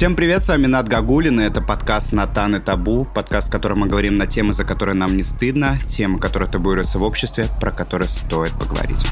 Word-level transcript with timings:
Всем 0.00 0.16
привет, 0.16 0.42
с 0.42 0.48
вами 0.48 0.64
Над 0.64 0.88
Гагулин, 0.88 1.40
и 1.40 1.44
это 1.44 1.60
подкаст 1.60 2.14
«Натан 2.14 2.56
и 2.56 2.58
табу», 2.58 3.04
подкаст, 3.04 3.48
в 3.48 3.50
котором 3.50 3.80
мы 3.80 3.86
говорим 3.86 4.16
на 4.16 4.26
темы, 4.26 4.54
за 4.54 4.64
которые 4.64 4.94
нам 4.94 5.14
не 5.14 5.22
стыдно, 5.22 5.78
темы, 5.86 6.18
которые 6.18 6.50
табуируются 6.50 6.98
в 6.98 7.02
обществе, 7.02 7.44
про 7.60 7.70
которые 7.70 8.08
стоит 8.08 8.52
поговорить. 8.52 9.04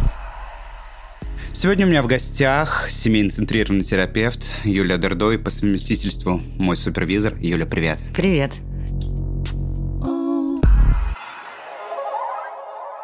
Сегодня 1.53 1.85
у 1.85 1.91
меня 1.91 2.03
в 2.03 2.07
гостях 2.07 2.89
семейно-центрированный 2.91 3.85
терапевт 3.85 4.43
Юлия 4.65 4.97
Дердой, 4.97 5.39
по 5.39 5.51
совместительству 5.51 6.41
мой 6.57 6.75
супервизор. 6.75 7.35
Юля, 7.39 7.67
привет. 7.67 7.99
Привет. 8.17 8.55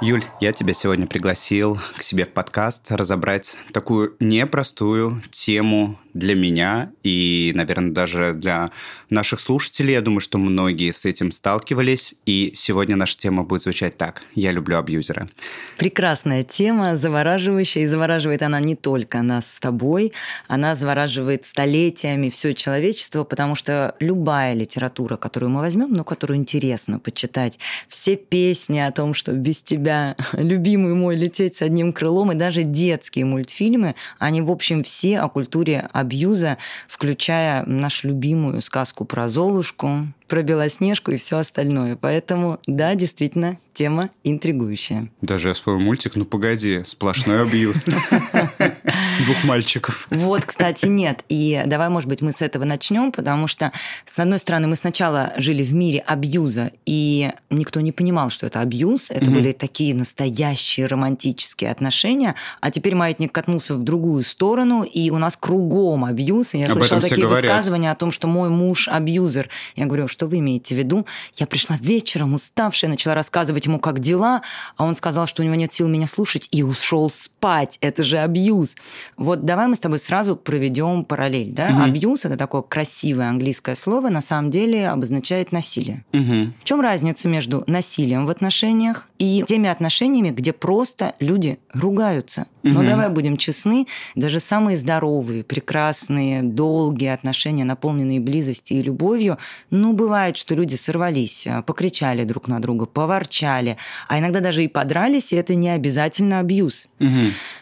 Юль, 0.00 0.24
я 0.40 0.52
тебя 0.54 0.72
сегодня 0.72 1.06
пригласил 1.06 1.78
к 1.98 2.02
себе 2.02 2.24
в 2.24 2.30
подкаст 2.30 2.90
разобрать 2.90 3.58
такую 3.74 4.16
непростую 4.20 5.22
тему 5.30 5.98
для 6.14 6.34
меня 6.36 6.92
и, 7.02 7.52
наверное, 7.54 7.90
даже 7.90 8.32
для 8.32 8.70
наших 9.10 9.40
слушателей. 9.40 9.94
Я 9.94 10.00
думаю, 10.00 10.20
что 10.20 10.38
многие 10.38 10.92
с 10.92 11.04
этим 11.04 11.32
сталкивались. 11.32 12.14
И 12.24 12.52
сегодня 12.54 12.96
наша 12.96 13.18
тема 13.18 13.42
будет 13.42 13.64
звучать 13.64 13.98
так. 13.98 14.22
Я 14.34 14.52
люблю 14.52 14.78
абьюзера. 14.78 15.28
Прекрасная 15.76 16.44
тема, 16.44 16.96
завораживающая. 16.96 17.82
И 17.82 17.86
завораживает 17.86 18.42
она 18.42 18.60
не 18.60 18.76
только 18.76 19.22
нас 19.22 19.44
с 19.46 19.60
тобой, 19.60 20.12
она 20.48 20.74
завораживает 20.74 21.46
столетиями 21.46 22.30
все 22.30 22.54
человечество, 22.54 23.24
потому 23.24 23.54
что 23.54 23.94
любая 23.98 24.54
литература, 24.54 25.16
которую 25.16 25.50
мы 25.50 25.60
возьмем, 25.60 25.92
но 25.92 26.04
которую 26.04 26.38
интересно 26.38 26.98
почитать, 26.98 27.58
все 27.88 28.16
песни 28.16 28.78
о 28.78 28.92
том, 28.92 29.14
что 29.14 29.32
без 29.32 29.62
тебя, 29.62 30.16
любимый 30.32 30.94
мой, 30.94 31.16
лететь 31.16 31.56
с 31.56 31.62
одним 31.62 31.92
крылом, 31.92 32.32
и 32.32 32.34
даже 32.36 32.62
детские 32.62 33.24
мультфильмы, 33.24 33.94
они, 34.18 34.40
в 34.40 34.50
общем, 34.50 34.82
все 34.84 35.18
о 35.18 35.28
культуре 35.28 35.88
абьюза, 36.04 36.58
включая 36.86 37.64
нашу 37.66 38.08
любимую 38.08 38.60
сказку 38.60 39.04
про 39.04 39.26
Золушку, 39.28 40.06
про 40.28 40.42
Белоснежку 40.42 41.12
и 41.12 41.16
все 41.16 41.38
остальное. 41.38 41.96
Поэтому, 41.96 42.58
да, 42.66 42.94
действительно, 42.94 43.58
тема 43.74 44.10
интригующая. 44.22 45.10
Даже 45.20 45.48
я 45.48 45.54
вспомнил 45.54 45.80
мультик, 45.80 46.14
ну 46.14 46.24
погоди, 46.24 46.82
сплошной 46.86 47.42
абьюз. 47.42 47.84
Двух 47.84 49.44
мальчиков. 49.44 50.06
Вот, 50.10 50.44
кстати, 50.44 50.86
нет. 50.86 51.24
И 51.28 51.62
давай, 51.66 51.88
может 51.88 52.08
быть, 52.08 52.22
мы 52.22 52.32
с 52.32 52.40
этого 52.40 52.64
начнем, 52.64 53.12
потому 53.12 53.46
что, 53.46 53.72
с 54.06 54.18
одной 54.18 54.38
стороны, 54.38 54.68
мы 54.68 54.76
сначала 54.76 55.32
жили 55.36 55.64
в 55.64 55.74
мире 55.74 56.00
абьюза, 56.00 56.70
и 56.86 57.32
никто 57.50 57.80
не 57.80 57.92
понимал, 57.92 58.30
что 58.30 58.46
это 58.46 58.60
абьюз. 58.60 59.10
Это 59.10 59.30
были 59.30 59.52
такие 59.52 59.94
настоящие 59.94 60.86
романтические 60.86 61.70
отношения. 61.70 62.34
А 62.60 62.70
теперь 62.70 62.94
маятник 62.94 63.32
катнулся 63.32 63.74
в 63.74 63.82
другую 63.82 64.22
сторону, 64.22 64.84
и 64.84 65.10
у 65.10 65.18
нас 65.18 65.36
кругом 65.36 66.04
абьюз. 66.04 66.54
И 66.54 66.58
я 66.58 66.68
слышала 66.68 67.00
такие 67.00 67.26
высказывания 67.26 67.90
о 67.90 67.96
том, 67.96 68.10
что 68.10 68.28
мой 68.28 68.50
муж 68.50 68.88
абьюзер. 68.88 69.48
Я 69.74 69.86
говорю, 69.86 70.06
что 70.14 70.26
вы 70.26 70.38
имеете 70.38 70.74
в 70.74 70.78
виду? 70.78 71.06
Я 71.34 71.46
пришла 71.46 71.76
вечером 71.80 72.34
уставшая, 72.34 72.88
начала 72.88 73.14
рассказывать 73.14 73.66
ему, 73.66 73.80
как 73.80 73.98
дела, 73.98 74.42
а 74.76 74.84
он 74.84 74.94
сказал, 74.94 75.26
что 75.26 75.42
у 75.42 75.44
него 75.44 75.56
нет 75.56 75.72
сил 75.72 75.88
меня 75.88 76.06
слушать, 76.06 76.48
и 76.52 76.62
ушел 76.62 77.10
спать. 77.10 77.78
Это 77.80 78.04
же 78.04 78.18
абьюз. 78.18 78.76
Вот 79.16 79.44
давай 79.44 79.66
мы 79.66 79.74
с 79.74 79.80
тобой 79.80 79.98
сразу 79.98 80.36
проведем 80.36 81.04
параллель. 81.04 81.52
Да? 81.52 81.68
Угу. 81.68 81.82
Абьюз– 81.82 82.20
это 82.24 82.36
такое 82.36 82.62
красивое 82.62 83.28
английское 83.28 83.74
слово, 83.74 84.08
на 84.08 84.20
самом 84.20 84.50
деле 84.50 84.88
обозначает 84.88 85.50
насилие. 85.50 86.04
Угу. 86.12 86.52
В 86.60 86.64
чем 86.64 86.80
разница 86.80 87.28
между 87.28 87.64
насилием 87.66 88.26
в 88.26 88.30
отношениях 88.30 89.08
и 89.18 89.44
теми 89.48 89.68
отношениями, 89.68 90.30
где 90.30 90.52
просто 90.52 91.14
люди 91.18 91.58
ругаются? 91.72 92.46
Угу. 92.62 92.72
Но 92.72 92.82
давай 92.84 93.08
будем 93.08 93.36
честны, 93.36 93.86
даже 94.14 94.38
самые 94.38 94.76
здоровые, 94.76 95.42
прекрасные, 95.42 96.42
долгие 96.42 97.12
отношения, 97.12 97.64
наполненные 97.64 98.20
близостью 98.20 98.78
и 98.78 98.82
любовью, 98.82 99.38
ну, 99.70 99.92
бывает, 100.04 100.36
что 100.36 100.54
люди 100.54 100.74
сорвались, 100.74 101.46
а, 101.46 101.62
покричали 101.62 102.24
друг 102.24 102.46
на 102.46 102.60
друга, 102.60 102.84
поворчали, 102.84 103.78
а 104.06 104.18
иногда 104.18 104.40
даже 104.40 104.62
и 104.62 104.68
подрались, 104.68 105.32
и 105.32 105.36
это 105.36 105.54
не 105.54 105.70
обязательно 105.70 106.40
абьюз. 106.40 106.88
Угу. 107.00 107.08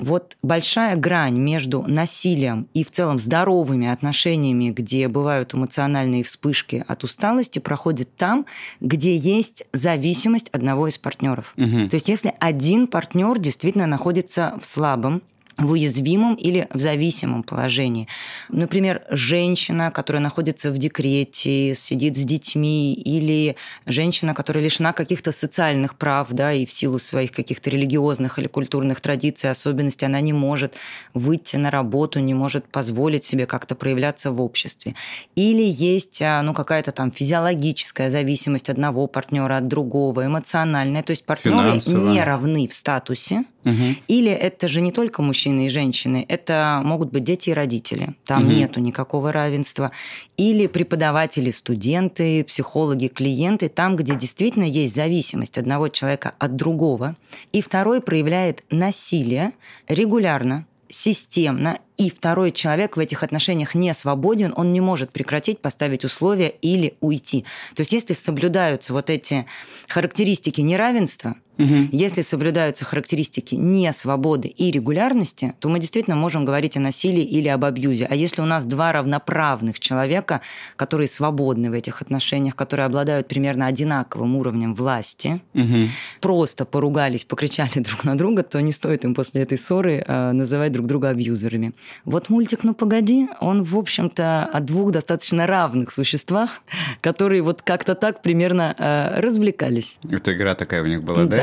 Вот 0.00 0.36
большая 0.42 0.96
грань 0.96 1.38
между 1.38 1.82
насилием 1.82 2.66
и 2.74 2.82
в 2.82 2.90
целом 2.90 3.20
здоровыми 3.20 3.86
отношениями, 3.86 4.70
где 4.70 5.06
бывают 5.06 5.54
эмоциональные 5.54 6.24
вспышки 6.24 6.84
от 6.88 7.04
усталости, 7.04 7.60
проходит 7.60 8.16
там, 8.16 8.44
где 8.80 9.16
есть 9.16 9.64
зависимость 9.72 10.48
одного 10.50 10.88
из 10.88 10.98
партнеров. 10.98 11.54
Угу. 11.56 11.88
То 11.90 11.94
есть 11.94 12.08
если 12.08 12.34
один 12.40 12.88
партнер 12.88 13.38
действительно 13.38 13.86
находится 13.86 14.58
в 14.60 14.66
слабом 14.66 15.22
в 15.56 15.70
уязвимом 15.70 16.34
или 16.34 16.66
в 16.72 16.80
зависимом 16.80 17.42
положении. 17.42 18.08
Например, 18.48 19.02
женщина, 19.10 19.90
которая 19.90 20.22
находится 20.22 20.70
в 20.70 20.78
декрете, 20.78 21.74
сидит 21.74 22.16
с 22.16 22.24
детьми, 22.24 22.94
или 22.94 23.56
женщина, 23.86 24.34
которая 24.34 24.64
лишена 24.64 24.92
каких-то 24.92 25.32
социальных 25.32 25.96
прав, 25.96 26.28
да, 26.30 26.52
и 26.52 26.66
в 26.66 26.72
силу 26.72 26.98
своих 26.98 27.32
каких-то 27.32 27.70
религиозных 27.70 28.38
или 28.38 28.46
культурных 28.46 29.00
традиций, 29.00 29.50
особенностей, 29.50 30.06
она 30.06 30.20
не 30.20 30.32
может 30.32 30.74
выйти 31.14 31.56
на 31.56 31.70
работу, 31.70 32.20
не 32.20 32.34
может 32.34 32.66
позволить 32.66 33.24
себе 33.24 33.46
как-то 33.46 33.74
проявляться 33.74 34.32
в 34.32 34.40
обществе. 34.40 34.94
Или 35.36 35.62
есть 35.62 36.22
а, 36.22 36.42
ну, 36.42 36.54
какая-то 36.54 36.92
там 36.92 37.12
физиологическая 37.12 38.10
зависимость 38.10 38.70
одного 38.70 39.06
партнера 39.06 39.58
от 39.58 39.68
другого, 39.68 40.26
эмоциональная, 40.26 41.02
то 41.02 41.10
есть 41.10 41.24
партнеры 41.24 41.80
не 41.86 42.22
равны 42.22 42.68
в 42.68 42.74
статусе, 42.74 43.44
Угу. 43.64 43.96
Или 44.08 44.30
это 44.32 44.68
же 44.68 44.80
не 44.80 44.92
только 44.92 45.22
мужчины 45.22 45.66
и 45.66 45.70
женщины, 45.70 46.24
это 46.28 46.80
могут 46.84 47.12
быть 47.12 47.24
дети 47.24 47.50
и 47.50 47.52
родители. 47.52 48.14
Там 48.24 48.46
угу. 48.46 48.52
нету 48.52 48.80
никакого 48.80 49.32
равенства. 49.32 49.92
Или 50.36 50.66
преподаватели, 50.66 51.50
студенты, 51.50 52.44
психологи, 52.44 53.06
клиенты, 53.06 53.68
там, 53.68 53.96
где 53.96 54.14
действительно 54.14 54.64
есть 54.64 54.94
зависимость 54.94 55.58
одного 55.58 55.88
человека 55.88 56.34
от 56.38 56.56
другого. 56.56 57.16
И 57.52 57.62
второй 57.62 58.00
проявляет 58.00 58.64
насилие 58.70 59.52
регулярно, 59.88 60.66
системно, 60.88 61.78
и 61.96 62.10
второй 62.10 62.50
человек 62.52 62.96
в 62.96 63.00
этих 63.00 63.22
отношениях 63.22 63.74
не 63.74 63.94
свободен, 63.94 64.52
он 64.56 64.72
не 64.72 64.80
может 64.80 65.10
прекратить, 65.10 65.60
поставить 65.60 66.04
условия 66.04 66.48
или 66.48 66.96
уйти. 67.00 67.44
То 67.74 67.80
есть 67.80 67.92
если 67.92 68.12
соблюдаются 68.12 68.92
вот 68.92 69.08
эти 69.08 69.46
характеристики 69.88 70.60
неравенства, 70.60 71.36
Угу. 71.58 71.88
Если 71.92 72.22
соблюдаются 72.22 72.84
характеристики 72.84 73.54
не 73.54 73.92
свободы 73.92 74.48
и 74.48 74.70
регулярности, 74.70 75.54
то 75.60 75.68
мы 75.68 75.78
действительно 75.78 76.16
можем 76.16 76.44
говорить 76.44 76.76
о 76.76 76.80
насилии 76.80 77.22
или 77.22 77.48
об 77.48 77.64
абьюзе. 77.64 78.06
А 78.10 78.14
если 78.14 78.40
у 78.40 78.46
нас 78.46 78.64
два 78.64 78.92
равноправных 78.92 79.78
человека, 79.78 80.40
которые 80.76 81.08
свободны 81.08 81.70
в 81.70 81.74
этих 81.74 82.00
отношениях, 82.00 82.56
которые 82.56 82.86
обладают 82.86 83.28
примерно 83.28 83.66
одинаковым 83.66 84.36
уровнем 84.36 84.74
власти, 84.74 85.42
угу. 85.54 85.88
просто 86.20 86.64
поругались, 86.64 87.24
покричали 87.24 87.70
друг 87.80 88.04
на 88.04 88.16
друга, 88.16 88.42
то 88.42 88.60
не 88.60 88.72
стоит 88.72 89.04
им 89.04 89.14
после 89.14 89.42
этой 89.42 89.58
ссоры 89.58 90.04
э, 90.06 90.32
называть 90.32 90.72
друг 90.72 90.86
друга 90.86 91.10
абьюзерами. 91.10 91.72
Вот 92.04 92.30
мультик 92.30 92.64
«Ну 92.64 92.74
погоди», 92.74 93.28
он, 93.40 93.62
в 93.62 93.76
общем-то, 93.76 94.44
о 94.44 94.60
двух 94.60 94.92
достаточно 94.92 95.46
равных 95.46 95.92
существах, 95.92 96.62
которые 97.00 97.42
вот 97.42 97.62
как-то 97.62 97.94
так 97.94 98.22
примерно 98.22 98.74
э, 98.78 99.20
развлекались. 99.20 99.98
Это 100.10 100.32
игра 100.32 100.54
такая 100.54 100.82
у 100.82 100.86
них 100.86 101.02
была, 101.02 101.24
да? 101.24 101.41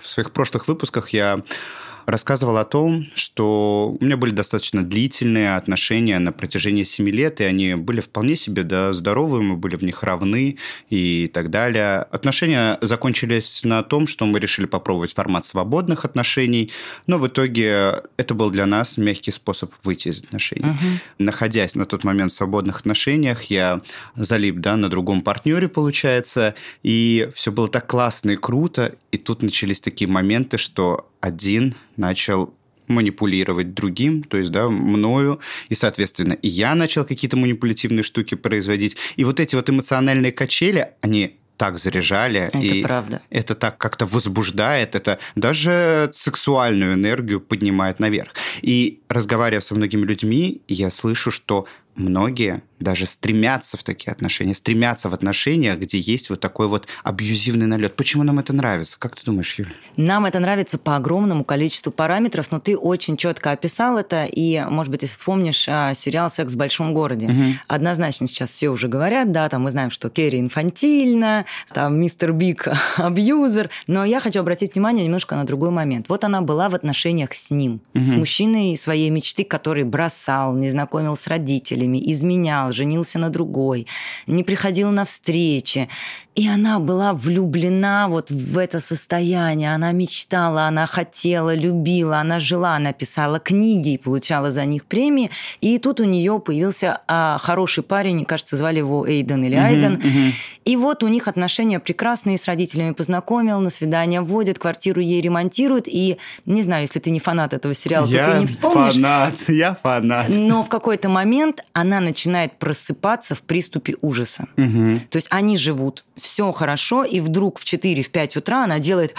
В 0.00 0.06
своих 0.06 0.30
прошлых 0.32 0.68
выпусках 0.68 1.10
я 1.10 1.40
рассказывал 2.10 2.56
о 2.56 2.64
том, 2.64 3.06
что 3.14 3.96
у 3.98 4.04
меня 4.04 4.16
были 4.16 4.32
достаточно 4.32 4.82
длительные 4.82 5.56
отношения 5.56 6.18
на 6.18 6.32
протяжении 6.32 6.82
семи 6.82 7.12
лет, 7.12 7.40
и 7.40 7.44
они 7.44 7.74
были 7.74 8.00
вполне 8.00 8.36
себе 8.36 8.62
да, 8.62 8.92
здоровые, 8.92 9.42
мы 9.42 9.56
были 9.56 9.76
в 9.76 9.82
них 9.82 10.02
равны 10.02 10.58
и 10.88 11.30
так 11.32 11.50
далее. 11.50 11.98
Отношения 12.10 12.78
закончились 12.80 13.62
на 13.64 13.82
том, 13.82 14.06
что 14.06 14.26
мы 14.26 14.38
решили 14.38 14.66
попробовать 14.66 15.14
формат 15.14 15.44
свободных 15.44 16.04
отношений, 16.04 16.70
но 17.06 17.18
в 17.18 17.26
итоге 17.26 18.02
это 18.16 18.34
был 18.34 18.50
для 18.50 18.66
нас 18.66 18.96
мягкий 18.96 19.30
способ 19.30 19.72
выйти 19.84 20.08
из 20.08 20.18
отношений. 20.22 20.70
Угу. 20.70 20.78
Находясь 21.18 21.74
на 21.74 21.86
тот 21.86 22.04
момент 22.04 22.32
в 22.32 22.34
свободных 22.34 22.80
отношениях, 22.80 23.44
я 23.44 23.80
залип 24.16 24.56
да, 24.56 24.76
на 24.76 24.88
другом 24.88 25.22
партнере, 25.22 25.68
получается, 25.68 26.54
и 26.82 27.28
все 27.34 27.52
было 27.52 27.68
так 27.68 27.86
классно 27.86 28.30
и 28.30 28.36
круто, 28.36 28.94
и 29.12 29.18
тут 29.18 29.42
начались 29.42 29.80
такие 29.80 30.08
моменты, 30.08 30.58
что 30.58 31.09
один 31.20 31.74
начал 31.96 32.54
манипулировать 32.88 33.72
другим, 33.72 34.22
то 34.24 34.36
есть, 34.36 34.50
да, 34.50 34.68
мною, 34.68 35.40
и, 35.68 35.74
соответственно, 35.74 36.32
и 36.32 36.48
я 36.48 36.74
начал 36.74 37.04
какие-то 37.04 37.36
манипулятивные 37.36 38.02
штуки 38.02 38.34
производить. 38.34 38.96
И 39.16 39.24
вот 39.24 39.38
эти 39.38 39.54
вот 39.54 39.70
эмоциональные 39.70 40.32
качели, 40.32 40.92
они 41.00 41.36
так 41.56 41.78
заряжали. 41.78 42.48
Это 42.52 42.58
и 42.58 42.82
правда. 42.82 43.20
Это 43.28 43.54
так 43.54 43.76
как-то 43.76 44.06
возбуждает, 44.06 44.94
это 44.94 45.18
даже 45.36 46.08
сексуальную 46.12 46.94
энергию 46.94 47.38
поднимает 47.38 48.00
наверх. 48.00 48.32
И 48.62 49.02
разговаривая 49.08 49.60
со 49.60 49.74
многими 49.74 50.06
людьми, 50.06 50.62
я 50.68 50.90
слышу, 50.90 51.30
что 51.30 51.66
многие 51.96 52.62
даже 52.80 53.06
стремятся 53.06 53.76
в 53.76 53.82
такие 53.82 54.10
отношения, 54.10 54.54
стремятся 54.54 55.08
в 55.08 55.14
отношениях, 55.14 55.78
где 55.78 55.98
есть 55.98 56.30
вот 56.30 56.40
такой 56.40 56.68
вот 56.68 56.88
абьюзивный 57.04 57.66
налет. 57.66 57.94
Почему 57.94 58.22
нам 58.22 58.38
это 58.38 58.52
нравится? 58.52 58.96
Как 58.98 59.16
ты 59.16 59.24
думаешь, 59.24 59.54
Юля? 59.58 59.70
Нам 59.96 60.26
это 60.26 60.40
нравится 60.40 60.78
по 60.78 60.96
огромному 60.96 61.44
количеству 61.44 61.92
параметров, 61.92 62.48
но 62.50 62.58
ты 62.58 62.76
очень 62.76 63.16
четко 63.16 63.52
описал 63.52 63.98
это, 63.98 64.24
и, 64.24 64.60
может 64.68 64.90
быть, 64.90 65.00
ты 65.00 65.06
вспомнишь 65.06 65.66
а, 65.68 65.94
сериал 65.94 66.30
«Секс 66.30 66.54
в 66.54 66.56
большом 66.56 66.94
городе». 66.94 67.26
Угу. 67.26 67.42
Однозначно 67.68 68.26
сейчас 68.26 68.50
все 68.50 68.68
уже 68.70 68.88
говорят, 68.88 69.30
да, 69.32 69.48
там 69.48 69.62
мы 69.62 69.70
знаем, 69.70 69.90
что 69.90 70.08
Керри 70.08 70.40
инфантильна, 70.40 71.44
там 71.72 72.00
мистер 72.00 72.32
Биг 72.32 72.68
абьюзер, 72.96 73.70
но 73.86 74.04
я 74.04 74.20
хочу 74.20 74.40
обратить 74.40 74.74
внимание 74.74 75.04
немножко 75.04 75.36
на 75.36 75.44
другой 75.44 75.70
момент. 75.70 76.08
Вот 76.08 76.24
она 76.24 76.40
была 76.40 76.68
в 76.68 76.74
отношениях 76.74 77.34
с 77.34 77.50
ним, 77.50 77.80
угу. 77.94 78.04
с 78.04 78.14
мужчиной 78.14 78.76
своей 78.76 79.10
мечты, 79.10 79.44
который 79.44 79.84
бросал, 79.84 80.54
не 80.54 80.70
знакомил 80.70 81.16
с 81.16 81.26
родителями, 81.26 82.00
изменял, 82.10 82.69
женился 82.72 83.18
на 83.18 83.28
другой, 83.28 83.86
не 84.26 84.44
приходил 84.44 84.90
на 84.90 85.04
встречи. 85.04 85.88
И 86.36 86.48
она 86.48 86.78
была 86.78 87.12
влюблена 87.12 88.06
вот 88.08 88.30
в 88.30 88.56
это 88.56 88.78
состояние. 88.80 89.74
Она 89.74 89.90
мечтала, 89.92 90.66
она 90.66 90.86
хотела, 90.86 91.54
любила, 91.54 92.18
она 92.18 92.38
жила, 92.38 92.76
она 92.76 92.92
писала 92.92 93.40
книги 93.40 93.94
и 93.94 93.98
получала 93.98 94.52
за 94.52 94.64
них 94.64 94.84
премии. 94.84 95.30
И 95.60 95.78
тут 95.78 96.00
у 96.00 96.04
нее 96.04 96.38
появился 96.38 97.00
а, 97.08 97.36
хороший 97.38 97.82
парень, 97.82 98.24
кажется, 98.24 98.56
звали 98.56 98.78
его 98.78 99.06
Эйден 99.06 99.42
или 99.42 99.56
Айден. 99.56 99.94
Uh-huh, 99.94 100.02
uh-huh. 100.02 100.32
И 100.64 100.76
вот 100.76 101.02
у 101.02 101.08
них 101.08 101.26
отношения 101.26 101.80
прекрасные, 101.80 102.38
с 102.38 102.46
родителями 102.46 102.92
познакомил, 102.92 103.60
на 103.60 103.70
свидание 103.70 104.20
водит, 104.20 104.58
квартиру 104.58 105.00
ей 105.00 105.20
ремонтирует. 105.20 105.88
И 105.88 106.18
не 106.46 106.62
знаю, 106.62 106.82
если 106.82 107.00
ты 107.00 107.10
не 107.10 107.18
фанат 107.18 107.52
этого 107.52 107.74
сериала, 107.74 108.06
я 108.06 108.24
то 108.24 108.32
ты 108.32 108.38
не 108.38 108.46
вспомнишь. 108.46 108.94
фанат, 108.94 109.34
я 109.48 109.74
фанат. 109.74 110.28
Но 110.28 110.62
в 110.62 110.68
какой-то 110.68 111.08
момент 111.08 111.64
она 111.72 112.00
начинает 112.00 112.52
просыпаться 112.60 113.34
в 113.34 113.42
приступе 113.42 113.96
ужаса. 114.02 114.46
Uh-huh. 114.54 115.00
То 115.08 115.16
есть 115.16 115.26
они 115.30 115.56
живут 115.56 116.04
все 116.16 116.52
хорошо, 116.52 117.02
и 117.02 117.18
вдруг 117.18 117.58
в 117.58 117.64
4-5 117.64 118.38
утра 118.38 118.62
она 118.64 118.78
делает... 118.78 119.16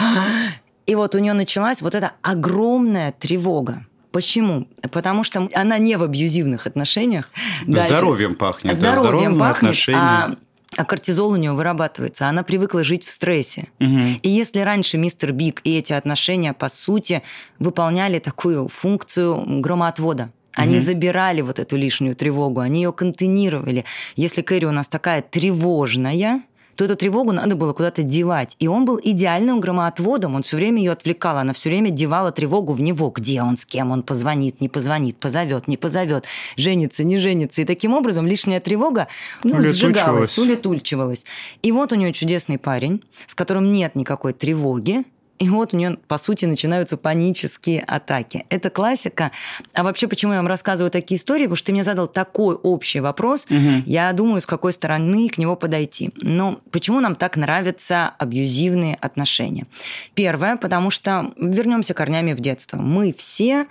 И 0.87 0.95
вот 0.95 1.13
у 1.13 1.19
нее 1.19 1.33
началась 1.33 1.81
вот 1.81 1.93
эта 1.93 2.13
огромная 2.21 3.11
тревога. 3.11 3.85
Почему? 4.11 4.67
Потому 4.91 5.23
что 5.23 5.47
она 5.53 5.77
не 5.77 5.95
в 5.95 6.03
абьюзивных 6.03 6.65
отношениях. 6.67 7.29
Здоровьем 7.65 8.35
пахнет. 8.35 8.75
Здоровьем 8.75 9.37
да, 9.37 9.39
пахнет, 9.39 9.77
а 9.93 10.35
а 10.77 10.85
кортизол 10.85 11.31
у 11.31 11.35
нее 11.35 11.51
вырабатывается, 11.51 12.29
она 12.29 12.43
привыкла 12.43 12.83
жить 12.83 13.03
в 13.03 13.09
стрессе. 13.09 13.67
Угу. 13.81 14.19
И 14.23 14.29
если 14.29 14.59
раньше 14.59 14.97
мистер 14.97 15.33
Биг 15.33 15.59
и 15.65 15.77
эти 15.77 15.91
отношения, 15.91 16.53
по 16.53 16.69
сути, 16.69 17.23
выполняли 17.59 18.19
такую 18.19 18.69
функцию 18.69 19.59
громоотвода, 19.59 20.31
они 20.53 20.77
угу. 20.77 20.83
забирали 20.83 21.41
вот 21.41 21.59
эту 21.59 21.77
лишнюю 21.77 22.15
тревогу, 22.15 22.59
они 22.59 22.81
ее 22.81 22.91
контейнировали. 22.91 23.85
Если 24.15 24.41
Кэрри 24.41 24.65
у 24.65 24.71
нас 24.71 24.87
такая 24.87 25.21
тревожная, 25.21 26.43
то 26.75 26.85
эту 26.85 26.95
тревогу 26.95 27.31
надо 27.31 27.55
было 27.55 27.73
куда-то 27.73 28.03
девать. 28.03 28.55
И 28.59 28.67
он 28.67 28.85
был 28.85 28.99
идеальным 29.01 29.59
громоотводом, 29.59 30.35
он 30.35 30.41
все 30.41 30.57
время 30.57 30.79
ее 30.79 30.93
отвлекал, 30.93 31.37
она 31.37 31.53
все 31.53 31.69
время 31.69 31.89
девала 31.89 32.31
тревогу 32.31 32.73
в 32.73 32.81
него. 32.81 33.09
Где 33.09 33.43
он, 33.43 33.57
с 33.57 33.65
кем 33.65 33.91
он 33.91 34.03
позвонит, 34.03 34.61
не 34.61 34.69
позвонит, 34.69 35.17
позовет, 35.17 35.67
не 35.67 35.77
позовет, 35.77 36.25
женится, 36.57 37.03
не 37.03 37.17
женится. 37.17 37.61
И 37.61 37.65
таким 37.65 37.93
образом 37.93 38.25
лишняя 38.25 38.59
тревога 38.59 39.07
ну, 39.43 39.63
сжигалась, 39.63 40.37
улетучивалась. 40.39 41.25
И 41.61 41.71
вот 41.71 41.91
у 41.93 41.95
нее 41.95 42.13
чудесный 42.13 42.57
парень, 42.57 43.03
с 43.27 43.35
которым 43.35 43.71
нет 43.71 43.95
никакой 43.95 44.33
тревоги, 44.33 45.03
и 45.41 45.49
вот 45.49 45.73
у 45.73 45.77
нее, 45.77 45.97
по 46.07 46.19
сути, 46.19 46.45
начинаются 46.45 46.97
панические 46.97 47.81
атаки. 47.81 48.45
Это 48.49 48.69
классика. 48.69 49.31
А 49.73 49.81
вообще, 49.81 50.07
почему 50.07 50.33
я 50.33 50.37
вам 50.37 50.47
рассказываю 50.47 50.91
такие 50.91 51.17
истории? 51.17 51.45
Потому 51.45 51.55
что 51.55 51.65
ты 51.65 51.71
мне 51.71 51.83
задал 51.83 52.07
такой 52.07 52.53
общий 52.53 52.99
вопрос. 52.99 53.45
Угу. 53.45 53.83
Я 53.87 54.13
думаю, 54.13 54.39
с 54.39 54.45
какой 54.45 54.71
стороны 54.71 55.29
к 55.29 55.39
него 55.39 55.55
подойти. 55.55 56.11
Но 56.17 56.59
почему 56.69 56.99
нам 56.99 57.15
так 57.15 57.37
нравятся 57.37 58.13
абьюзивные 58.19 58.93
отношения? 59.01 59.65
Первое, 60.13 60.57
потому 60.57 60.91
что 60.91 61.33
вернемся 61.37 61.95
корнями 61.95 62.33
в 62.33 62.39
детство. 62.39 62.77
Мы 62.77 63.11
все 63.11 63.65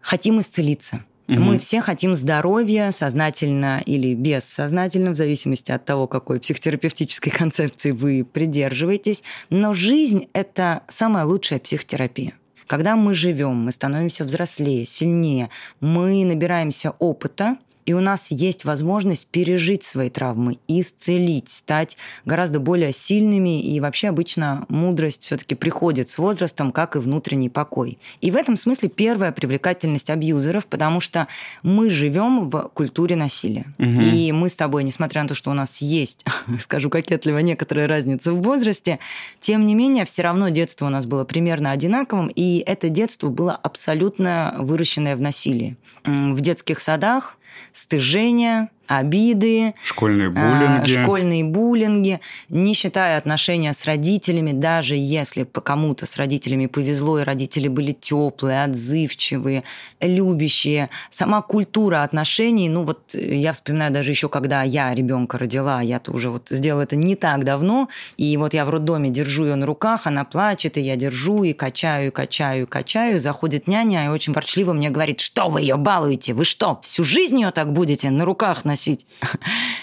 хотим 0.00 0.40
исцелиться. 0.40 1.04
Угу. 1.28 1.40
Мы 1.40 1.58
все 1.58 1.80
хотим 1.80 2.14
здоровья, 2.14 2.90
сознательно 2.90 3.82
или 3.84 4.14
бессознательно, 4.14 5.12
в 5.12 5.16
зависимости 5.16 5.72
от 5.72 5.84
того, 5.84 6.06
какой 6.06 6.40
психотерапевтической 6.40 7.32
концепции 7.36 7.92
вы 7.92 8.24
придерживаетесь. 8.24 9.22
Но 9.50 9.72
жизнь– 9.72 10.28
это 10.32 10.82
самая 10.88 11.24
лучшая 11.24 11.60
психотерапия. 11.60 12.34
Когда 12.66 12.96
мы 12.96 13.14
живем, 13.14 13.56
мы 13.56 13.72
становимся 13.72 14.24
взрослее, 14.24 14.86
сильнее, 14.86 15.50
мы 15.80 16.24
набираемся 16.24 16.92
опыта, 16.98 17.58
и 17.86 17.92
у 17.92 18.00
нас 18.00 18.30
есть 18.30 18.64
возможность 18.64 19.26
пережить 19.26 19.84
свои 19.84 20.08
травмы, 20.08 20.58
исцелить, 20.68 21.48
стать 21.48 21.96
гораздо 22.24 22.60
более 22.60 22.92
сильными. 22.92 23.60
И 23.60 23.80
вообще 23.80 24.08
обычно 24.08 24.64
мудрость 24.68 25.24
все-таки 25.24 25.54
приходит 25.54 26.08
с 26.08 26.18
возрастом, 26.18 26.72
как 26.72 26.96
и 26.96 26.98
внутренний 26.98 27.50
покой. 27.50 27.98
И 28.20 28.30
в 28.30 28.36
этом 28.36 28.56
смысле 28.56 28.88
первая 28.88 29.32
привлекательность 29.32 30.10
абьюзеров, 30.10 30.66
потому 30.66 31.00
что 31.00 31.28
мы 31.62 31.90
живем 31.90 32.48
в 32.48 32.70
культуре 32.74 33.16
насилия. 33.16 33.66
Угу. 33.78 34.00
И 34.00 34.32
мы 34.32 34.48
с 34.48 34.56
тобой, 34.56 34.84
несмотря 34.84 35.22
на 35.22 35.28
то, 35.28 35.34
что 35.34 35.50
у 35.50 35.54
нас 35.54 35.78
есть, 35.78 36.24
скажу 36.60 36.90
кокетливо, 36.90 37.38
некоторая 37.38 37.86
разница 37.86 38.32
в 38.32 38.42
возрасте, 38.42 38.98
тем 39.40 39.66
не 39.66 39.74
менее, 39.74 40.04
все 40.04 40.22
равно 40.22 40.48
детство 40.48 40.86
у 40.86 40.90
нас 40.90 41.06
было 41.06 41.24
примерно 41.24 41.70
одинаковым, 41.70 42.28
и 42.28 42.62
это 42.66 42.88
детство 42.88 43.28
было 43.28 43.54
абсолютно 43.54 44.54
выращенное 44.58 45.16
в 45.16 45.20
насилии. 45.20 45.76
В 46.04 46.40
детских 46.40 46.80
садах 46.80 47.36
стыжения, 47.72 48.70
обиды, 48.86 49.74
школьные 49.82 50.30
буллинги. 50.30 50.90
школьные 50.90 51.44
буллинги, 51.44 52.20
не 52.48 52.74
считая 52.74 53.18
отношения 53.18 53.72
с 53.72 53.84
родителями, 53.86 54.52
даже 54.52 54.94
если 54.96 55.44
кому-то 55.44 56.06
с 56.06 56.16
родителями 56.16 56.66
повезло, 56.66 57.20
и 57.20 57.24
родители 57.24 57.68
были 57.68 57.92
теплые, 57.92 58.64
отзывчивые, 58.64 59.64
любящие. 60.00 60.90
Сама 61.10 61.42
культура 61.42 62.02
отношений, 62.02 62.68
ну 62.68 62.84
вот 62.84 63.14
я 63.14 63.52
вспоминаю 63.52 63.92
даже 63.92 64.10
еще, 64.10 64.28
когда 64.28 64.62
я 64.62 64.94
ребенка 64.94 65.38
родила, 65.38 65.80
я-то 65.80 66.12
уже 66.12 66.30
вот 66.30 66.48
сделала 66.50 66.82
это 66.82 66.96
не 66.96 67.16
так 67.16 67.44
давно, 67.44 67.88
и 68.16 68.36
вот 68.36 68.54
я 68.54 68.64
в 68.64 68.70
роддоме 68.70 69.10
держу 69.10 69.44
ее 69.44 69.54
на 69.54 69.66
руках, 69.66 70.06
она 70.06 70.24
плачет, 70.24 70.76
и 70.76 70.80
я 70.80 70.96
держу, 70.96 71.44
и 71.44 71.52
качаю, 71.52 72.08
и 72.08 72.10
качаю, 72.10 72.64
и 72.64 72.66
качаю, 72.66 73.20
заходит 73.20 73.68
няня 73.68 74.04
и 74.04 74.08
очень 74.08 74.32
ворчливо 74.32 74.72
мне 74.72 74.90
говорит, 74.90 75.20
что 75.20 75.48
вы 75.48 75.60
ее 75.62 75.76
балуете, 75.76 76.34
вы 76.34 76.44
что, 76.44 76.78
всю 76.82 77.04
жизнь 77.04 77.40
ее 77.40 77.50
так 77.50 77.72
будете 77.72 78.10
на 78.10 78.24
руках 78.24 78.64
носить? 78.74 79.06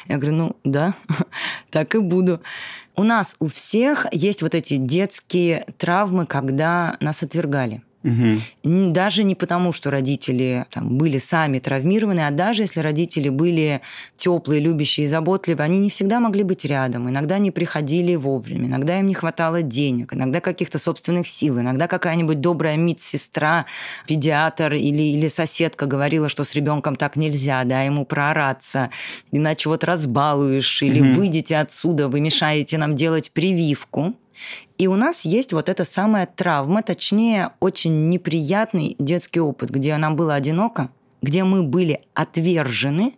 Я 0.07 0.17
говорю, 0.17 0.35
ну 0.35 0.55
да, 0.65 0.93
так 1.69 1.95
и 1.95 1.99
буду. 1.99 2.41
У 2.95 3.03
нас 3.03 3.37
у 3.39 3.47
всех 3.47 4.05
есть 4.11 4.41
вот 4.41 4.53
эти 4.53 4.75
детские 4.75 5.65
травмы, 5.77 6.25
когда 6.25 6.97
нас 6.99 7.23
отвергали. 7.23 7.81
Угу. 8.03 8.91
Даже 8.91 9.23
не 9.23 9.35
потому, 9.35 9.71
что 9.71 9.91
родители 9.91 10.65
там, 10.71 10.97
были 10.97 11.19
сами 11.19 11.59
травмированы, 11.59 12.25
а 12.25 12.31
даже 12.31 12.63
если 12.63 12.79
родители 12.79 13.29
были 13.29 13.81
теплые, 14.17 14.59
любящие 14.59 15.05
и 15.05 15.09
заботливые, 15.09 15.65
они 15.65 15.79
не 15.79 15.89
всегда 15.89 16.19
могли 16.19 16.43
быть 16.43 16.65
рядом, 16.65 17.09
иногда 17.09 17.37
не 17.37 17.51
приходили 17.51 18.15
вовремя, 18.15 18.67
иногда 18.67 18.99
им 18.99 19.05
не 19.05 19.13
хватало 19.13 19.61
денег, 19.61 20.13
иногда 20.13 20.41
каких-то 20.41 20.79
собственных 20.79 21.27
сил, 21.27 21.59
иногда 21.59 21.87
какая-нибудь 21.87 22.41
добрая 22.41 22.75
медсестра, 22.75 23.67
педиатр 24.07 24.73
или, 24.73 25.03
или 25.03 25.27
соседка 25.27 25.85
говорила, 25.85 26.27
что 26.27 26.43
с 26.43 26.55
ребенком 26.55 26.95
так 26.95 27.15
нельзя, 27.15 27.63
да, 27.65 27.83
ему 27.83 28.05
проораться, 28.05 28.89
иначе 29.31 29.69
вот 29.69 29.83
разбалуешь, 29.83 30.81
или 30.81 31.01
угу. 31.01 31.21
выйдите 31.21 31.57
отсюда, 31.57 32.07
вы 32.07 32.19
мешаете 32.19 32.79
нам 32.79 32.95
делать 32.95 33.31
прививку. 33.31 34.15
И 34.81 34.87
у 34.87 34.95
нас 34.95 35.25
есть 35.25 35.53
вот 35.53 35.69
эта 35.69 35.85
самая 35.85 36.25
травма, 36.25 36.81
точнее, 36.81 37.51
очень 37.59 38.09
неприятный 38.09 38.95
детский 38.97 39.39
опыт, 39.39 39.69
где 39.69 39.95
нам 39.97 40.15
было 40.15 40.33
одиноко, 40.33 40.89
где 41.21 41.43
мы 41.43 41.61
были 41.61 42.01
отвержены, 42.15 43.13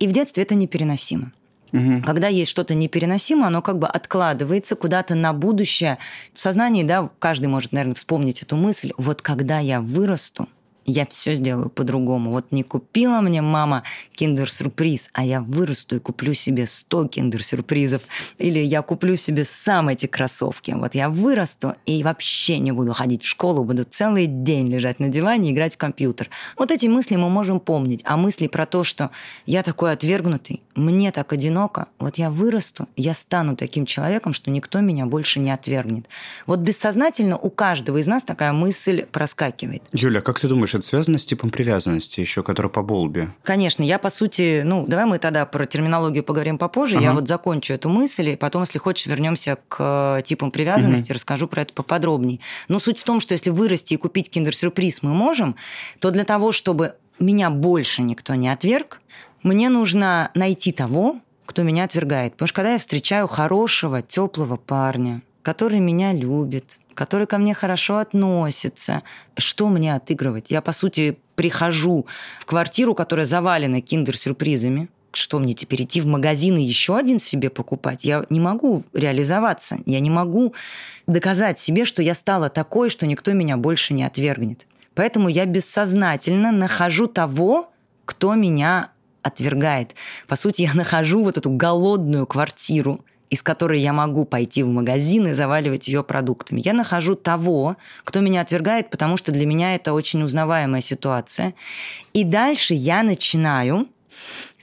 и 0.00 0.08
в 0.08 0.12
детстве 0.12 0.42
это 0.42 0.56
непереносимо. 0.56 1.30
Угу. 1.72 2.02
Когда 2.04 2.26
есть 2.26 2.50
что-то 2.50 2.74
непереносимое, 2.74 3.46
оно 3.46 3.62
как 3.62 3.78
бы 3.78 3.86
откладывается 3.86 4.74
куда-то 4.74 5.14
на 5.14 5.32
будущее. 5.32 5.98
В 6.32 6.40
сознании, 6.40 6.82
да, 6.82 7.08
каждый 7.20 7.46
может, 7.46 7.70
наверное, 7.70 7.94
вспомнить 7.94 8.42
эту 8.42 8.56
мысль. 8.56 8.90
Вот 8.96 9.22
когда 9.22 9.60
я 9.60 9.80
вырасту, 9.80 10.48
я 10.86 11.06
все 11.06 11.34
сделаю 11.34 11.70
по-другому. 11.70 12.30
Вот 12.30 12.52
не 12.52 12.62
купила 12.62 13.20
мне 13.20 13.42
мама 13.42 13.82
киндер-сюрприз, 14.14 15.10
а 15.12 15.24
я 15.24 15.40
вырасту 15.40 15.96
и 15.96 15.98
куплю 15.98 16.34
себе 16.34 16.66
100 16.66 17.08
киндер-сюрпризов. 17.08 18.02
Или 18.38 18.60
я 18.60 18.82
куплю 18.82 19.16
себе 19.16 19.44
сам 19.44 19.88
эти 19.88 20.06
кроссовки. 20.06 20.72
Вот 20.72 20.94
я 20.94 21.08
вырасту 21.08 21.74
и 21.86 22.02
вообще 22.02 22.58
не 22.58 22.72
буду 22.72 22.92
ходить 22.92 23.22
в 23.22 23.28
школу, 23.28 23.64
буду 23.64 23.84
целый 23.84 24.26
день 24.26 24.68
лежать 24.68 25.00
на 25.00 25.08
диване 25.08 25.50
и 25.50 25.52
играть 25.52 25.74
в 25.74 25.78
компьютер. 25.78 26.28
Вот 26.56 26.70
эти 26.70 26.86
мысли 26.86 27.16
мы 27.16 27.30
можем 27.30 27.60
помнить. 27.60 28.02
А 28.04 28.16
мысли 28.16 28.46
про 28.46 28.66
то, 28.66 28.84
что 28.84 29.10
я 29.46 29.62
такой 29.62 29.92
отвергнутый, 29.92 30.62
мне 30.74 31.10
так 31.12 31.32
одиноко, 31.32 31.88
вот 31.98 32.18
я 32.18 32.30
вырасту, 32.30 32.88
я 32.96 33.14
стану 33.14 33.56
таким 33.56 33.86
человеком, 33.86 34.32
что 34.32 34.50
никто 34.50 34.80
меня 34.80 35.06
больше 35.06 35.40
не 35.40 35.50
отвергнет. 35.50 36.06
Вот 36.46 36.60
бессознательно 36.60 37.38
у 37.38 37.50
каждого 37.50 37.98
из 37.98 38.06
нас 38.06 38.22
такая 38.22 38.52
мысль 38.52 39.06
проскакивает. 39.06 39.82
Юля, 39.92 40.20
как 40.20 40.40
ты 40.40 40.48
думаешь, 40.48 40.73
думаешь, 40.74 40.84
это 40.84 40.86
связано 40.86 41.18
с 41.18 41.24
типом 41.24 41.50
привязанности 41.50 42.20
еще, 42.20 42.42
который 42.42 42.70
по 42.70 42.82
Болби? 42.82 43.30
Конечно, 43.42 43.82
я 43.82 43.98
по 43.98 44.10
сути, 44.10 44.62
ну, 44.64 44.84
давай 44.86 45.06
мы 45.06 45.18
тогда 45.18 45.46
про 45.46 45.66
терминологию 45.66 46.24
поговорим 46.24 46.58
попозже. 46.58 46.96
Ага. 46.96 47.04
Я 47.04 47.12
вот 47.12 47.28
закончу 47.28 47.74
эту 47.74 47.88
мысль, 47.88 48.30
и 48.30 48.36
потом, 48.36 48.62
если 48.62 48.78
хочешь, 48.78 49.06
вернемся 49.06 49.58
к 49.68 50.22
типам 50.24 50.50
привязанности, 50.50 51.10
угу. 51.10 51.14
расскажу 51.14 51.48
про 51.48 51.62
это 51.62 51.72
поподробнее. 51.72 52.40
Но 52.68 52.78
суть 52.78 52.98
в 52.98 53.04
том, 53.04 53.20
что 53.20 53.34
если 53.34 53.50
вырасти 53.50 53.94
и 53.94 53.96
купить 53.96 54.30
киндер-сюрприз 54.30 55.02
мы 55.02 55.14
можем, 55.14 55.56
то 56.00 56.10
для 56.10 56.24
того, 56.24 56.52
чтобы 56.52 56.94
меня 57.18 57.50
больше 57.50 58.02
никто 58.02 58.34
не 58.34 58.48
отверг, 58.48 59.00
мне 59.42 59.68
нужно 59.68 60.30
найти 60.34 60.72
того, 60.72 61.20
кто 61.46 61.62
меня 61.62 61.84
отвергает. 61.84 62.32
Потому 62.32 62.48
что 62.48 62.56
когда 62.56 62.72
я 62.72 62.78
встречаю 62.78 63.28
хорошего, 63.28 64.02
теплого 64.02 64.56
парня, 64.56 65.22
который 65.42 65.78
меня 65.78 66.12
любит, 66.12 66.78
который 66.94 67.26
ко 67.26 67.38
мне 67.38 67.54
хорошо 67.54 67.98
относится. 67.98 69.02
Что 69.36 69.68
мне 69.68 69.94
отыгрывать? 69.94 70.50
Я, 70.50 70.62
по 70.62 70.72
сути, 70.72 71.18
прихожу 71.34 72.06
в 72.40 72.46
квартиру, 72.46 72.94
которая 72.94 73.26
завалена 73.26 73.80
киндер-сюрпризами. 73.80 74.88
Что 75.12 75.38
мне 75.38 75.54
теперь 75.54 75.82
идти 75.82 76.00
в 76.00 76.06
магазин 76.06 76.56
и 76.56 76.62
еще 76.62 76.96
один 76.96 77.20
себе 77.20 77.48
покупать? 77.48 78.04
Я 78.04 78.24
не 78.30 78.40
могу 78.40 78.82
реализоваться. 78.92 79.78
Я 79.86 80.00
не 80.00 80.10
могу 80.10 80.54
доказать 81.06 81.60
себе, 81.60 81.84
что 81.84 82.02
я 82.02 82.14
стала 82.14 82.48
такой, 82.48 82.90
что 82.90 83.06
никто 83.06 83.32
меня 83.32 83.56
больше 83.56 83.94
не 83.94 84.02
отвергнет. 84.02 84.66
Поэтому 84.94 85.28
я 85.28 85.44
бессознательно 85.44 86.52
нахожу 86.52 87.06
того, 87.06 87.70
кто 88.04 88.34
меня 88.34 88.90
отвергает. 89.22 89.94
По 90.28 90.36
сути, 90.36 90.62
я 90.62 90.74
нахожу 90.74 91.24
вот 91.24 91.36
эту 91.36 91.50
голодную 91.50 92.26
квартиру, 92.26 93.04
из 93.30 93.42
которой 93.42 93.80
я 93.80 93.92
могу 93.92 94.24
пойти 94.24 94.62
в 94.62 94.68
магазин 94.68 95.28
и 95.28 95.32
заваливать 95.32 95.88
ее 95.88 96.04
продуктами. 96.04 96.62
Я 96.64 96.72
нахожу 96.72 97.14
того, 97.14 97.76
кто 98.04 98.20
меня 98.20 98.40
отвергает, 98.40 98.90
потому 98.90 99.16
что 99.16 99.32
для 99.32 99.46
меня 99.46 99.74
это 99.74 99.92
очень 99.92 100.22
узнаваемая 100.22 100.80
ситуация. 100.80 101.54
И 102.12 102.24
дальше 102.24 102.74
я 102.74 103.02
начинаю 103.02 103.88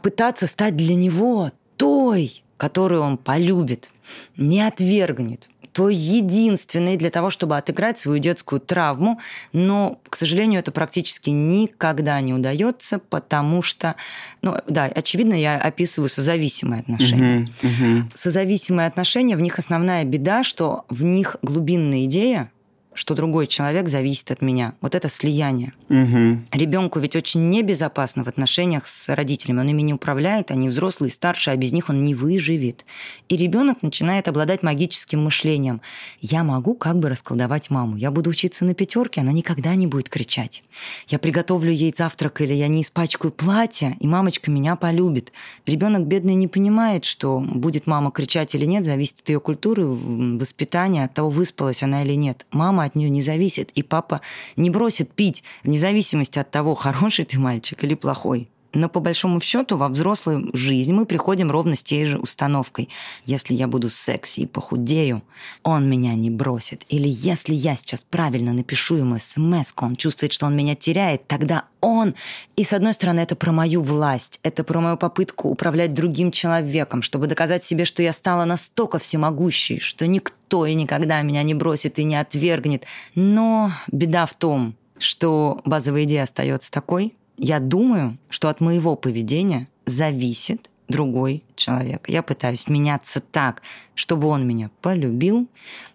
пытаться 0.01 0.47
стать 0.47 0.75
для 0.75 0.95
него 0.95 1.51
той, 1.77 2.43
которую 2.57 3.01
он 3.01 3.17
полюбит, 3.17 3.91
не 4.37 4.61
отвергнет, 4.61 5.49
той 5.73 5.95
единственной 5.95 6.97
для 6.97 7.09
того, 7.09 7.29
чтобы 7.29 7.57
отыграть 7.57 7.97
свою 7.97 8.19
детскую 8.19 8.59
травму, 8.59 9.19
но, 9.53 9.99
к 10.09 10.15
сожалению, 10.15 10.59
это 10.59 10.71
практически 10.71 11.29
никогда 11.29 12.19
не 12.21 12.33
удается, 12.33 12.99
потому 12.99 13.61
что, 13.61 13.95
ну 14.41 14.55
да, 14.67 14.85
очевидно, 14.85 15.33
я 15.33 15.57
описываю 15.57 16.09
созависимые 16.09 16.81
отношения. 16.81 17.49
Uh-huh, 17.61 17.69
uh-huh. 17.69 18.03
Созависимые 18.13 18.87
отношения, 18.87 19.35
в 19.35 19.41
них 19.41 19.59
основная 19.59 20.03
беда, 20.03 20.43
что 20.43 20.85
в 20.89 21.03
них 21.03 21.37
глубинная 21.41 22.05
идея, 22.05 22.51
что 22.93 23.15
другой 23.15 23.47
человек 23.47 23.87
зависит 23.87 24.31
от 24.31 24.41
меня. 24.41 24.73
Вот 24.81 24.95
это 24.95 25.07
слияние. 25.07 25.73
Угу. 25.89 26.39
Ребенку 26.51 26.99
ведь 26.99 27.15
очень 27.15 27.49
небезопасно 27.49 28.25
в 28.25 28.27
отношениях 28.27 28.85
с 28.87 29.07
родителями. 29.13 29.61
Он 29.61 29.69
ими 29.69 29.81
не 29.81 29.93
управляет, 29.93 30.51
они 30.51 30.67
взрослые, 30.67 31.09
старшие, 31.11 31.53
а 31.53 31.57
без 31.57 31.71
них 31.71 31.89
он 31.89 32.03
не 32.03 32.15
выживет. 32.15 32.85
И 33.29 33.37
ребенок 33.37 33.81
начинает 33.81 34.27
обладать 34.27 34.61
магическим 34.61 35.23
мышлением. 35.23 35.81
Я 36.19 36.43
могу 36.43 36.73
как 36.73 36.99
бы 36.99 37.07
расколдовать 37.07 37.69
маму. 37.69 37.95
Я 37.95 38.11
буду 38.11 38.29
учиться 38.29 38.65
на 38.65 38.73
пятерке, 38.73 39.21
она 39.21 39.31
никогда 39.31 39.75
не 39.75 39.87
будет 39.87 40.09
кричать. 40.09 40.63
Я 41.07 41.17
приготовлю 41.17 41.71
ей 41.71 41.93
завтрак 41.95 42.41
или 42.41 42.53
я 42.53 42.67
не 42.67 42.81
испачкаю 42.81 43.31
платье, 43.31 43.95
и 43.99 44.07
мамочка 44.07 44.51
меня 44.51 44.75
полюбит. 44.75 45.31
Ребенок 45.65 46.07
бедный 46.07 46.35
не 46.35 46.49
понимает, 46.49 47.05
что 47.05 47.39
будет 47.39 47.87
мама 47.87 48.11
кричать 48.11 48.53
или 48.53 48.65
нет, 48.65 48.83
зависит 48.83 49.21
от 49.21 49.29
ее 49.29 49.39
культуры, 49.39 49.85
воспитания, 49.85 51.05
от 51.05 51.13
того, 51.13 51.29
выспалась 51.29 51.83
она 51.83 52.03
или 52.03 52.15
нет. 52.15 52.45
Мама 52.51 52.81
мама 52.81 52.90
от 52.91 52.95
нее 52.95 53.09
не 53.09 53.21
зависит, 53.21 53.71
и 53.71 53.83
папа 53.83 54.21
не 54.55 54.69
бросит 54.69 55.11
пить 55.13 55.43
вне 55.63 55.79
зависимости 55.79 56.39
от 56.39 56.51
того, 56.51 56.75
хороший 56.75 57.25
ты 57.25 57.39
мальчик 57.39 57.83
или 57.83 57.95
плохой. 57.95 58.49
Но 58.73 58.87
по 58.87 58.99
большому 58.99 59.41
счету 59.41 59.75
во 59.75 59.89
взрослую 59.89 60.49
жизнь 60.53 60.93
мы 60.93 61.05
приходим 61.05 61.51
ровно 61.51 61.75
с 61.75 61.83
той 61.83 62.05
же 62.05 62.17
установкой. 62.17 62.89
Если 63.25 63.53
я 63.53 63.67
буду 63.67 63.89
секси 63.89 64.41
и 64.41 64.45
похудею, 64.45 65.23
он 65.63 65.89
меня 65.89 66.15
не 66.15 66.29
бросит. 66.29 66.85
Или 66.87 67.09
если 67.09 67.53
я 67.53 67.75
сейчас 67.75 68.03
правильно 68.03 68.53
напишу 68.53 68.95
ему 68.95 69.17
смс 69.19 69.73
он 69.81 69.95
чувствует, 69.95 70.31
что 70.31 70.45
он 70.45 70.55
меня 70.55 70.75
теряет, 70.75 71.27
тогда 71.27 71.65
он... 71.81 72.15
И 72.55 72.63
с 72.63 72.73
одной 72.73 72.93
стороны, 72.93 73.19
это 73.21 73.35
про 73.35 73.51
мою 73.51 73.81
власть, 73.81 74.39
это 74.43 74.63
про 74.63 74.79
мою 74.79 74.97
попытку 74.97 75.49
управлять 75.49 75.93
другим 75.93 76.31
человеком, 76.31 77.01
чтобы 77.01 77.27
доказать 77.27 77.63
себе, 77.63 77.85
что 77.85 78.03
я 78.03 78.13
стала 78.13 78.45
настолько 78.45 78.99
всемогущей, 78.99 79.79
что 79.79 80.07
никто 80.07 80.65
и 80.65 80.75
никогда 80.75 81.21
меня 81.21 81.43
не 81.43 81.53
бросит 81.53 81.99
и 81.99 82.03
не 82.03 82.15
отвергнет. 82.15 82.85
Но 83.15 83.71
беда 83.91 84.25
в 84.25 84.33
том, 84.33 84.75
что 84.97 85.61
базовая 85.65 86.03
идея 86.03 86.23
остается 86.23 86.71
такой, 86.71 87.15
я 87.41 87.59
думаю, 87.59 88.17
что 88.29 88.49
от 88.49 88.61
моего 88.61 88.95
поведения 88.95 89.67
зависит 89.87 90.69
другой 90.87 91.43
человек. 91.55 92.07
Я 92.07 92.21
пытаюсь 92.21 92.67
меняться 92.67 93.19
так, 93.19 93.63
чтобы 93.95 94.27
он 94.27 94.47
меня 94.47 94.69
полюбил. 94.81 95.47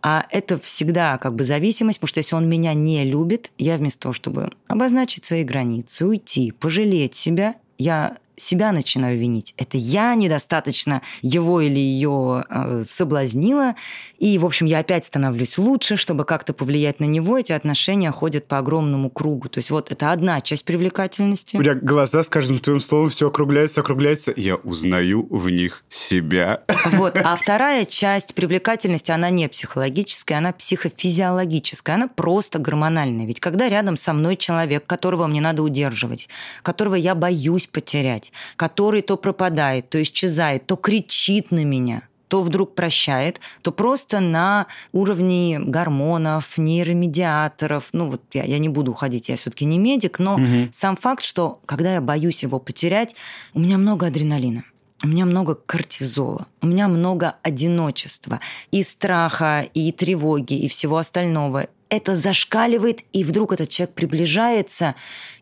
А 0.02 0.26
это 0.30 0.58
всегда 0.58 1.18
как 1.18 1.36
бы 1.36 1.44
зависимость, 1.44 2.00
потому 2.00 2.08
что 2.08 2.18
если 2.18 2.34
он 2.34 2.48
меня 2.48 2.74
не 2.74 3.04
любит, 3.04 3.52
я 3.58 3.76
вместо 3.76 4.02
того, 4.02 4.12
чтобы 4.12 4.50
обозначить 4.66 5.24
свои 5.24 5.44
границы, 5.44 6.06
уйти, 6.06 6.50
пожалеть 6.50 7.14
себя, 7.14 7.54
я 7.78 8.16
себя 8.36 8.72
начинаю 8.72 9.18
винить. 9.18 9.54
Это 9.56 9.78
я 9.78 10.14
недостаточно 10.14 11.02
его 11.22 11.60
или 11.60 11.78
ее 11.78 12.44
э, 12.48 12.84
соблазнила. 12.88 13.74
И, 14.18 14.38
в 14.38 14.46
общем, 14.46 14.66
я 14.66 14.80
опять 14.80 15.04
становлюсь 15.06 15.58
лучше, 15.58 15.96
чтобы 15.96 16.24
как-то 16.24 16.52
повлиять 16.52 17.00
на 17.00 17.04
него. 17.04 17.38
Эти 17.38 17.52
отношения 17.52 18.10
ходят 18.10 18.46
по 18.46 18.58
огромному 18.58 19.10
кругу. 19.10 19.48
То 19.48 19.58
есть 19.58 19.70
вот 19.70 19.90
это 19.90 20.12
одна 20.12 20.40
часть 20.40 20.64
привлекательности. 20.64 21.56
У 21.56 21.60
меня 21.60 21.74
глаза 21.74 22.22
с 22.22 22.28
каждым 22.28 22.58
твоим 22.58 22.80
словом 22.80 23.10
все 23.10 23.28
округляются, 23.28 23.80
округляются. 23.80 24.32
Я 24.36 24.56
узнаю 24.56 25.26
в 25.30 25.48
них 25.48 25.84
себя. 25.88 26.62
Вот. 26.92 27.18
А 27.22 27.36
вторая 27.36 27.84
часть 27.84 28.34
привлекательности, 28.34 29.10
она 29.10 29.30
не 29.30 29.48
психологическая, 29.48 30.38
она 30.38 30.52
психофизиологическая. 30.52 31.96
Она 31.96 32.08
просто 32.08 32.58
гормональная. 32.58 33.26
Ведь 33.26 33.40
когда 33.40 33.68
рядом 33.68 33.96
со 33.96 34.12
мной 34.12 34.36
человек, 34.36 34.86
которого 34.86 35.26
мне 35.26 35.40
надо 35.40 35.62
удерживать, 35.62 36.28
которого 36.62 36.94
я 36.94 37.14
боюсь 37.14 37.66
потерять, 37.66 38.25
делать, 38.26 38.32
который 38.56 39.02
то 39.02 39.16
пропадает, 39.16 39.88
то 39.88 40.00
исчезает, 40.00 40.66
то 40.66 40.76
кричит 40.76 41.50
на 41.50 41.64
меня, 41.64 42.02
то 42.28 42.42
вдруг 42.42 42.74
прощает, 42.74 43.40
то 43.62 43.72
просто 43.72 44.20
на 44.20 44.66
уровне 44.92 45.58
гормонов, 45.58 46.58
нейромедиаторов, 46.58 47.88
ну 47.92 48.10
вот 48.10 48.22
я, 48.32 48.44
я 48.44 48.58
не 48.58 48.68
буду 48.68 48.92
уходить, 48.92 49.28
я 49.28 49.36
все-таки 49.36 49.64
не 49.64 49.78
медик, 49.78 50.18
но 50.18 50.34
угу. 50.34 50.68
сам 50.72 50.96
факт, 50.96 51.22
что 51.22 51.60
когда 51.66 51.94
я 51.94 52.00
боюсь 52.00 52.42
его 52.42 52.58
потерять, 52.58 53.14
у 53.54 53.60
меня 53.60 53.78
много 53.78 54.06
адреналина. 54.06 54.64
У 55.04 55.08
меня 55.08 55.26
много 55.26 55.54
кортизола, 55.54 56.46
у 56.62 56.66
меня 56.66 56.88
много 56.88 57.34
одиночества, 57.42 58.40
и 58.70 58.82
страха, 58.82 59.66
и 59.74 59.92
тревоги, 59.92 60.54
и 60.54 60.68
всего 60.68 60.96
остального 60.96 61.66
это 61.88 62.16
зашкаливает, 62.16 63.04
и 63.12 63.24
вдруг 63.24 63.52
этот 63.52 63.68
человек 63.68 63.94
приближается, 63.94 64.94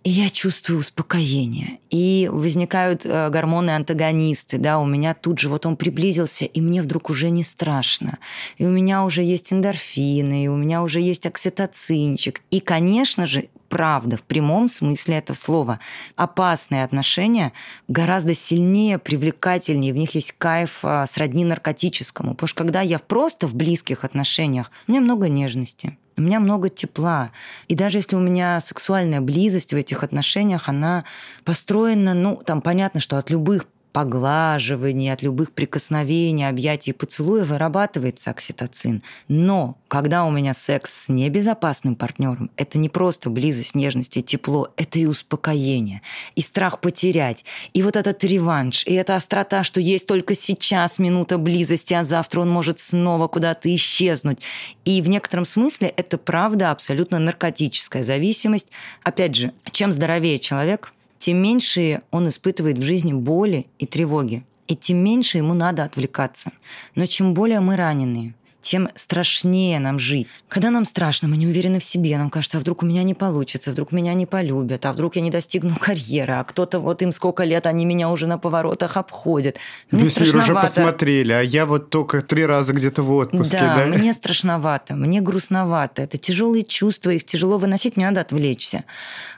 и 0.02 0.10
я 0.10 0.28
чувствую 0.28 0.80
успокоение. 0.80 1.78
И 1.90 2.28
возникают 2.30 3.06
э, 3.06 3.30
гормоны-антагонисты, 3.30 4.58
да, 4.58 4.78
у 4.78 4.84
меня 4.84 5.14
тут 5.14 5.38
же 5.38 5.48
вот 5.48 5.64
он 5.64 5.76
приблизился, 5.76 6.44
и 6.44 6.60
мне 6.60 6.82
вдруг 6.82 7.08
уже 7.08 7.30
не 7.30 7.42
страшно. 7.42 8.18
И 8.58 8.66
у 8.66 8.70
меня 8.70 9.04
уже 9.04 9.22
есть 9.22 9.52
эндорфины, 9.52 10.44
и 10.44 10.48
у 10.48 10.56
меня 10.56 10.82
уже 10.82 11.00
есть 11.00 11.24
окситоцинчик. 11.24 12.42
И, 12.50 12.60
конечно 12.60 13.24
же, 13.24 13.48
правда, 13.68 14.16
в 14.16 14.22
прямом 14.22 14.68
смысле 14.68 15.18
этого 15.18 15.36
слова, 15.36 15.80
опасные 16.16 16.84
отношения 16.84 17.52
гораздо 17.88 18.34
сильнее, 18.34 18.98
привлекательнее, 18.98 19.92
в 19.92 19.96
них 19.96 20.14
есть 20.14 20.32
кайф 20.32 20.80
а, 20.82 21.06
сродни 21.06 21.44
наркотическому. 21.44 22.34
Потому 22.34 22.48
что 22.48 22.58
когда 22.58 22.80
я 22.80 22.98
просто 22.98 23.46
в 23.46 23.54
близких 23.54 24.04
отношениях, 24.04 24.70
у 24.86 24.92
меня 24.92 25.00
много 25.00 25.28
нежности 25.28 25.98
у 26.16 26.20
меня 26.20 26.40
много 26.40 26.68
тепла. 26.68 27.32
И 27.66 27.74
даже 27.74 27.98
если 27.98 28.16
у 28.16 28.20
меня 28.20 28.60
сексуальная 28.60 29.20
близость 29.20 29.72
в 29.72 29.76
этих 29.76 30.04
отношениях, 30.04 30.68
она 30.68 31.04
построена, 31.44 32.14
ну, 32.14 32.36
там 32.36 32.60
понятно, 32.62 33.00
что 33.00 33.18
от 33.18 33.30
любых 33.30 33.66
поглаживаний, 33.94 35.12
от 35.12 35.22
любых 35.22 35.52
прикосновений, 35.52 36.48
объятий 36.48 36.90
и 36.90 36.92
поцелуя 36.92 37.44
вырабатывается 37.44 38.32
окситоцин. 38.32 39.04
Но 39.28 39.78
когда 39.86 40.24
у 40.24 40.32
меня 40.32 40.52
секс 40.52 41.04
с 41.04 41.08
небезопасным 41.08 41.94
партнером, 41.94 42.50
это 42.56 42.78
не 42.78 42.88
просто 42.88 43.30
близость, 43.30 43.76
нежность 43.76 44.16
и 44.16 44.22
тепло, 44.22 44.72
это 44.76 44.98
и 44.98 45.06
успокоение, 45.06 46.02
и 46.34 46.40
страх 46.40 46.80
потерять, 46.80 47.44
и 47.72 47.84
вот 47.84 47.94
этот 47.94 48.24
реванш, 48.24 48.84
и 48.84 48.94
эта 48.94 49.14
острота, 49.14 49.62
что 49.62 49.80
есть 49.80 50.08
только 50.08 50.34
сейчас 50.34 50.98
минута 50.98 51.38
близости, 51.38 51.94
а 51.94 52.02
завтра 52.02 52.40
он 52.40 52.50
может 52.50 52.80
снова 52.80 53.28
куда-то 53.28 53.72
исчезнуть. 53.72 54.40
И 54.84 55.02
в 55.02 55.08
некотором 55.08 55.44
смысле 55.44 55.86
это 55.86 56.18
правда 56.18 56.72
абсолютно 56.72 57.20
наркотическая 57.20 58.02
зависимость. 58.02 58.66
Опять 59.04 59.36
же, 59.36 59.52
чем 59.70 59.92
здоровее 59.92 60.40
человек, 60.40 60.92
тем 61.24 61.38
меньше 61.38 62.02
он 62.10 62.28
испытывает 62.28 62.76
в 62.76 62.82
жизни 62.82 63.14
боли 63.14 63.66
и 63.78 63.86
тревоги. 63.86 64.44
И 64.66 64.76
тем 64.76 64.98
меньше 64.98 65.38
ему 65.38 65.54
надо 65.54 65.82
отвлекаться. 65.82 66.52
Но 66.94 67.06
чем 67.06 67.32
более 67.32 67.60
мы 67.60 67.76
раненые, 67.76 68.34
тем 68.64 68.88
страшнее 68.94 69.78
нам 69.78 69.98
жить. 69.98 70.26
Когда 70.48 70.70
нам 70.70 70.86
страшно, 70.86 71.28
мы 71.28 71.36
не 71.36 71.46
уверены 71.46 71.80
в 71.80 71.84
себе, 71.84 72.16
нам 72.16 72.30
кажется, 72.30 72.56
а 72.56 72.60
вдруг 72.60 72.82
у 72.82 72.86
меня 72.86 73.02
не 73.02 73.12
получится, 73.12 73.70
вдруг 73.70 73.92
меня 73.92 74.14
не 74.14 74.24
полюбят, 74.24 74.86
а 74.86 74.94
вдруг 74.94 75.16
я 75.16 75.22
не 75.22 75.30
достигну 75.30 75.76
карьеры, 75.78 76.32
а 76.32 76.44
кто-то 76.44 76.80
вот 76.80 77.02
им 77.02 77.12
сколько 77.12 77.44
лет, 77.44 77.66
они 77.66 77.84
меня 77.84 78.08
уже 78.08 78.26
на 78.26 78.38
поворотах 78.38 78.96
обходят. 78.96 79.58
Мне 79.90 80.04
Весь 80.04 80.18
мир 80.18 80.36
уже 80.36 80.54
посмотрели, 80.54 81.32
а 81.32 81.42
я 81.42 81.66
вот 81.66 81.90
только 81.90 82.22
три 82.22 82.46
раза 82.46 82.72
где-то 82.72 83.02
в 83.02 83.12
отпуске. 83.12 83.58
Да, 83.58 83.76
да, 83.76 83.84
мне 83.84 84.14
страшновато, 84.14 84.96
мне 84.96 85.20
грустновато. 85.20 86.00
Это 86.00 86.16
тяжелые 86.16 86.64
чувства, 86.64 87.10
их 87.10 87.24
тяжело 87.24 87.58
выносить, 87.58 87.98
мне 87.98 88.06
надо 88.06 88.22
отвлечься. 88.22 88.84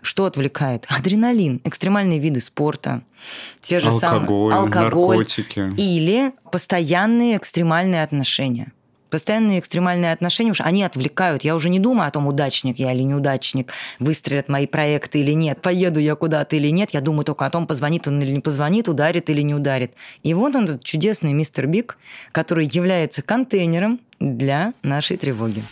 Что 0.02 0.26
отвлекает? 0.26 0.86
Адреналин, 0.88 1.60
экстремальные 1.64 2.20
виды 2.20 2.40
спорта, 2.40 3.02
те 3.60 3.80
же 3.80 3.88
алкоголь, 3.88 4.52
самые 4.52 4.66
алкоголь 4.66 5.16
наркотики. 5.16 5.74
или 5.76 6.32
постоянные 6.52 7.36
экстремальные 7.36 8.04
отношения. 8.04 8.72
Постоянные 9.10 9.60
экстремальные 9.60 10.12
отношения, 10.12 10.50
уж 10.50 10.60
они 10.60 10.82
отвлекают. 10.82 11.44
Я 11.44 11.54
уже 11.54 11.68
не 11.68 11.78
думаю 11.78 12.08
о 12.08 12.10
том, 12.10 12.26
удачник 12.26 12.78
я 12.78 12.92
или 12.92 13.02
неудачник, 13.02 13.72
выстрелят 14.00 14.48
мои 14.48 14.66
проекты 14.66 15.20
или 15.20 15.32
нет, 15.32 15.62
поеду 15.62 16.00
я 16.00 16.16
куда-то 16.16 16.56
или 16.56 16.68
нет. 16.68 16.90
Я 16.92 17.00
думаю 17.00 17.24
только 17.24 17.46
о 17.46 17.50
том, 17.50 17.66
позвонит 17.66 18.08
он 18.08 18.20
или 18.20 18.32
не 18.32 18.40
позвонит, 18.40 18.88
ударит 18.88 19.30
или 19.30 19.42
не 19.42 19.54
ударит. 19.54 19.92
И 20.22 20.34
вот 20.34 20.56
он, 20.56 20.64
этот 20.64 20.82
чудесный 20.82 21.32
мистер 21.32 21.66
Биг, 21.66 21.98
который 22.32 22.66
является 22.66 23.22
контейнером 23.22 24.00
для 24.18 24.72
нашей 24.82 25.16
тревоги. 25.16 25.62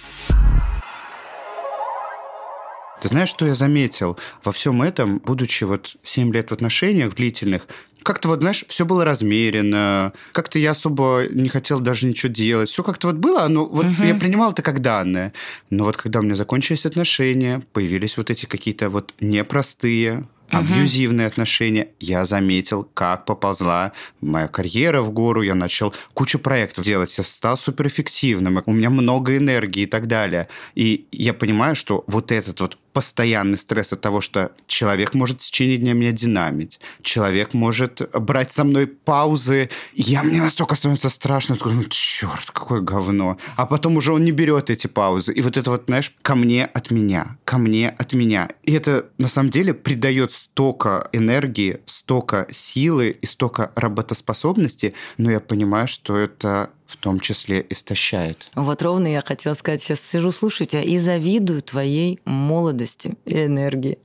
Ты 3.05 3.09
знаешь, 3.09 3.29
что 3.29 3.45
я 3.45 3.55
заметил? 3.55 4.17
Во 4.45 4.50
всем 4.50 4.81
этом, 4.81 5.19
будучи 5.19 5.64
вот 5.64 5.97
7 6.05 6.33
лет 6.33 6.49
в 6.49 6.53
отношениях 6.53 7.14
длительных, 7.14 7.67
как-то 8.04 8.28
вот, 8.28 8.40
знаешь, 8.40 8.64
все 8.68 8.84
было 8.84 9.04
размеренно, 9.04 10.12
как-то 10.32 10.58
я 10.58 10.73
особо 10.73 11.25
не 11.30 11.49
хотел 11.49 11.80
даже 11.80 12.06
ничего 12.06 12.30
делать. 12.30 12.68
Все 12.68 12.82
как-то 12.84 13.08
вот 13.08 13.16
было, 13.16 13.49
но 13.49 13.64
вот 13.64 13.87
угу. 13.87 14.04
я 14.04 14.14
принимал 14.14 14.52
это 14.52 14.62
как 14.62 14.80
данное. 14.80 15.32
Но 15.70 15.84
вот 15.84 15.96
когда 15.96 16.20
у 16.20 16.23
меня 16.23 16.34
закончились 16.37 16.87
отношения, 16.87 17.62
появились 17.73 18.16
вот 18.16 18.30
эти 18.30 18.46
какие-то 18.46 18.90
вот 18.90 19.14
непростые, 19.20 20.28
абьюзивные 20.50 21.26
отношения, 21.26 21.88
я 21.99 22.25
заметил, 22.25 22.88
как 22.94 23.25
поползла 23.25 23.92
моя 24.20 24.46
карьера 24.46 25.00
в 25.02 25.11
гору, 25.11 25.42
я 25.42 25.54
начал 25.54 25.94
кучу 26.12 26.38
проектов 26.38 26.84
делать, 26.84 27.16
я 27.18 27.25
стал 27.25 27.56
суперэффективным, 27.56 28.62
у 28.66 28.73
меня 28.73 28.90
много 28.90 29.37
энергии 29.37 29.82
и 29.82 29.87
так 29.87 30.06
далее. 30.06 30.49
И 30.75 31.06
я 31.11 31.34
понимаю, 31.34 31.75
что 31.75 32.04
вот 32.06 32.30
этот 32.30 32.61
вот 32.61 32.78
постоянный 32.95 33.59
стресс 33.59 33.93
от 33.93 34.01
того, 34.01 34.21
что 34.21 34.53
человек 34.67 35.15
может 35.15 35.43
в 35.43 35.47
течение 35.47 35.77
дня 35.77 35.93
меня 35.93 36.13
динамить, 36.13 36.81
человек 37.03 37.53
может 37.53 38.09
брать 38.15 38.53
со 38.53 38.65
мной 38.65 38.87
паузы, 38.87 39.69
я 39.93 40.23
мне 40.23 40.41
настолько 40.41 40.77
становится 40.77 41.11
страшно, 41.11 41.55
я 41.55 41.71
ну 41.71 41.85
черт, 41.91 42.51
какое 42.53 42.81
говно. 42.81 43.37
А 43.57 43.67
потом 43.67 43.97
уже 43.97 44.13
он 44.13 44.25
не 44.25 44.31
берет 44.31 44.71
эти 44.71 44.87
паузы. 44.87 45.33
И 45.33 45.43
вот 45.43 45.57
это 45.57 45.71
вот, 45.71 45.85
знаешь, 45.87 46.15
ко 46.23 46.37
мне 46.37 46.65
от 46.65 46.93
меня, 46.93 47.37
ко 47.45 47.59
мне 47.59 47.89
от 47.89 48.13
меня. 48.15 48.49
И 48.63 48.73
это 48.73 49.07
на 49.19 49.29
самом 49.29 49.51
деле 49.51 49.75
придает 49.75 50.31
столько 50.31 51.09
энергии, 51.13 51.81
столько 51.87 52.47
силы 52.53 53.11
и 53.21 53.27
столько 53.27 53.73
работоспособности, 53.75 54.95
но 55.19 55.33
я 55.33 55.41
понимаю, 55.41 55.89
что 55.89 56.17
это 56.17 56.71
в 56.87 56.97
том 56.97 57.21
числе 57.21 57.64
истощает. 57.71 58.50
Вот 58.55 58.83
ровно 58.83 59.07
я 59.07 59.21
хотела 59.21 59.55
сказать, 59.55 59.83
сейчас 59.83 60.00
сижу, 60.00 60.31
слушаю 60.31 60.67
тебя 60.67 60.83
и 60.83 60.99
завидую 60.99 61.62
твоей 61.62 62.21
молодости 62.25 63.17
и 63.25 63.45
энергии. 63.45 63.99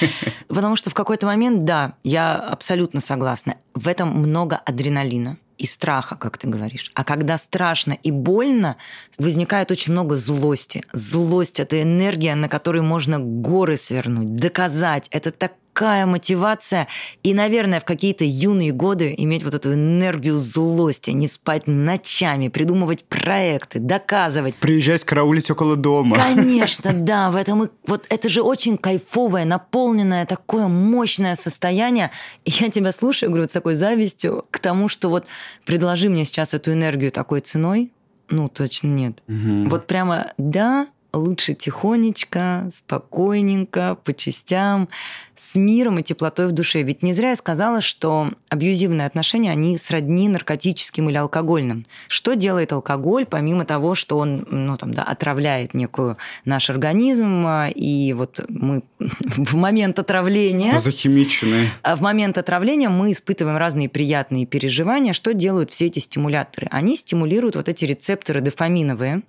Потому 0.48 0.76
что 0.76 0.90
в 0.90 0.94
какой-то 0.94 1.26
момент, 1.26 1.64
да, 1.64 1.94
я 2.02 2.36
абсолютно 2.36 3.00
согласна, 3.00 3.56
в 3.74 3.88
этом 3.88 4.10
много 4.10 4.56
адреналина 4.56 5.38
и 5.58 5.66
страха, 5.66 6.16
как 6.16 6.38
ты 6.38 6.48
говоришь. 6.48 6.90
А 6.94 7.04
когда 7.04 7.38
страшно 7.38 7.92
и 7.92 8.10
больно, 8.10 8.76
возникает 9.18 9.70
очень 9.70 9.92
много 9.92 10.16
злости. 10.16 10.84
Злость– 10.92 11.60
это 11.60 11.80
энергия, 11.80 12.34
на 12.34 12.48
которой 12.48 12.82
можно 12.82 13.18
горы 13.18 13.76
свернуть, 13.76 14.36
доказать. 14.36 15.08
Это 15.10 15.30
так 15.30 15.54
такая 15.76 16.06
мотивация. 16.06 16.88
И, 17.22 17.34
наверное, 17.34 17.80
в 17.80 17.84
какие-то 17.84 18.24
юные 18.24 18.72
годы 18.72 19.14
иметь 19.18 19.42
вот 19.42 19.52
эту 19.52 19.74
энергию 19.74 20.38
злости, 20.38 21.10
не 21.10 21.28
спать 21.28 21.66
ночами, 21.66 22.48
придумывать 22.48 23.04
проекты, 23.04 23.78
доказывать. 23.78 24.54
Приезжать 24.54 25.04
караулить 25.04 25.50
около 25.50 25.76
дома. 25.76 26.16
Конечно, 26.16 26.92
да. 26.94 27.30
В 27.30 27.36
этом 27.36 27.64
и... 27.64 27.68
Вот 27.86 28.06
это 28.08 28.30
же 28.30 28.40
очень 28.40 28.78
кайфовое, 28.78 29.44
наполненное, 29.44 30.24
такое 30.24 30.66
мощное 30.66 31.34
состояние. 31.34 32.10
И 32.46 32.50
я 32.52 32.70
тебя 32.70 32.90
слушаю, 32.90 33.30
говорю, 33.30 33.46
с 33.46 33.52
такой 33.52 33.74
завистью 33.74 34.46
к 34.50 34.58
тому, 34.58 34.88
что 34.88 35.10
вот 35.10 35.26
предложи 35.66 36.08
мне 36.08 36.24
сейчас 36.24 36.54
эту 36.54 36.72
энергию 36.72 37.12
такой 37.12 37.40
ценой, 37.40 37.92
ну, 38.30 38.48
точно 38.48 38.88
нет. 38.88 39.22
Угу. 39.28 39.68
Вот 39.68 39.86
прямо 39.86 40.32
да, 40.38 40.88
лучше 41.16 41.54
тихонечко, 41.54 42.70
спокойненько, 42.74 43.96
по 44.04 44.14
частям, 44.14 44.88
с 45.36 45.54
миром 45.54 45.98
и 45.98 46.02
теплотой 46.02 46.46
в 46.48 46.52
душе. 46.52 46.82
Ведь 46.82 47.02
не 47.02 47.12
зря 47.12 47.30
я 47.30 47.36
сказала, 47.36 47.80
что 47.80 48.32
абьюзивные 48.48 49.06
отношения, 49.06 49.50
они 49.50 49.76
сродни 49.76 50.28
наркотическим 50.28 51.08
или 51.10 51.16
алкогольным. 51.16 51.86
Что 52.08 52.34
делает 52.34 52.72
алкоголь, 52.72 53.26
помимо 53.26 53.64
того, 53.64 53.94
что 53.94 54.18
он 54.18 54.46
ну, 54.50 54.76
там, 54.76 54.94
да, 54.94 55.02
отравляет 55.02 55.74
некую 55.74 56.16
наш 56.44 56.70
организм, 56.70 57.44
а, 57.46 57.68
и 57.68 58.12
вот 58.14 58.40
мы 58.48 58.82
в 58.98 59.56
момент 59.56 59.98
отравления... 59.98 60.78
Захимиченные. 60.78 61.70
А 61.82 61.96
в 61.96 62.00
момент 62.00 62.38
отравления 62.38 62.88
мы 62.88 63.12
испытываем 63.12 63.58
разные 63.58 63.88
приятные 63.88 64.46
переживания. 64.46 65.12
Что 65.12 65.34
делают 65.34 65.70
все 65.70 65.86
эти 65.86 65.98
стимуляторы? 65.98 66.68
Они 66.70 66.96
стимулируют 66.96 67.56
вот 67.56 67.68
эти 67.68 67.84
рецепторы 67.84 68.40
дофаминовые, 68.40 69.22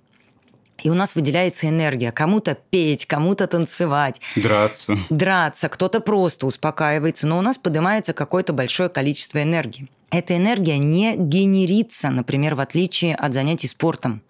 и 0.82 0.90
у 0.90 0.94
нас 0.94 1.14
выделяется 1.14 1.68
энергия. 1.68 2.12
Кому-то 2.12 2.56
петь, 2.70 3.06
кому-то 3.06 3.46
танцевать. 3.46 4.20
Драться. 4.36 4.98
Драться. 5.10 5.68
Кто-то 5.68 6.00
просто 6.00 6.46
успокаивается. 6.46 7.26
Но 7.26 7.38
у 7.38 7.42
нас 7.42 7.58
поднимается 7.58 8.12
какое-то 8.12 8.52
большое 8.52 8.88
количество 8.88 9.42
энергии. 9.42 9.88
Эта 10.10 10.36
энергия 10.36 10.78
не 10.78 11.16
генерится, 11.16 12.08
например, 12.10 12.54
в 12.54 12.60
отличие 12.60 13.14
от 13.14 13.34
занятий 13.34 13.68
спортом. 13.68 14.22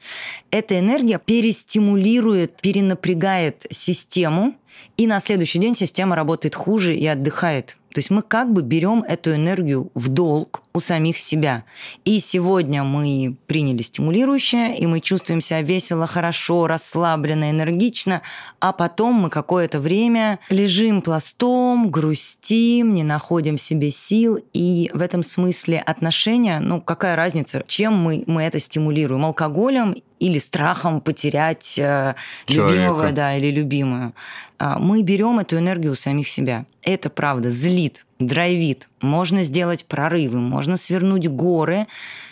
Эта 0.51 0.79
энергия 0.79 1.21
перестимулирует, 1.25 2.61
перенапрягает 2.61 3.65
систему, 3.71 4.57
и 4.97 5.07
на 5.07 5.21
следующий 5.21 5.61
день 5.61 5.77
система 5.77 6.17
работает 6.17 6.57
хуже 6.57 6.97
и 6.97 7.07
отдыхает. 7.07 7.77
То 7.92 8.01
есть 8.01 8.11
мы 8.11 8.22
как 8.22 8.53
бы 8.53 8.62
берем 8.62 9.03
эту 9.03 9.35
энергию 9.35 9.90
в 9.94 10.09
долг 10.09 10.62
у 10.74 10.81
самих 10.81 11.16
себя. 11.16 11.64
И 12.05 12.20
сегодня 12.20 12.85
мы 12.85 13.37
приняли 13.46 13.83
стимулирующее, 13.83 14.77
и 14.77 14.87
мы 14.87 15.01
чувствуем 15.01 15.40
себя 15.40 15.62
весело, 15.62 16.07
хорошо, 16.07 16.66
расслабленно, 16.66 17.51
энергично, 17.51 18.22
а 18.61 18.72
потом 18.72 19.14
мы 19.14 19.31
какое-то 19.31 19.81
время 19.81 20.38
лежим 20.51 21.03
пластом, 21.03 21.90
грустим, 21.90 22.94
не 22.94 23.05
находим 23.05 23.57
в 23.57 23.61
себе 23.61 23.90
сил, 23.90 24.38
и 24.53 24.90
в 24.92 25.01
этом 25.01 25.22
смысле 25.22 25.79
отношения, 25.81 26.61
ну 26.61 26.81
какая 26.81 27.16
разница, 27.16 27.64
чем 27.66 27.94
мы, 27.94 28.24
мы 28.27 28.42
это 28.42 28.61
стимулируем, 28.61 29.24
алкоголем 29.24 29.94
или 30.18 30.38
страхом 30.38 31.00
потерять 31.00 31.78
э, 31.78 32.14
любимого, 32.48 33.12
да, 33.12 33.37
или 33.37 33.50
любимую. 33.50 34.14
А, 34.59 34.78
мы 34.78 35.02
берем 35.02 35.38
эту 35.38 35.59
энергию 35.59 35.92
у 35.92 35.96
самих 35.96 36.28
себя. 36.28 36.66
Это 36.83 37.11
правда 37.11 37.50
злит, 37.50 38.07
драйвит. 38.18 38.88
Можно 39.00 39.42
сделать 39.42 39.85
прорывы, 39.85 40.40
можно 40.40 40.76
свернуть 40.76 41.28
горы. 41.28 41.87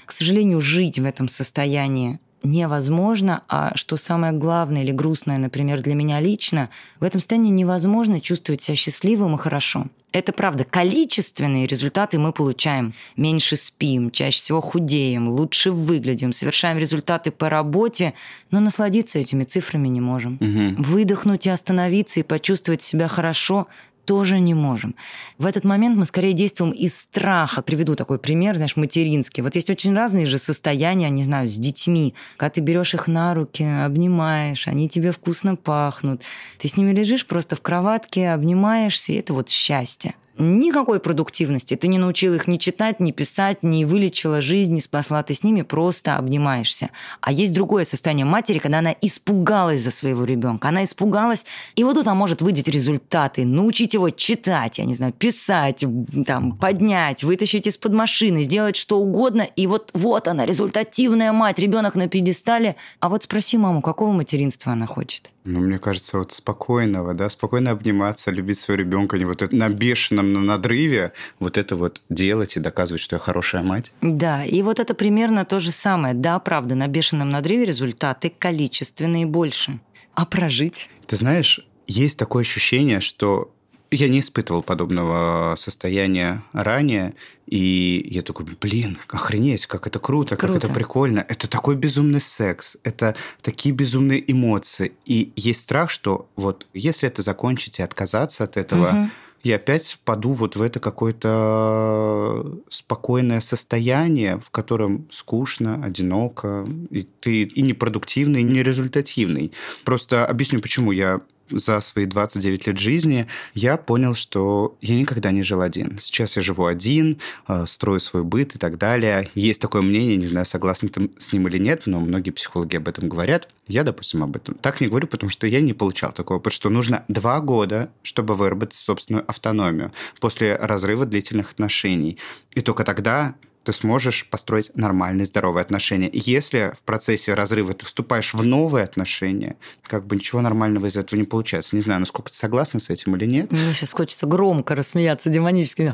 К 0.04 0.12
сожалению, 0.12 0.60
жить 0.60 0.98
в 0.98 1.04
этом 1.04 1.28
состоянии 1.28 2.18
невозможно, 2.42 3.42
а 3.48 3.72
что 3.76 3.96
самое 3.96 4.32
главное 4.32 4.82
или 4.82 4.92
грустное, 4.92 5.38
например, 5.38 5.82
для 5.82 5.94
меня 5.94 6.20
лично, 6.20 6.70
в 7.00 7.04
этом 7.04 7.20
состоянии 7.20 7.50
невозможно 7.50 8.20
чувствовать 8.20 8.62
себя 8.62 8.76
счастливым 8.76 9.34
и 9.34 9.38
хорошо. 9.38 9.86
Это 10.16 10.32
правда. 10.32 10.64
Количественные 10.64 11.66
результаты 11.66 12.18
мы 12.18 12.32
получаем. 12.32 12.94
Меньше 13.18 13.56
спим, 13.56 14.10
чаще 14.10 14.38
всего 14.38 14.62
худеем, 14.62 15.28
лучше 15.28 15.70
выглядим, 15.70 16.32
совершаем 16.32 16.78
результаты 16.78 17.30
по 17.30 17.50
работе, 17.50 18.14
но 18.50 18.60
насладиться 18.60 19.18
этими 19.18 19.44
цифрами 19.44 19.88
не 19.88 20.00
можем. 20.00 20.38
Угу. 20.40 20.82
Выдохнуть 20.82 21.46
и 21.46 21.50
остановиться 21.50 22.20
и 22.20 22.22
почувствовать 22.22 22.80
себя 22.80 23.08
хорошо 23.08 23.66
тоже 24.06 24.38
не 24.40 24.54
можем. 24.54 24.94
В 25.36 25.44
этот 25.44 25.64
момент 25.64 25.96
мы 25.96 26.04
скорее 26.06 26.32
действуем 26.32 26.70
из 26.70 26.98
страха. 26.98 27.60
Приведу 27.60 27.94
такой 27.96 28.18
пример, 28.18 28.56
знаешь, 28.56 28.76
материнский. 28.76 29.42
Вот 29.42 29.54
есть 29.54 29.68
очень 29.68 29.94
разные 29.94 30.26
же 30.26 30.38
состояния, 30.38 31.10
не 31.10 31.24
знаю, 31.24 31.48
с 31.48 31.56
детьми. 31.56 32.14
Когда 32.36 32.50
ты 32.50 32.60
берешь 32.60 32.94
их 32.94 33.08
на 33.08 33.34
руки, 33.34 33.64
обнимаешь, 33.64 34.68
они 34.68 34.88
тебе 34.88 35.10
вкусно 35.10 35.56
пахнут. 35.56 36.22
Ты 36.58 36.68
с 36.68 36.76
ними 36.76 36.92
лежишь 36.92 37.26
просто 37.26 37.56
в 37.56 37.60
кроватке, 37.60 38.30
обнимаешься, 38.30 39.12
и 39.12 39.16
это 39.16 39.34
вот 39.34 39.48
счастье. 39.48 40.14
Никакой 40.38 41.00
продуктивности. 41.00 41.76
Ты 41.76 41.88
не 41.88 41.98
научил 41.98 42.34
их 42.34 42.48
ни 42.48 42.56
читать, 42.56 43.00
ни 43.00 43.10
писать, 43.10 43.62
не 43.62 43.84
вылечила 43.84 44.40
жизнь, 44.40 44.74
не 44.74 44.80
спасла. 44.80 45.22
Ты 45.22 45.34
с 45.34 45.42
ними 45.42 45.62
просто 45.62 46.16
обнимаешься. 46.16 46.90
А 47.20 47.32
есть 47.32 47.52
другое 47.52 47.84
состояние 47.84 48.26
матери, 48.26 48.58
когда 48.58 48.78
она 48.78 48.94
испугалась 49.00 49.80
за 49.80 49.90
своего 49.90 50.24
ребенка. 50.24 50.68
Она 50.68 50.84
испугалась, 50.84 51.44
и 51.74 51.84
вот 51.84 51.94
тут 51.94 52.06
она 52.06 52.14
может 52.14 52.42
выдать 52.42 52.68
результаты, 52.68 53.44
научить 53.44 53.94
его 53.94 54.10
читать, 54.10 54.78
я 54.78 54.84
не 54.84 54.94
знаю, 54.94 55.12
писать, 55.12 55.84
там, 56.26 56.56
поднять, 56.56 57.24
вытащить 57.24 57.66
из-под 57.66 57.92
машины, 57.92 58.42
сделать 58.42 58.76
что 58.76 58.98
угодно. 58.98 59.42
И 59.56 59.66
вот, 59.66 59.90
вот 59.94 60.28
она, 60.28 60.46
результативная 60.46 61.32
мать, 61.32 61.58
ребенок 61.58 61.94
на 61.94 62.08
пьедестале. 62.08 62.76
А 63.00 63.08
вот 63.08 63.24
спроси 63.24 63.56
маму, 63.56 63.82
какого 63.82 64.12
материнства 64.12 64.72
она 64.72 64.86
хочет? 64.86 65.32
Ну, 65.46 65.60
мне 65.60 65.78
кажется, 65.78 66.18
вот 66.18 66.32
спокойного, 66.32 67.14
да, 67.14 67.30
спокойно 67.30 67.70
обниматься, 67.70 68.32
любить 68.32 68.58
своего 68.58 68.82
ребенка, 68.82 69.16
не 69.16 69.24
вот 69.24 69.42
это 69.42 69.54
на 69.54 69.68
бешеном 69.68 70.32
на 70.32 70.40
надрыве 70.40 71.12
вот 71.38 71.56
это 71.56 71.76
вот 71.76 72.02
делать 72.10 72.56
и 72.56 72.60
доказывать, 72.60 73.00
что 73.00 73.14
я 73.16 73.20
хорошая 73.20 73.62
мать. 73.62 73.92
Да, 74.02 74.44
и 74.44 74.60
вот 74.62 74.80
это 74.80 74.92
примерно 74.94 75.44
то 75.44 75.60
же 75.60 75.70
самое. 75.70 76.14
Да, 76.14 76.40
правда, 76.40 76.74
на 76.74 76.88
бешеном 76.88 77.30
надрыве 77.30 77.64
результаты 77.64 78.32
количественные 78.36 79.24
больше. 79.24 79.78
А 80.14 80.26
прожить? 80.26 80.90
Ты 81.06 81.16
знаешь, 81.16 81.60
есть 81.86 82.18
такое 82.18 82.42
ощущение, 82.42 83.00
что 83.00 83.54
я 83.96 84.08
не 84.08 84.20
испытывал 84.20 84.62
подобного 84.62 85.56
состояния 85.58 86.42
ранее, 86.52 87.14
и 87.46 88.06
я 88.10 88.22
такой, 88.22 88.46
блин, 88.60 88.98
охренеть, 89.08 89.66
как 89.66 89.86
это 89.86 89.98
круто, 89.98 90.36
круто, 90.36 90.60
как 90.60 90.64
это 90.64 90.74
прикольно. 90.74 91.24
Это 91.28 91.48
такой 91.48 91.76
безумный 91.76 92.20
секс, 92.20 92.76
это 92.82 93.16
такие 93.42 93.74
безумные 93.74 94.22
эмоции. 94.30 94.92
И 95.04 95.32
есть 95.36 95.62
страх, 95.62 95.90
что 95.90 96.28
вот 96.36 96.66
если 96.74 97.08
это 97.08 97.22
закончить 97.22 97.78
и 97.78 97.82
отказаться 97.82 98.44
от 98.44 98.56
этого, 98.56 98.88
угу. 98.88 99.10
я 99.42 99.56
опять 99.56 99.86
впаду 99.86 100.32
вот 100.32 100.56
в 100.56 100.62
это 100.62 100.78
какое-то 100.80 102.60
спокойное 102.68 103.40
состояние, 103.40 104.38
в 104.40 104.50
котором 104.50 105.08
скучно, 105.10 105.82
одиноко, 105.84 106.66
и 106.90 107.02
ты 107.02 107.42
и 107.44 107.62
непродуктивный, 107.62 108.40
и 108.40 108.44
нерезультативный. 108.44 109.52
Просто 109.84 110.26
объясню, 110.26 110.60
почему 110.60 110.92
я 110.92 111.20
за 111.50 111.80
свои 111.80 112.06
29 112.06 112.66
лет 112.66 112.78
жизни 112.78 113.26
я 113.54 113.76
понял, 113.76 114.14
что 114.14 114.76
я 114.80 114.96
никогда 114.96 115.30
не 115.30 115.42
жил 115.42 115.60
один. 115.60 115.98
Сейчас 116.00 116.36
я 116.36 116.42
живу 116.42 116.66
один, 116.66 117.18
э, 117.48 117.64
строю 117.66 118.00
свой 118.00 118.24
быт 118.24 118.54
и 118.54 118.58
так 118.58 118.78
далее. 118.78 119.28
Есть 119.34 119.60
такое 119.60 119.82
мнение, 119.82 120.16
не 120.16 120.26
знаю, 120.26 120.46
согласны 120.46 120.88
ты 120.88 121.10
с 121.18 121.32
ним 121.32 121.48
или 121.48 121.58
нет, 121.58 121.82
но 121.86 122.00
многие 122.00 122.30
психологи 122.30 122.76
об 122.76 122.88
этом 122.88 123.08
говорят. 123.08 123.48
Я, 123.68 123.82
допустим, 123.82 124.22
об 124.22 124.36
этом 124.36 124.54
так 124.54 124.80
не 124.80 124.88
говорю, 124.88 125.06
потому 125.06 125.30
что 125.30 125.46
я 125.46 125.60
не 125.60 125.72
получал 125.72 126.12
такого 126.12 126.38
опыта, 126.38 126.54
что 126.54 126.70
нужно 126.70 127.04
два 127.08 127.40
года, 127.40 127.90
чтобы 128.02 128.34
выработать 128.34 128.76
собственную 128.76 129.28
автономию 129.28 129.92
после 130.20 130.56
разрыва 130.56 131.06
длительных 131.06 131.52
отношений. 131.52 132.18
И 132.52 132.60
только 132.60 132.84
тогда 132.84 133.34
ты 133.66 133.72
сможешь 133.72 134.28
построить 134.30 134.70
нормальные, 134.76 135.26
здоровые 135.26 135.62
отношения. 135.62 136.08
И 136.08 136.20
если 136.30 136.72
в 136.78 136.84
процессе 136.84 137.34
разрыва 137.34 137.72
ты 137.72 137.84
вступаешь 137.84 138.32
в 138.32 138.44
новые 138.44 138.84
отношения, 138.84 139.56
как 139.82 140.06
бы 140.06 140.14
ничего 140.14 140.40
нормального 140.40 140.86
из 140.86 140.96
этого 140.96 141.18
не 141.18 141.26
получается. 141.26 141.74
Не 141.74 141.82
знаю, 141.82 141.98
насколько 141.98 142.30
ты 142.30 142.36
согласна 142.36 142.78
с 142.78 142.90
этим 142.90 143.16
или 143.16 143.26
нет. 143.26 143.50
Мне 143.50 143.74
сейчас 143.74 143.92
хочется 143.92 144.26
громко 144.26 144.76
рассмеяться 144.76 145.30
демонически. 145.30 145.92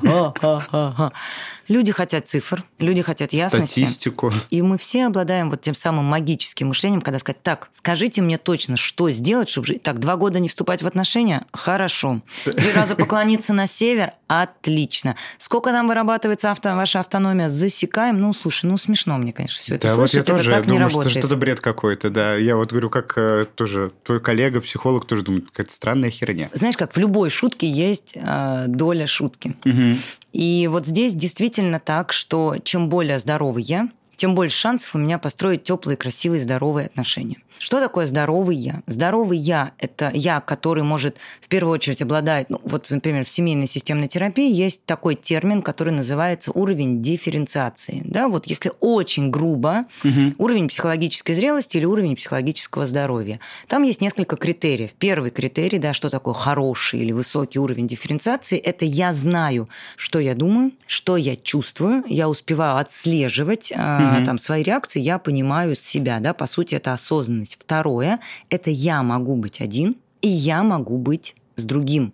Люди 1.69 1.93
хотят 1.93 2.29
цифр, 2.29 2.63
люди 2.79 3.01
хотят 3.01 3.33
ясности. 3.33 3.81
Статистику. 3.81 4.31
И 4.51 4.61
мы 4.61 4.77
все 4.77 5.07
обладаем 5.07 5.49
вот 5.49 5.63
тем 5.63 5.75
самым 5.75 6.05
магическим 6.05 6.69
мышлением, 6.69 7.01
когда 7.01 7.19
сказать, 7.19 7.43
так, 7.43 7.71
скажите 7.73 8.21
мне 8.21 8.37
точно, 8.37 8.77
что 8.77 9.11
сделать, 9.11 9.49
чтобы 9.49 9.69
жить. 9.69 9.83
Так, 9.83 9.99
два 9.99 10.17
года 10.17 10.41
не 10.41 10.49
вступать 10.49 10.83
в 10.83 10.87
отношения? 10.87 11.47
Хорошо. 11.55 12.21
Три 12.45 12.73
раза 12.73 12.97
поклониться 12.97 13.55
на 13.55 13.67
север? 13.67 14.13
Отлично. 14.29 15.17
Сколько 15.39 15.71
там 15.71 15.89
вырабатывается 15.89 16.51
авто, 16.51 16.75
ваша 16.75 17.01
автономия? 17.01 17.49
Засекаем. 17.63 18.21
Ну, 18.21 18.33
слушай, 18.33 18.67
ну 18.67 18.77
смешно 18.77 19.17
мне, 19.19 19.33
конечно, 19.33 19.59
все 19.61 19.77
это 19.77 19.89
да, 19.89 19.95
слышать. 19.95 20.15
Вот 20.15 20.29
я 20.29 20.35
тоже 20.37 20.51
это 20.51 20.59
так 20.59 20.67
думаю, 20.67 20.79
не 20.79 20.85
работает. 20.85 21.11
что 21.13 21.21
что-то 21.21 21.37
бред 21.37 21.61
какой-то, 21.61 22.11
да. 22.11 22.37
Я 22.37 22.57
вот 22.57 22.71
говорю, 22.71 22.91
как 22.91 23.15
э, 23.17 23.47
тоже 23.55 23.93
твой 24.05 24.21
коллега, 24.21 24.61
психолог, 24.61 25.07
тоже 25.07 25.23
думает, 25.23 25.47
какая-то 25.47 25.73
странная 25.73 26.11
херня. 26.11 26.51
Знаешь, 26.53 26.77
как 26.77 26.95
в 26.95 26.99
любой 26.99 27.31
шутке 27.31 27.69
есть 27.69 28.15
э, 28.17 28.65
доля 28.69 29.07
шутки. 29.07 29.57
Угу. 29.65 29.99
И 30.33 30.69
вот 30.71 30.87
здесь 30.87 31.15
действительно 31.15 31.79
так, 31.79 32.13
что 32.13 32.57
чем 32.63 32.89
более 32.89 33.19
здоровый 33.19 33.63
я, 33.63 33.89
тем 34.17 34.35
больше 34.35 34.57
шансов 34.57 34.95
у 34.95 34.99
меня 34.99 35.19
построить 35.19 35.65
теплые, 35.65 35.97
красивые, 35.97 36.41
здоровые 36.41 36.87
отношения. 36.87 37.39
Что 37.59 37.81
такое 37.81 38.07
здоровый 38.07 38.57
я? 38.57 38.83
Здоровый 38.87 39.39
я– 39.39 39.73
это 39.79 40.11
я, 40.13 40.41
который 40.41 40.83
может 40.83 41.19
в 41.41 41.49
первую 41.49 41.75
очередь 41.75 42.03
обладать, 42.03 42.51
ну, 42.51 42.61
вот, 42.65 42.91
например, 42.91 43.25
в 43.25 43.31
семейной 43.31 43.67
системной 43.67 44.09
терапии 44.09 44.51
есть 44.53 44.85
такой 44.85 45.15
термин, 45.15 45.63
который 45.63 45.93
называется 45.93 46.51
уровень 46.53 47.03
дифференциации. 47.03 48.03
Да, 48.05 48.29
вот 48.29 48.47
если 48.47 48.73
очень 48.81 49.31
грубо, 49.31 49.87
угу. 50.05 50.35
уровень 50.39 50.69
психологической 50.69 51.35
зрелости 51.35 51.77
или 51.77 51.85
уровень 51.85 52.17
психологического 52.17 52.87
здоровья. 52.87 53.39
Там 53.69 53.83
есть 53.83 54.01
несколько 54.01 54.37
критериев. 54.37 54.91
Первый 54.99 55.31
критерий, 55.31 55.79
да, 55.79 55.93
что 55.93 56.11
такое 56.11 56.35
хороший 56.35 57.01
или 57.01 57.13
высокий 57.13 57.59
уровень 57.59 57.87
дифференциации, 57.87 58.59
это 58.59 58.85
я 58.85 59.15
знаю, 59.15 59.69
что 59.97 60.19
я 60.19 60.35
думаю, 60.35 60.73
что 60.87 61.17
я 61.17 61.37
чувствую, 61.37 62.05
я 62.09 62.29
успеваю 62.29 62.79
отслеживать 62.79 63.71
угу. 63.71 63.81
э, 63.81 64.25
там 64.25 64.39
свои 64.39 64.63
реакции, 64.63 65.01
я 65.01 65.19
понимаю 65.19 65.77
себя, 65.77 66.19
да, 66.21 66.35
по 66.35 66.47
сути, 66.47 66.75
это 66.75 66.93
осознанность 66.93 67.42
есть 67.43 67.59
второе– 67.61 68.21
это 68.51 68.71
я 68.71 69.03
могу 69.03 69.37
быть 69.37 69.61
один, 69.61 69.97
и 70.21 70.29
я 70.29 70.63
могу 70.63 70.99
быть 70.99 71.35
с 71.57 71.65
другим. 71.65 72.13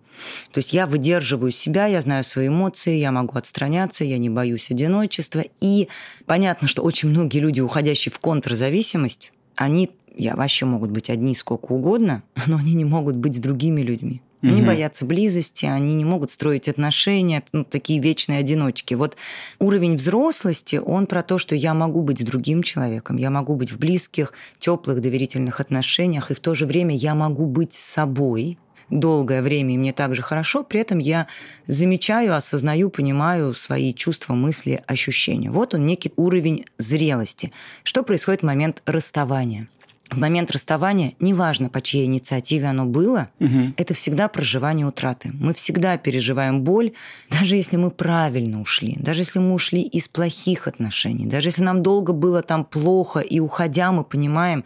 То 0.53 0.59
есть 0.59 0.73
я 0.73 0.87
выдерживаю 0.87 1.53
себя, 1.53 1.87
я 1.87 2.01
знаю 2.01 2.25
свои 2.25 2.49
эмоции, 2.49 2.97
я 2.97 3.13
могу 3.13 3.39
отстраняться, 3.39 4.05
я 4.05 4.19
не 4.19 4.31
боюсь 4.31 4.71
одиночества. 4.71 5.45
И 5.61 5.89
понятно, 6.27 6.67
что 6.67 6.83
очень 6.83 7.11
многие 7.11 7.39
люди, 7.39 7.61
уходящие 7.61 8.13
в 8.13 8.19
контрзависимость, 8.19 9.33
они 9.55 9.91
я 10.17 10.35
вообще 10.35 10.67
могут 10.67 10.91
быть 10.91 11.11
одни 11.11 11.35
сколько 11.35 11.73
угодно, 11.73 12.23
но 12.47 12.57
они 12.57 12.75
не 12.75 12.85
могут 12.85 13.17
быть 13.17 13.37
с 13.37 13.41
другими 13.41 13.83
людьми. 13.83 14.21
Угу. 14.43 14.51
Они 14.51 14.63
боятся 14.63 15.05
близости, 15.05 15.67
они 15.67 15.95
не 15.95 16.05
могут 16.05 16.31
строить 16.31 16.69
отношения, 16.69 17.43
ну, 17.53 17.65
такие 17.65 18.01
вечные 18.01 18.39
одиночки. 18.39 18.95
Вот 18.95 19.17
уровень 19.59 19.97
взрослости, 19.97 20.77
он 20.77 21.07
про 21.07 21.23
то, 21.23 21.39
что 21.39 21.57
я 21.57 21.75
могу 21.75 22.03
быть 22.03 22.21
с 22.21 22.25
другим 22.25 22.63
человеком, 22.63 23.17
я 23.17 23.31
могу 23.31 23.57
быть 23.57 23.73
в 23.73 23.79
близких, 23.79 24.33
теплых, 24.59 25.01
доверительных 25.01 25.61
отношениях, 25.61 26.31
и 26.31 26.35
в 26.35 26.41
то 26.41 26.55
же 26.55 26.67
время 26.67 26.95
я 26.95 27.15
могу 27.15 27.47
быть 27.47 27.75
собой, 27.75 28.59
долгое 28.91 29.43
время, 29.43 29.75
и 29.75 29.79
мне 29.79 29.93
также 29.93 30.23
хорошо, 30.23 30.65
при 30.65 30.81
этом 30.81 30.99
я 30.99 31.27
замечаю, 31.67 32.35
осознаю, 32.35 32.91
понимаю 32.91 33.55
свои 33.55 33.93
чувства, 33.93 34.35
мысли, 34.35 34.83
ощущения. 34.87 35.51
Вот 35.51 35.75
он 35.75 35.87
некий 35.87 36.13
уровень 36.17 36.65
зрелости. 36.79 37.53
Что 37.83 38.03
происходит 38.03 38.41
в 38.41 38.47
момент 38.47 38.83
расставания? 38.87 39.69
В 40.11 40.19
момент 40.19 40.51
расставания, 40.51 41.15
неважно, 41.21 41.69
по 41.69 41.83
чьей 41.83 42.07
инициативе 42.07 42.67
оно 42.67 42.87
было, 42.87 43.29
угу. 43.39 43.75
это 43.77 43.95
всегда 43.95 44.29
проживание 44.29 44.87
утраты. 44.87 45.31
Мы 45.35 45.53
всегда 45.53 45.97
переживаем 45.99 46.63
боль, 46.63 46.93
даже 47.31 47.57
если 47.57 47.77
мы 47.77 47.91
правильно 47.91 48.61
ушли, 48.61 48.97
даже 48.99 49.23
если 49.23 49.39
мы 49.39 49.53
ушли 49.53 49.83
из 49.83 50.09
плохих 50.09 50.67
отношений, 50.67 51.27
даже 51.27 51.49
если 51.49 51.63
нам 51.63 51.83
долго 51.83 52.13
было 52.13 52.43
там 52.43 52.65
плохо, 52.65 53.21
и 53.21 53.39
уходя 53.39 53.93
мы 53.93 54.05
понимаем, 54.05 54.65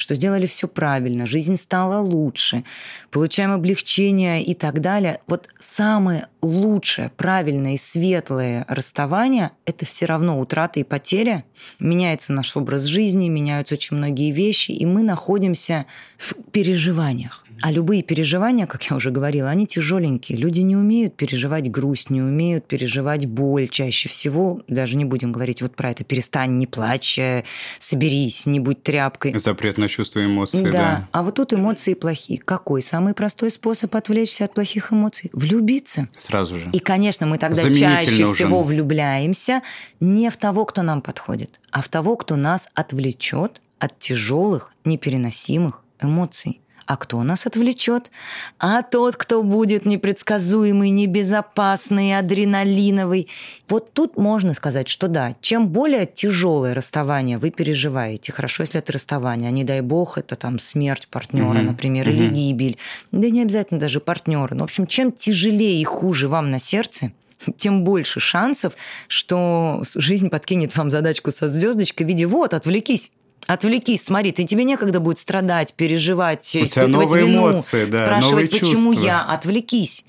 что 0.00 0.14
сделали 0.14 0.46
все 0.46 0.66
правильно, 0.66 1.26
жизнь 1.26 1.56
стала 1.56 2.00
лучше, 2.00 2.64
получаем 3.10 3.52
облегчение 3.52 4.42
и 4.42 4.54
так 4.54 4.80
далее. 4.80 5.20
Вот 5.26 5.50
самое 5.58 6.28
лучшее, 6.40 7.12
правильное 7.16 7.74
и 7.74 7.76
светлое 7.76 8.64
расставание– 8.66 9.50
это 9.66 9.84
все 9.84 10.06
равно 10.06 10.40
утрата 10.40 10.80
и 10.80 10.84
потеря. 10.84 11.44
Меняется 11.80 12.32
наш 12.32 12.56
образ 12.56 12.84
жизни, 12.84 13.28
меняются 13.28 13.74
очень 13.74 13.98
многие 13.98 14.30
вещи, 14.30 14.72
и 14.80 14.86
мы 14.86 15.02
находимся 15.02 15.84
в 16.16 16.34
переживаниях. 16.52 17.44
А 17.62 17.70
любые 17.70 18.02
переживания, 18.02 18.66
как 18.66 18.82
я 18.84 18.96
уже 18.96 19.10
говорила, 19.10 19.50
они 19.50 19.66
тяжеленькие. 19.66 20.38
Люди 20.38 20.62
не 20.62 20.76
умеют 20.76 21.16
переживать 21.16 21.70
грусть, 21.70 22.08
не 22.08 22.22
умеют 22.22 22.66
переживать 22.66 23.26
боль. 23.26 23.68
Чаще 23.68 24.08
всего, 24.08 24.62
даже 24.66 24.96
не 24.96 25.04
будем 25.04 25.32
говорить 25.32 25.60
вот 25.60 25.76
про 25.76 25.90
это, 25.90 26.02
перестань, 26.04 26.56
не 26.56 26.66
плачь, 26.66 27.18
э, 27.18 27.44
соберись, 27.78 28.46
не 28.46 28.60
будь 28.60 28.82
тряпкой. 28.82 29.38
Запрет 29.38 29.76
на 29.76 29.88
чувство 29.88 30.24
эмоций, 30.24 30.62
да. 30.62 30.70
да. 30.70 31.08
А 31.12 31.22
вот 31.22 31.34
тут 31.34 31.52
эмоции 31.52 31.92
плохие. 31.92 32.40
Какой 32.40 32.80
самый 32.80 33.12
простой 33.12 33.50
способ 33.50 33.94
отвлечься 33.94 34.44
от 34.44 34.54
плохих 34.54 34.94
эмоций? 34.94 35.28
Влюбиться. 35.34 36.08
Сразу 36.16 36.58
же. 36.58 36.70
И, 36.72 36.78
конечно, 36.78 37.26
мы 37.26 37.36
тогда 37.36 37.62
чаще 37.74 38.22
нужен. 38.22 38.26
всего 38.26 38.62
влюбляемся 38.62 39.60
не 40.00 40.30
в 40.30 40.38
того, 40.38 40.64
кто 40.64 40.80
нам 40.80 41.02
подходит, 41.02 41.60
а 41.70 41.82
в 41.82 41.88
того, 41.88 42.16
кто 42.16 42.36
нас 42.36 42.68
отвлечет 42.74 43.60
от 43.80 43.98
тяжелых, 43.98 44.72
непереносимых 44.84 45.82
эмоций 46.00 46.60
А 46.86 46.96
кто 46.96 47.22
нас 47.22 47.46
отвлечет? 47.46 48.10
А 48.58 48.82
тот, 48.82 49.16
кто 49.16 49.42
будет 49.42 49.86
непредсказуемый, 49.86 50.90
небезопасный, 50.90 52.18
адреналиновый. 52.18 53.28
Вот 53.68 53.92
тут 53.92 54.16
можно 54.16 54.54
сказать, 54.54 54.88
что 54.88 55.06
да, 55.06 55.36
чем 55.40 55.68
более 55.68 56.06
тяжелое 56.06 56.74
расставание 56.74 57.38
вы 57.38 57.50
переживаете, 57.50 58.32
хорошо, 58.32 58.64
если 58.64 58.80
это 58.80 58.92
расставание, 58.92 59.48
а 59.48 59.52
не 59.52 59.62
дай 59.62 59.82
бог, 59.82 60.18
это 60.18 60.34
там 60.34 60.58
смерть 60.58 61.06
партнера, 61.08 61.58
mm-hmm. 61.58 61.62
например, 61.62 62.08
mm-hmm. 62.08 62.12
или 62.12 62.28
гибель, 62.28 62.78
да 63.12 63.30
не 63.30 63.42
обязательно 63.42 63.78
даже 63.78 64.00
партнера. 64.00 64.54
Но, 64.54 64.60
в 64.60 64.64
общем, 64.64 64.86
чем 64.86 65.12
тяжелее 65.12 65.80
и 65.80 65.84
хуже 65.84 66.26
вам 66.26 66.50
на 66.50 66.58
сердце, 66.58 67.12
тем 67.56 67.84
больше 67.84 68.20
шансов, 68.20 68.74
что 69.08 69.82
жизнь 69.94 70.28
подкинет 70.28 70.76
вам 70.76 70.90
задачку 70.90 71.30
со 71.30 71.48
звездочкой 71.48 72.06
в 72.06 72.08
виде 72.08 72.26
«вот, 72.26 72.54
отвлекись». 72.54 73.12
Отвлекись, 73.46 74.04
смотри, 74.04 74.32
ты 74.32 74.44
тебе 74.44 74.64
некогда 74.64 75.00
будет 75.00 75.18
страдать, 75.18 75.74
переживать, 75.74 76.48
У 76.54 76.64
испытывать 76.64 77.12
вину, 77.14 77.50
эмоции, 77.50 77.84
да, 77.86 78.04
спрашивать, 78.04 78.50
почему 78.50 78.92
чувства. 78.92 79.06
я. 79.06 79.22
Отвлекись. 79.24 80.04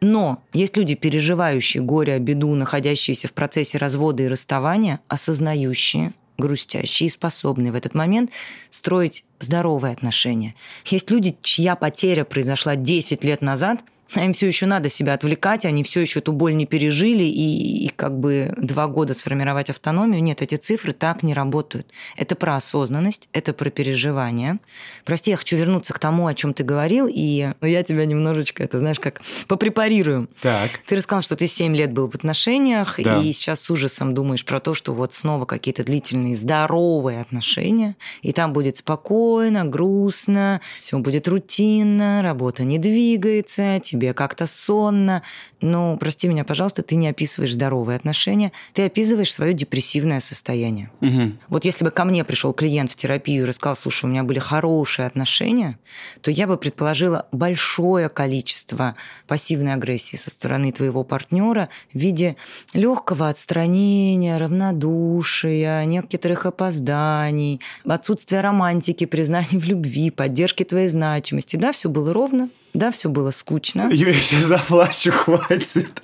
Но 0.00 0.42
есть 0.52 0.76
люди, 0.76 0.94
переживающие 0.94 1.82
горе, 1.82 2.18
беду, 2.18 2.54
находящиеся 2.54 3.28
в 3.28 3.32
процессе 3.32 3.78
развода 3.78 4.24
и 4.24 4.28
расставания, 4.28 5.00
осознающие, 5.06 6.12
грустящие 6.38 7.06
и 7.06 7.10
способные 7.10 7.70
в 7.72 7.76
этот 7.76 7.94
момент 7.94 8.30
строить 8.70 9.24
здоровые 9.38 9.92
отношения. 9.92 10.54
Есть 10.86 11.10
люди, 11.10 11.36
чья 11.40 11.76
потеря 11.76 12.24
произошла 12.24 12.74
10 12.74 13.22
лет 13.22 13.42
назад, 13.42 13.80
а 14.14 14.24
им 14.24 14.32
все 14.32 14.46
еще 14.46 14.66
надо 14.66 14.88
себя 14.88 15.14
отвлекать, 15.14 15.64
они 15.64 15.82
все 15.82 16.00
еще 16.00 16.20
эту 16.20 16.32
боль 16.32 16.54
не 16.54 16.66
пережили, 16.66 17.24
и, 17.24 17.86
и 17.86 17.88
как 17.88 18.18
бы 18.18 18.52
два 18.56 18.86
года 18.86 19.14
сформировать 19.14 19.70
автономию. 19.70 20.22
Нет, 20.22 20.42
эти 20.42 20.56
цифры 20.56 20.92
так 20.92 21.22
не 21.22 21.34
работают. 21.34 21.86
Это 22.16 22.34
про 22.34 22.56
осознанность, 22.56 23.28
это 23.32 23.52
про 23.52 23.70
переживание. 23.70 24.58
Прости, 25.04 25.30
я 25.30 25.36
хочу 25.36 25.56
вернуться 25.56 25.94
к 25.94 25.98
тому, 25.98 26.26
о 26.26 26.34
чем 26.34 26.54
ты 26.54 26.64
говорил, 26.64 27.08
и 27.10 27.52
я 27.60 27.82
тебя 27.82 28.04
немножечко, 28.04 28.62
это 28.62 28.78
знаешь, 28.78 29.00
как 29.00 29.22
попрепарирую. 29.48 30.28
Так. 30.40 30.70
Ты 30.86 30.96
рассказал, 30.96 31.22
что 31.22 31.36
ты 31.36 31.46
7 31.46 31.74
лет 31.74 31.92
был 31.92 32.10
в 32.10 32.14
отношениях, 32.14 32.98
да. 33.02 33.20
и 33.20 33.32
сейчас 33.32 33.60
с 33.60 33.70
ужасом 33.70 34.14
думаешь 34.14 34.44
про 34.44 34.60
то, 34.60 34.74
что 34.74 34.94
вот 34.94 35.14
снова 35.14 35.44
какие-то 35.44 35.84
длительные 35.84 36.34
здоровые 36.34 37.20
отношения, 37.20 37.96
и 38.22 38.32
там 38.32 38.52
будет 38.52 38.78
спокойно, 38.78 39.64
грустно, 39.64 40.60
все 40.80 40.98
будет 40.98 41.28
рутинно, 41.28 42.22
работа 42.22 42.64
не 42.64 42.78
двигается, 42.78 43.80
тебе 43.82 44.01
тебе 44.02 44.14
как-то 44.14 44.46
сонно. 44.46 45.22
Ну, 45.60 45.96
прости 45.96 46.26
меня, 46.26 46.44
пожалуйста, 46.44 46.82
ты 46.82 46.96
не 46.96 47.08
описываешь 47.08 47.54
здоровые 47.54 47.96
отношения, 47.96 48.50
ты 48.72 48.84
описываешь 48.84 49.32
свое 49.32 49.54
депрессивное 49.54 50.18
состояние. 50.18 50.90
Угу. 51.00 51.32
Вот 51.48 51.64
если 51.64 51.84
бы 51.84 51.92
ко 51.92 52.04
мне 52.04 52.24
пришел 52.24 52.52
клиент 52.52 52.90
в 52.90 52.96
терапию 52.96 53.44
и 53.44 53.46
рассказал, 53.46 53.76
слушай, 53.76 54.06
у 54.06 54.08
меня 54.08 54.24
были 54.24 54.40
хорошие 54.40 55.06
отношения, 55.06 55.78
то 56.20 56.32
я 56.32 56.48
бы 56.48 56.56
предположила 56.56 57.26
большое 57.30 58.08
количество 58.08 58.96
пассивной 59.28 59.74
агрессии 59.74 60.16
со 60.16 60.30
стороны 60.30 60.72
твоего 60.72 61.04
партнера 61.04 61.68
в 61.94 61.98
виде 61.98 62.36
легкого 62.74 63.28
отстранения, 63.28 64.36
равнодушия, 64.36 65.84
некоторых 65.84 66.46
опозданий, 66.46 67.60
отсутствия 67.84 68.40
романтики, 68.40 69.04
признания 69.04 69.58
в 69.58 69.64
любви, 69.64 70.10
поддержки 70.10 70.64
твоей 70.64 70.88
значимости. 70.88 71.54
Да, 71.54 71.70
все 71.70 71.88
было 71.88 72.12
ровно, 72.12 72.48
да, 72.74 72.90
все 72.90 73.08
было 73.08 73.30
скучно. 73.30 73.90
Я 73.92 74.12
сейчас 74.14 74.44
заплачу, 74.44 75.12
хватит. 75.12 76.02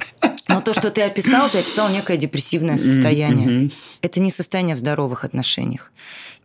Но 0.48 0.60
то, 0.60 0.74
что 0.74 0.90
ты 0.90 1.02
описал, 1.02 1.48
ты 1.48 1.58
описал 1.58 1.88
некое 1.88 2.16
депрессивное 2.16 2.76
состояние. 2.76 3.48
Mm-hmm. 3.48 3.72
Это 4.02 4.20
не 4.20 4.30
состояние 4.30 4.76
в 4.76 4.78
здоровых 4.78 5.24
отношениях. 5.24 5.92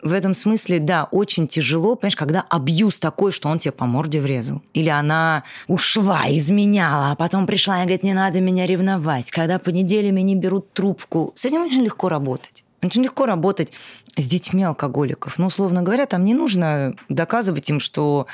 В 0.02 0.12
этом 0.12 0.34
смысле, 0.34 0.80
да, 0.80 1.06
очень 1.06 1.48
тяжело, 1.48 1.96
понимаешь, 1.96 2.18
когда 2.18 2.42
абьюз 2.50 3.00
такой, 3.00 3.32
что 3.32 3.48
он 3.48 3.60
тебе 3.60 3.72
по 3.72 3.86
морде 3.86 4.20
врезал. 4.20 4.62
Или 4.74 4.90
она 4.90 5.46
ушла, 5.68 6.24
изменяла, 6.28 7.12
а 7.12 7.16
потом 7.16 7.48
пришла 7.48 7.78
и 7.80 7.84
говорит, 7.84 8.04
не 8.04 8.14
надо 8.14 8.42
меня 8.42 8.66
ревновать. 8.66 9.32
Когда 9.32 9.60
по 9.60 9.70
неделями 9.70 10.20
не 10.20 10.36
берут 10.36 10.74
трубку. 10.74 11.32
С 11.36 11.46
этим 11.46 11.62
очень 11.62 11.84
легко 11.84 12.10
работать. 12.10 12.66
Очень 12.82 13.04
легко 13.04 13.26
работать 13.26 13.72
с 14.18 14.26
детьми 14.26 14.64
алкоголиков. 14.64 15.38
Ну, 15.38 15.46
условно 15.46 15.84
говоря, 15.84 16.06
там 16.06 16.26
не 16.26 16.34
нужно 16.34 16.96
доказывать 17.08 17.70
им, 17.70 17.80
что 17.80 18.28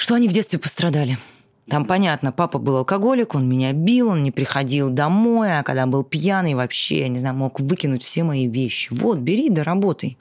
что 0.00 0.14
они 0.14 0.28
в 0.28 0.32
детстве 0.32 0.58
пострадали. 0.58 1.18
Там 1.68 1.84
понятно, 1.84 2.32
папа 2.32 2.58
был 2.58 2.78
алкоголик, 2.78 3.34
он 3.34 3.46
меня 3.46 3.74
бил, 3.74 4.08
он 4.08 4.22
не 4.22 4.30
приходил 4.30 4.88
домой, 4.88 5.58
а 5.58 5.62
когда 5.62 5.84
был 5.86 6.04
пьяный, 6.04 6.54
вообще, 6.54 7.00
я 7.00 7.08
не 7.08 7.18
знаю, 7.18 7.36
мог 7.36 7.60
выкинуть 7.60 8.02
все 8.02 8.24
мои 8.24 8.48
вещи. 8.48 8.88
Вот, 8.92 9.18
бери 9.18 9.50
да 9.50 9.62
работай. 9.62 10.16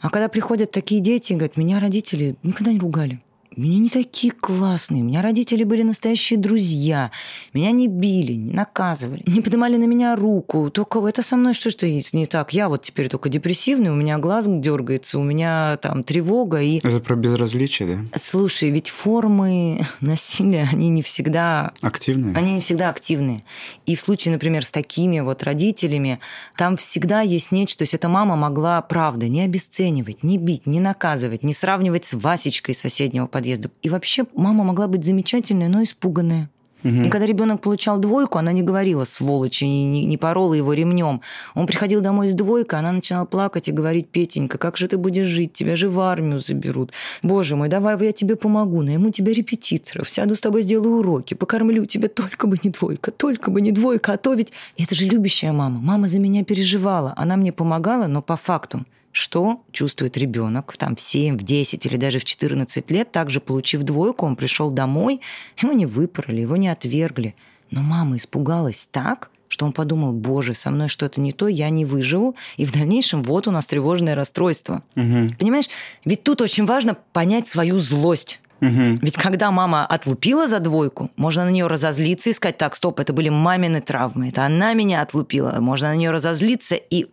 А 0.00 0.10
когда 0.10 0.28
приходят 0.28 0.72
такие 0.72 1.00
дети, 1.00 1.32
говорят, 1.32 1.56
меня 1.56 1.78
родители 1.78 2.34
никогда 2.42 2.72
не 2.72 2.80
ругали. 2.80 3.20
Меня 3.56 3.78
не 3.78 3.88
такие 3.88 4.32
классные. 4.32 5.02
У 5.02 5.06
меня 5.06 5.22
родители 5.22 5.62
были 5.62 5.82
настоящие 5.82 6.38
друзья. 6.38 7.12
Меня 7.52 7.70
не 7.70 7.86
били, 7.86 8.32
не 8.32 8.52
наказывали, 8.52 9.22
не 9.26 9.40
поднимали 9.40 9.76
на 9.76 9.84
меня 9.84 10.16
руку. 10.16 10.70
Только 10.70 11.06
это 11.06 11.22
со 11.22 11.36
мной 11.36 11.54
что-то 11.54 11.86
не 11.86 12.26
так. 12.26 12.52
Я 12.52 12.68
вот 12.68 12.82
теперь 12.82 13.08
только 13.08 13.28
депрессивный, 13.28 13.90
у 13.90 13.94
меня 13.94 14.18
глаз 14.18 14.46
дергается, 14.48 15.20
у 15.20 15.22
меня 15.22 15.76
там 15.76 16.02
тревога. 16.02 16.62
И... 16.62 16.78
Это 16.78 16.98
про 16.98 17.14
безразличие, 17.14 17.88
да? 17.88 18.18
Слушай, 18.18 18.70
ведь 18.70 18.90
формы 18.90 19.86
насилия, 20.00 20.68
они 20.72 20.88
не 20.88 21.02
всегда... 21.02 21.72
Активные? 21.80 22.34
Они 22.34 22.54
не 22.54 22.60
всегда 22.60 22.88
активные. 22.88 23.44
И 23.86 23.94
в 23.94 24.00
случае, 24.00 24.32
например, 24.32 24.64
с 24.64 24.72
такими 24.72 25.20
вот 25.20 25.44
родителями, 25.44 26.18
там 26.56 26.76
всегда 26.76 27.20
есть 27.20 27.52
нечто. 27.52 27.78
То 27.78 27.82
есть 27.82 27.94
эта 27.94 28.08
мама 28.08 28.34
могла, 28.34 28.82
правда, 28.82 29.28
не 29.28 29.42
обесценивать, 29.42 30.24
не 30.24 30.38
бить, 30.38 30.66
не 30.66 30.80
наказывать, 30.80 31.44
не 31.44 31.54
сравнивать 31.54 32.04
с 32.04 32.14
Васечкой 32.14 32.74
соседнего 32.74 33.26
подъезда 33.26 33.43
подъезда. 33.44 33.70
И 33.82 33.90
вообще 33.90 34.24
мама 34.34 34.64
могла 34.64 34.88
быть 34.88 35.04
замечательная, 35.04 35.68
но 35.68 35.82
испуганная. 35.82 36.48
И 36.82 37.08
когда 37.08 37.24
ребенок 37.24 37.62
получал 37.62 37.96
двойку, 37.96 38.36
она 38.36 38.52
не 38.52 38.60
говорила 38.60 39.04
сволочи, 39.04 39.64
не, 39.64 40.04
не 40.04 40.18
порола 40.18 40.52
его 40.52 40.74
ремнем. 40.74 41.22
Он 41.54 41.66
приходил 41.66 42.02
домой 42.02 42.28
с 42.28 42.34
двойкой, 42.34 42.78
она 42.78 42.92
начинала 42.92 43.24
плакать 43.24 43.68
и 43.68 43.72
говорить, 43.72 44.10
Петенька, 44.10 44.58
как 44.58 44.76
же 44.76 44.86
ты 44.86 44.98
будешь 44.98 45.26
жить? 45.26 45.54
Тебя 45.54 45.76
же 45.76 45.88
в 45.88 45.98
армию 45.98 46.40
заберут. 46.40 46.92
Боже 47.22 47.56
мой, 47.56 47.70
давай 47.70 47.96
я 48.04 48.12
тебе 48.12 48.36
помогу, 48.36 48.82
найму 48.82 49.10
тебя 49.10 49.32
репетиторов, 49.32 50.10
сяду 50.10 50.34
с 50.34 50.40
тобой, 50.42 50.60
сделаю 50.60 50.98
уроки, 50.98 51.32
покормлю 51.32 51.86
тебя, 51.86 52.08
только 52.08 52.46
бы 52.46 52.58
не 52.62 52.68
двойка, 52.68 53.10
только 53.12 53.50
бы 53.50 53.62
не 53.62 53.72
двойка, 53.72 54.12
а 54.12 54.16
то 54.18 54.34
ведь... 54.34 54.52
Это 54.76 54.94
же 54.94 55.06
любящая 55.06 55.52
мама. 55.52 55.80
Мама 55.80 56.06
за 56.06 56.20
меня 56.20 56.44
переживала. 56.44 57.14
Она 57.16 57.36
мне 57.36 57.50
помогала, 57.50 58.08
но 58.08 58.20
по 58.20 58.36
факту 58.36 58.84
что 59.14 59.62
чувствует 59.70 60.18
ребенок 60.18 60.76
там 60.76 60.96
в 60.96 61.00
7, 61.00 61.38
в 61.38 61.44
10 61.44 61.86
или 61.86 61.96
даже 61.96 62.18
в 62.18 62.24
14 62.24 62.90
лет, 62.90 63.12
также 63.12 63.40
получив 63.40 63.82
двойку, 63.82 64.26
он 64.26 64.34
пришел 64.34 64.70
домой, 64.70 65.20
его 65.56 65.72
не 65.72 65.86
выпороли, 65.86 66.40
его 66.40 66.56
не 66.56 66.68
отвергли. 66.68 67.36
Но 67.70 67.80
мама 67.80 68.16
испугалась 68.16 68.88
так, 68.90 69.30
что 69.46 69.66
он 69.66 69.72
подумал, 69.72 70.12
боже, 70.12 70.52
со 70.52 70.72
мной 70.72 70.88
что-то 70.88 71.20
не 71.20 71.32
то, 71.32 71.46
я 71.46 71.70
не 71.70 71.84
выживу, 71.84 72.34
и 72.56 72.64
в 72.64 72.72
дальнейшем 72.72 73.22
вот 73.22 73.46
у 73.46 73.52
нас 73.52 73.66
тревожное 73.66 74.16
расстройство. 74.16 74.82
Угу. 74.96 75.36
Понимаешь, 75.38 75.68
ведь 76.04 76.24
тут 76.24 76.40
очень 76.40 76.66
важно 76.66 76.96
понять 77.12 77.46
свою 77.46 77.78
злость. 77.78 78.40
Угу. 78.60 78.98
Ведь 79.02 79.16
когда 79.16 79.50
мама 79.50 79.84
отлупила 79.84 80.46
за 80.46 80.60
двойку, 80.60 81.10
можно 81.16 81.44
на 81.44 81.50
нее 81.50 81.66
разозлиться 81.66 82.30
и 82.30 82.32
сказать, 82.32 82.56
так, 82.56 82.74
стоп, 82.74 83.00
это 83.00 83.12
были 83.12 83.28
мамины 83.28 83.80
травмы, 83.80 84.28
это 84.28 84.44
она 84.44 84.74
меня 84.74 85.02
отлупила, 85.02 85.56
можно 85.60 85.88
на 85.88 85.96
нее 85.96 86.10
разозлиться. 86.10 86.76
И 86.76 87.06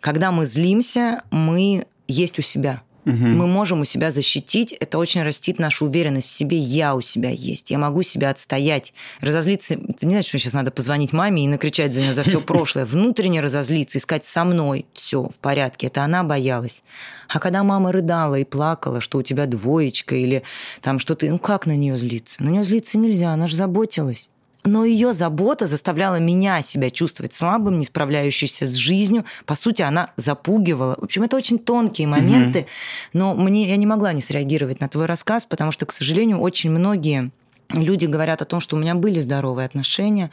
когда 0.00 0.32
мы 0.32 0.46
злимся, 0.46 1.22
мы 1.30 1.86
есть 2.08 2.38
у 2.38 2.42
себя. 2.42 2.82
Угу. 3.08 3.16
Мы 3.16 3.46
можем 3.46 3.80
у 3.80 3.84
себя 3.84 4.10
защитить, 4.10 4.72
это 4.72 4.98
очень 4.98 5.22
растит 5.22 5.58
нашу 5.58 5.86
уверенность 5.86 6.28
в 6.28 6.32
себе. 6.32 6.58
Я 6.58 6.94
у 6.94 7.00
себя 7.00 7.30
есть, 7.30 7.70
я 7.70 7.78
могу 7.78 8.02
себя 8.02 8.28
отстоять. 8.28 8.92
Разозлиться, 9.22 9.76
ты 9.76 10.04
не 10.06 10.10
знаешь, 10.10 10.26
что 10.26 10.38
сейчас 10.38 10.52
надо 10.52 10.70
позвонить 10.70 11.14
маме 11.14 11.44
и 11.44 11.48
накричать 11.48 11.94
за 11.94 12.00
нее 12.00 12.12
за 12.12 12.22
все 12.22 12.40
прошлое. 12.42 12.84
Внутренне 12.84 13.40
разозлиться, 13.40 13.96
искать 13.96 14.26
со 14.26 14.44
мной 14.44 14.84
все 14.92 15.22
в 15.22 15.38
порядке. 15.38 15.86
Это 15.86 16.02
она 16.02 16.22
боялась. 16.22 16.82
А 17.28 17.40
когда 17.40 17.62
мама 17.62 17.92
рыдала 17.92 18.34
и 18.34 18.44
плакала, 18.44 19.00
что 19.00 19.18
у 19.18 19.22
тебя 19.22 19.46
двоечка 19.46 20.14
или 20.14 20.42
там 20.82 20.98
что 20.98 21.14
ты, 21.14 21.30
ну 21.30 21.38
как 21.38 21.64
на 21.64 21.76
нее 21.76 21.96
злиться? 21.96 22.42
На 22.42 22.50
нее 22.50 22.64
злиться 22.64 22.98
нельзя, 22.98 23.30
она 23.30 23.48
же 23.48 23.56
заботилась 23.56 24.28
но 24.64 24.84
ее 24.84 25.12
забота 25.12 25.66
заставляла 25.66 26.16
меня 26.16 26.62
себя 26.62 26.90
чувствовать 26.90 27.34
слабым, 27.34 27.78
не 27.78 27.84
справляющимся 27.84 28.66
с 28.66 28.74
жизнью. 28.74 29.24
По 29.46 29.54
сути, 29.54 29.82
она 29.82 30.10
запугивала. 30.16 30.96
В 30.98 31.04
общем, 31.04 31.22
это 31.22 31.36
очень 31.36 31.58
тонкие 31.58 32.06
моменты, 32.08 32.60
угу. 32.60 32.66
но 33.12 33.34
мне 33.34 33.68
я 33.68 33.76
не 33.76 33.86
могла 33.86 34.12
не 34.12 34.20
среагировать 34.20 34.80
на 34.80 34.88
твой 34.88 35.06
рассказ, 35.06 35.46
потому 35.46 35.72
что, 35.72 35.86
к 35.86 35.92
сожалению, 35.92 36.40
очень 36.40 36.70
многие 36.70 37.30
люди 37.72 38.06
говорят 38.06 38.40
о 38.42 38.44
том, 38.44 38.60
что 38.60 38.76
у 38.76 38.78
меня 38.78 38.94
были 38.94 39.20
здоровые 39.20 39.66
отношения, 39.66 40.30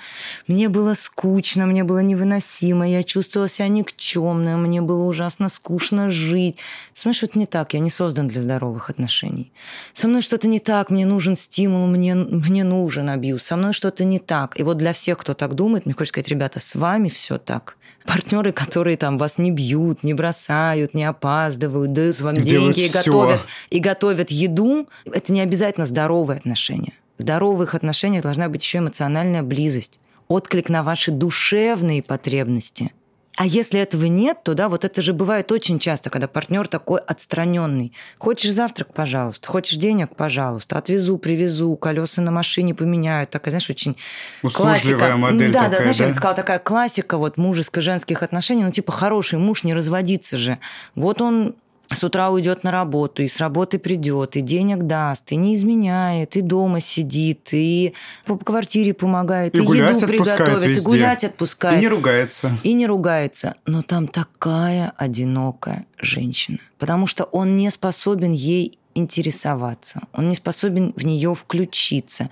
мне 0.48 0.70
было 0.70 0.94
скучно, 0.94 1.66
мне 1.66 1.84
было 1.84 2.00
невыносимо, 2.00 2.88
я 2.88 3.04
чувствовала 3.04 3.50
себя 3.50 3.68
никчемной, 3.68 4.56
мне 4.56 4.82
было 4.82 5.04
ужасно 5.04 5.50
скучно 5.50 6.10
жить. 6.10 6.58
Со 6.94 7.08
мной 7.08 7.16
что-то 7.16 7.38
не 7.38 7.46
так, 7.46 7.74
я 7.74 7.80
не 7.80 7.90
создан 7.90 8.28
для 8.28 8.42
здоровых 8.42 8.90
отношений. 8.90 9.52
Со 9.94 10.08
мной 10.08 10.22
что-то 10.22 10.48
не 10.48 10.60
так, 10.60 10.90
мне 10.90 11.06
нужен 11.06 11.36
стимул, 11.36 11.88
мне, 11.88 12.16
мне 12.16 12.64
нужен 12.64 13.10
абьюз, 13.10 13.44
со 13.44 13.58
мной 13.58 13.74
что-то 13.74 14.06
не 14.06 14.20
так. 14.20 14.60
И 14.60 14.64
вот 14.64 14.78
для 14.78 14.94
всех, 14.94 15.18
кто 15.18 15.34
так 15.34 15.56
думает, 15.56 15.86
мне 15.86 15.94
хочется 15.94 16.14
сказать, 16.14 16.30
ребята, 16.30 16.60
с 16.60 16.76
вами 16.76 17.10
все 17.10 17.38
так. 17.38 17.78
Партнеры, 18.06 18.52
которые 18.52 18.98
там 18.98 19.18
вас 19.18 19.40
не 19.40 19.52
бьют, 19.52 20.04
не 20.04 20.14
бросают, 20.14 20.94
не 20.94 21.04
опаздывают, 21.04 21.92
дают 21.92 22.22
вам 22.22 22.38
Делают 22.38 22.76
деньги 22.76 22.90
и 22.90 22.94
готовят, 22.94 23.42
и 23.72 23.80
готовят 23.80 24.30
еду, 24.30 24.88
это 25.06 25.34
не 25.34 25.42
обязательно 25.42 25.88
здоровые 25.88 26.38
отношения. 26.38 26.94
В 27.18 27.22
здоровых 27.22 27.76
отношениях 27.76 28.24
должна 28.24 28.50
быть 28.50 28.64
еще 28.64 28.80
эмоциональная 28.80 29.44
близость, 29.44 30.00
отклик 30.28 30.70
на 30.70 30.84
ваши 30.84 31.12
душевные 31.12 32.04
потребности. 32.04 32.92
А 33.38 33.46
если 33.46 33.82
этого 33.82 34.06
нет, 34.06 34.44
то 34.44 34.54
да, 34.54 34.70
вот 34.70 34.86
это 34.86 35.02
же 35.02 35.12
бывает 35.12 35.52
очень 35.52 35.78
часто, 35.78 36.10
когда 36.10 36.28
партнер 36.28 36.68
такой 36.68 37.02
отстраненный. 37.02 37.92
Хочешь 38.18 38.54
завтрак, 38.54 38.94
пожалуйста, 38.94 39.48
хочешь 39.50 39.78
денег, 39.78 40.16
пожалуйста, 40.16 40.78
отвезу, 40.78 41.18
привезу, 41.18 41.76
колеса 41.76 42.22
на 42.22 42.32
машине 42.32 42.74
поменяют. 42.74 43.32
Такая, 43.32 43.52
знаешь, 43.52 43.70
очень 43.70 43.98
классика. 44.54 45.18
модель 45.18 45.52
да, 45.52 45.64
такая, 45.64 45.72
да, 45.72 45.82
знаешь, 45.82 45.98
я 45.98 46.06
да? 46.06 46.10
бы 46.12 46.16
сказала, 46.16 46.36
такая 46.36 46.60
классика 46.60 47.18
вот 47.18 47.38
мужеско-женских 47.38 48.24
отношений, 48.24 48.64
ну 48.64 48.72
типа 48.72 48.94
хороший 48.94 49.38
муж 49.38 49.64
не 49.64 49.74
разводиться 49.74 50.38
же. 50.38 50.60
Вот 50.96 51.22
он 51.22 51.56
с 51.94 52.04
утра 52.04 52.30
уйдет 52.30 52.64
на 52.64 52.72
работу, 52.72 53.24
и 53.24 53.28
с 53.28 53.40
работы 53.40 53.80
придет, 53.80 54.36
и 54.38 54.42
денег 54.42 54.84
даст, 54.84 55.32
и 55.32 55.36
не 55.36 55.56
изменяет, 55.56 56.36
и 56.36 56.42
дома 56.42 56.80
сидит, 56.80 57.50
и 57.54 57.94
по 58.26 58.38
квартире 58.38 58.94
помогает, 58.94 59.56
И 59.56 59.60
и, 59.60 59.62
гулять 59.62 59.96
еду 60.02 60.08
приготовит, 60.08 60.64
и 60.64 60.68
везде. 60.70 60.90
гулять 60.90 61.24
И 61.24 61.28
отпускает. 61.28 61.82
не 61.82 61.88
ругается. 61.88 62.58
И 62.64 62.74
не 62.74 62.88
ругается. 62.88 63.56
Но 63.66 63.82
там 63.82 64.08
такая 64.08 64.94
одинокая 64.98 65.86
женщина. 66.00 66.60
Потому 66.80 67.08
что 67.08 67.24
он 67.26 67.56
не 67.56 67.70
способен 67.70 68.32
ей 68.32 68.78
интересоваться. 68.96 70.02
Он 70.14 70.30
не 70.30 70.36
способен 70.36 70.94
в 70.96 71.04
нее 71.06 71.36
включиться. 71.36 72.30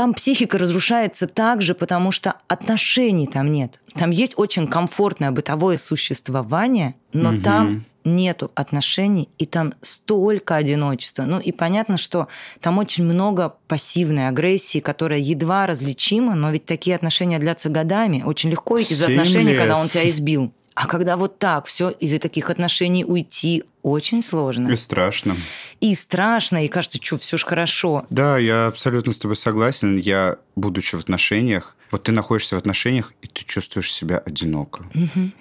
Там 0.00 0.14
психика 0.14 0.56
разрушается 0.56 1.26
также, 1.26 1.74
потому 1.74 2.10
что 2.10 2.36
отношений 2.48 3.26
там 3.26 3.50
нет. 3.52 3.80
Там 3.94 4.08
есть 4.08 4.32
очень 4.38 4.66
комфортное 4.66 5.30
бытовое 5.30 5.76
существование, 5.76 6.94
но 7.12 7.32
Мгм. 7.32 7.42
там 7.42 7.84
нету 8.02 8.50
отношений, 8.54 9.28
и 9.36 9.44
там 9.44 9.74
столько 9.82 10.56
одиночества. 10.56 11.24
Ну 11.24 11.38
и 11.38 11.52
понятно, 11.52 11.98
что 11.98 12.28
там 12.62 12.78
очень 12.78 13.04
много 13.04 13.56
пассивной 13.68 14.26
агрессии, 14.28 14.78
которая 14.78 15.18
едва 15.18 15.66
различима, 15.66 16.34
но 16.34 16.50
ведь 16.50 16.64
такие 16.64 16.96
отношения 16.96 17.38
длятся 17.38 17.68
годами. 17.68 18.22
Очень 18.24 18.48
легко 18.52 18.78
из 18.78 18.88
Семь 18.88 19.12
отношений, 19.12 19.50
лет. 19.50 19.58
когда 19.58 19.76
он 19.78 19.90
тебя 19.90 20.08
избил. 20.08 20.50
А 20.82 20.86
когда 20.86 21.18
вот 21.18 21.38
так 21.38 21.66
все 21.66 21.90
из-за 21.90 22.18
таких 22.18 22.48
отношений 22.48 23.04
уйти 23.04 23.64
очень 23.82 24.22
сложно. 24.22 24.68
И 24.70 24.76
страшно. 24.76 25.36
И 25.80 25.94
страшно, 25.94 26.64
и 26.64 26.68
кажется, 26.68 26.98
что 27.02 27.18
все 27.18 27.36
ж 27.36 27.44
хорошо. 27.44 28.06
Да, 28.08 28.38
я 28.38 28.66
абсолютно 28.66 29.12
с 29.12 29.18
тобой 29.18 29.36
согласен. 29.36 29.98
Я, 29.98 30.36
будучи 30.56 30.96
в 30.96 31.00
отношениях, 31.00 31.76
вот 31.90 32.04
ты 32.04 32.12
находишься 32.12 32.54
в 32.54 32.58
отношениях, 32.58 33.12
и 33.20 33.26
ты 33.26 33.44
чувствуешь 33.44 33.92
себя 33.92 34.18
одиноко. 34.18 34.84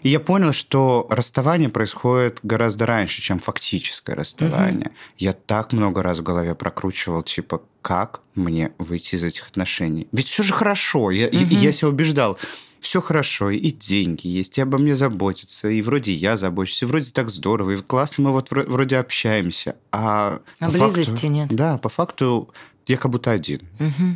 И 0.04 0.10
я 0.10 0.19
понял, 0.19 0.52
что 0.52 1.08
расставание 1.10 1.69
происходит 1.69 2.39
гораздо 2.43 2.86
раньше, 2.86 3.21
чем 3.21 3.39
фактическое 3.39 4.17
расставание. 4.17 4.91
Я 5.17 5.32
так 5.32 5.71
много 5.71 6.04
раз 6.04 6.19
в 6.19 6.23
голове 6.23 6.54
прокручивал, 6.54 7.23
типа, 7.23 7.62
как 7.82 8.19
мне 8.36 8.73
выйти 8.78 9.15
из 9.15 9.23
этих 9.23 9.47
отношений? 9.47 10.08
Ведь 10.12 10.28
все 10.28 10.43
же 10.43 10.52
хорошо. 10.52 11.12
Я, 11.12 11.28
и- 11.28 11.38
и 11.45 11.56
я 11.56 11.71
себя 11.71 11.88
убеждал. 11.88 12.38
Все 12.81 13.01
хорошо, 13.01 13.49
и 13.49 13.71
деньги 13.71 14.27
есть, 14.27 14.57
и 14.57 14.61
обо 14.61 14.77
мне 14.77 14.95
заботятся, 14.95 15.69
и 15.69 15.81
вроде 15.81 16.13
я 16.13 16.37
забочусь, 16.37 16.81
и 16.81 16.85
вроде 16.85 17.11
так 17.11 17.29
здорово, 17.29 17.71
и 17.71 17.77
классно 17.77 18.25
мы 18.25 18.31
вот 18.31 18.49
вро- 18.51 18.69
вроде 18.69 18.97
общаемся. 18.97 19.75
А, 19.91 20.39
А 20.59 20.65
по 20.65 20.71
факту- 20.71 20.95
близости 20.95 21.25
нет. 21.25 21.49
Да, 21.49 21.77
по 21.77 21.89
факту 21.89 22.49
я 22.87 22.97
как 22.97 23.11
будто 23.11 23.31
один. 23.31 23.61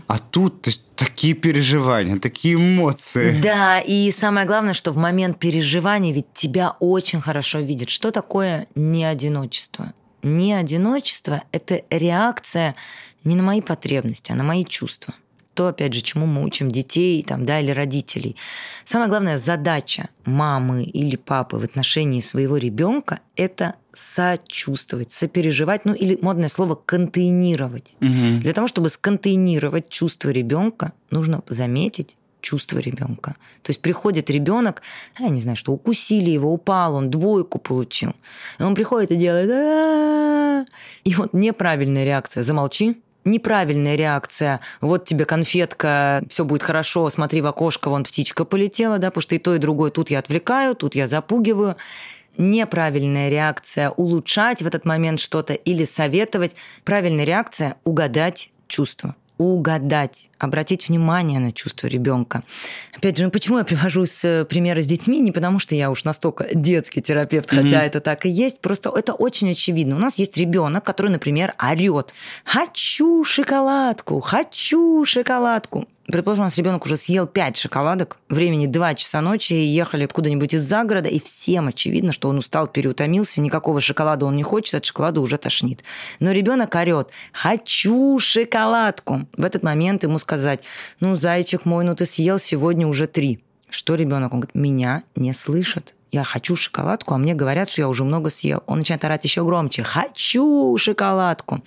А 0.08 0.17
тут 0.17 0.67
такие 0.95 1.34
переживания, 1.34 2.17
такие 2.19 2.56
эмоции. 2.56 3.39
Да, 3.41 3.80
и 3.80 4.12
самое 4.12 4.47
главное, 4.47 4.73
что 4.73 4.91
в 4.91 4.97
момент 4.97 5.38
переживания 5.39 6.13
ведь 6.13 6.34
тебя 6.34 6.76
очень 6.80 7.21
хорошо 7.21 7.60
видят. 7.60 7.89
Что 7.89 8.12
такое 8.12 8.67
неодиночество? 8.76 9.93
Неодиночество– 10.23 11.43
это 11.52 11.82
реакция 11.89 12.76
не 13.23 13.36
на 13.36 13.43
мои 13.43 13.62
потребности, 13.62 14.32
а 14.32 14.36
на 14.36 14.43
мои 14.43 14.65
чувства. 14.65 15.13
То, 15.54 15.68
опять 15.68 15.94
же, 15.94 16.02
чему 16.02 16.26
мы 16.26 16.44
учим 16.44 16.72
детей 16.72 17.22
там, 17.24 17.46
да, 17.46 17.60
или 17.60 17.72
родителей. 17.72 18.36
Самая 18.86 19.10
главная 19.10 19.38
задача 19.38 20.10
мамы 20.26 20.84
или 20.84 21.16
папы 21.16 21.58
в 21.58 21.63
отношении 21.63 22.22
своего 22.22 22.58
ребенка– 22.58 23.20
это 23.36 23.76
сочувствовать, 23.94 25.12
сопереживать, 25.12 25.86
ну 25.86 25.94
или 25.94 26.18
модное 26.22 26.50
слово 26.50 26.76
контейнировать. 26.76 27.96
Мгм. 28.00 28.39
Для 28.39 28.54
того, 28.54 28.68
чтобы 28.68 28.89
сконтейнировать 28.89 29.89
чувство 29.89 30.30
ребенка, 30.30 30.94
нужно 31.12 31.44
заметить 31.48 32.18
чувство 32.42 32.80
ребенка. 32.80 33.36
То 33.62 33.72
есть 33.72 33.82
приходит 33.82 34.30
ребенок, 34.30 34.82
я 35.18 35.30
не 35.30 35.42
знаю, 35.42 35.56
что 35.56 35.72
укусили 35.72 36.30
его, 36.30 36.52
упал, 36.52 36.96
он 36.96 37.10
двойку 37.10 37.58
получил. 37.58 38.13
И 38.60 38.63
он 38.63 38.76
приходит 38.76 39.12
и 39.12 39.16
делает. 39.16 40.68
И 41.04 41.16
вот 41.16 41.34
неправильная 41.34 42.04
реакция 42.04 42.44
«замолчи», 42.44 43.02
неправильная 43.26 43.96
реакция 43.96 44.60
«вот 44.82 45.06
тебе 45.06 45.26
конфетка, 45.26 46.24
все 46.30 46.46
будет 46.46 46.64
хорошо, 46.64 47.10
смотри 47.10 47.42
в 47.42 47.48
окошко, 47.48 47.90
вон 47.90 48.04
птичка 48.04 48.46
полетела», 48.46 48.98
да, 48.98 49.10
потому 49.10 49.22
что 49.22 49.36
и 49.36 49.40
то, 49.40 49.56
и 49.56 49.60
другое 49.60 49.92
тут 49.92 50.10
я 50.10 50.20
отвлекаю, 50.20 50.76
тут 50.76 50.96
я 50.96 51.08
запугиваю 51.08 51.76
неправильная 52.38 53.30
реакция 53.30 53.90
улучшать 53.92 54.62
в 54.62 54.68
этот 54.68 54.86
момент 54.86 55.20
что-то 55.20 55.54
или 55.54 55.84
советовать. 55.84 56.56
Правильная 56.84 57.26
реакция 57.26 57.76
угадать 57.84 58.52
чувство. 58.68 59.16
Угадать, 59.38 60.30
обратить 60.38 60.89
внимание 60.89 61.39
на 61.39 61.52
чувство 61.52 61.88
ребенка. 61.88 62.43
Опять 62.96 63.17
же, 63.17 63.26
ну 63.26 63.32
почему 63.32 63.58
я 63.58 63.63
привожу 63.63 64.06
с 64.06 64.24
э, 64.24 64.46
примеры 64.46 64.82
с 64.82 64.86
детьми? 64.86 65.19
Не 65.19 65.32
потому, 65.32 65.60
что 65.60 65.74
я 65.76 65.89
уж 65.89 66.04
настолько 66.04 66.48
детский 66.54 67.02
терапевт, 67.02 67.50
хотя 67.50 67.84
это 67.84 68.00
так 68.00 68.26
и 68.26 68.30
есть. 68.30 68.62
Просто 68.62 68.91
это 68.96 69.13
очень 69.13 69.52
очевидно. 69.52 69.96
У 69.96 70.00
нас 70.00 70.19
есть 70.19 70.38
ребенок, 70.38 70.84
который, 70.84 71.12
например, 71.12 71.56
орет: 71.58 72.13
Хочу 72.46 73.24
шоколадку, 73.24 74.19
хочу 74.19 75.04
шоколадку. 75.06 75.88
Предположим, 76.13 76.43
у 76.43 76.45
нас 76.45 76.58
ребенок 76.60 76.86
уже 76.86 76.95
съел 76.95 77.26
5 77.26 77.58
шоколадок, 77.58 78.17
времени 78.30 78.67
2 78.67 78.93
часа 78.93 79.19
ночи, 79.19 79.54
ехали 79.54 80.04
откуда-нибудь 80.04 80.54
из-за 80.54 80.84
города, 80.84 81.10
и 81.10 81.19
всем 81.19 81.69
очевидно, 81.69 82.12
что 82.12 82.30
он 82.30 82.38
устал, 82.38 82.67
переутомился, 82.67 83.41
никакого 83.41 83.82
шоколада 83.82 84.28
он 84.28 84.36
не 84.36 84.43
хочет, 84.43 84.76
от 84.76 84.86
шоколада 84.86 85.21
уже 85.21 85.39
тошнит. 85.39 85.84
Но 86.19 86.32
ребенок 86.32 86.76
орет, 86.76 87.10
хочу 87.32 88.19
шоколадку. 88.19 89.26
В 89.36 89.43
этот 89.43 89.63
момент 89.63 90.04
ему 90.04 90.19
сказать, 90.19 90.63
ну, 90.99 91.15
зайчик 91.15 91.65
мой, 91.65 91.84
ну 91.84 91.95
ты 91.95 92.06
съел 92.06 92.38
сегодня 92.38 92.86
уже 92.86 93.08
три. 93.08 93.43
Что 93.71 93.95
ребенок? 93.95 94.34
Он 94.34 94.41
говорит, 94.41 94.54
меня 94.54 95.02
не 95.15 95.34
слышат. 95.34 95.95
Я 96.12 96.23
хочу 96.23 96.56
шоколадку, 96.56 97.15
а 97.15 97.17
мне 97.17 97.34
говорят, 97.34 97.71
что 97.71 97.82
я 97.82 97.89
уже 97.89 98.04
много 98.04 98.30
съел. 98.30 98.62
Он 98.67 98.78
начинает 98.78 99.04
орать 99.04 99.23
еще 99.23 99.43
громче. 99.43 99.82
Хочу 99.82 100.78
шоколадку. 100.78 101.63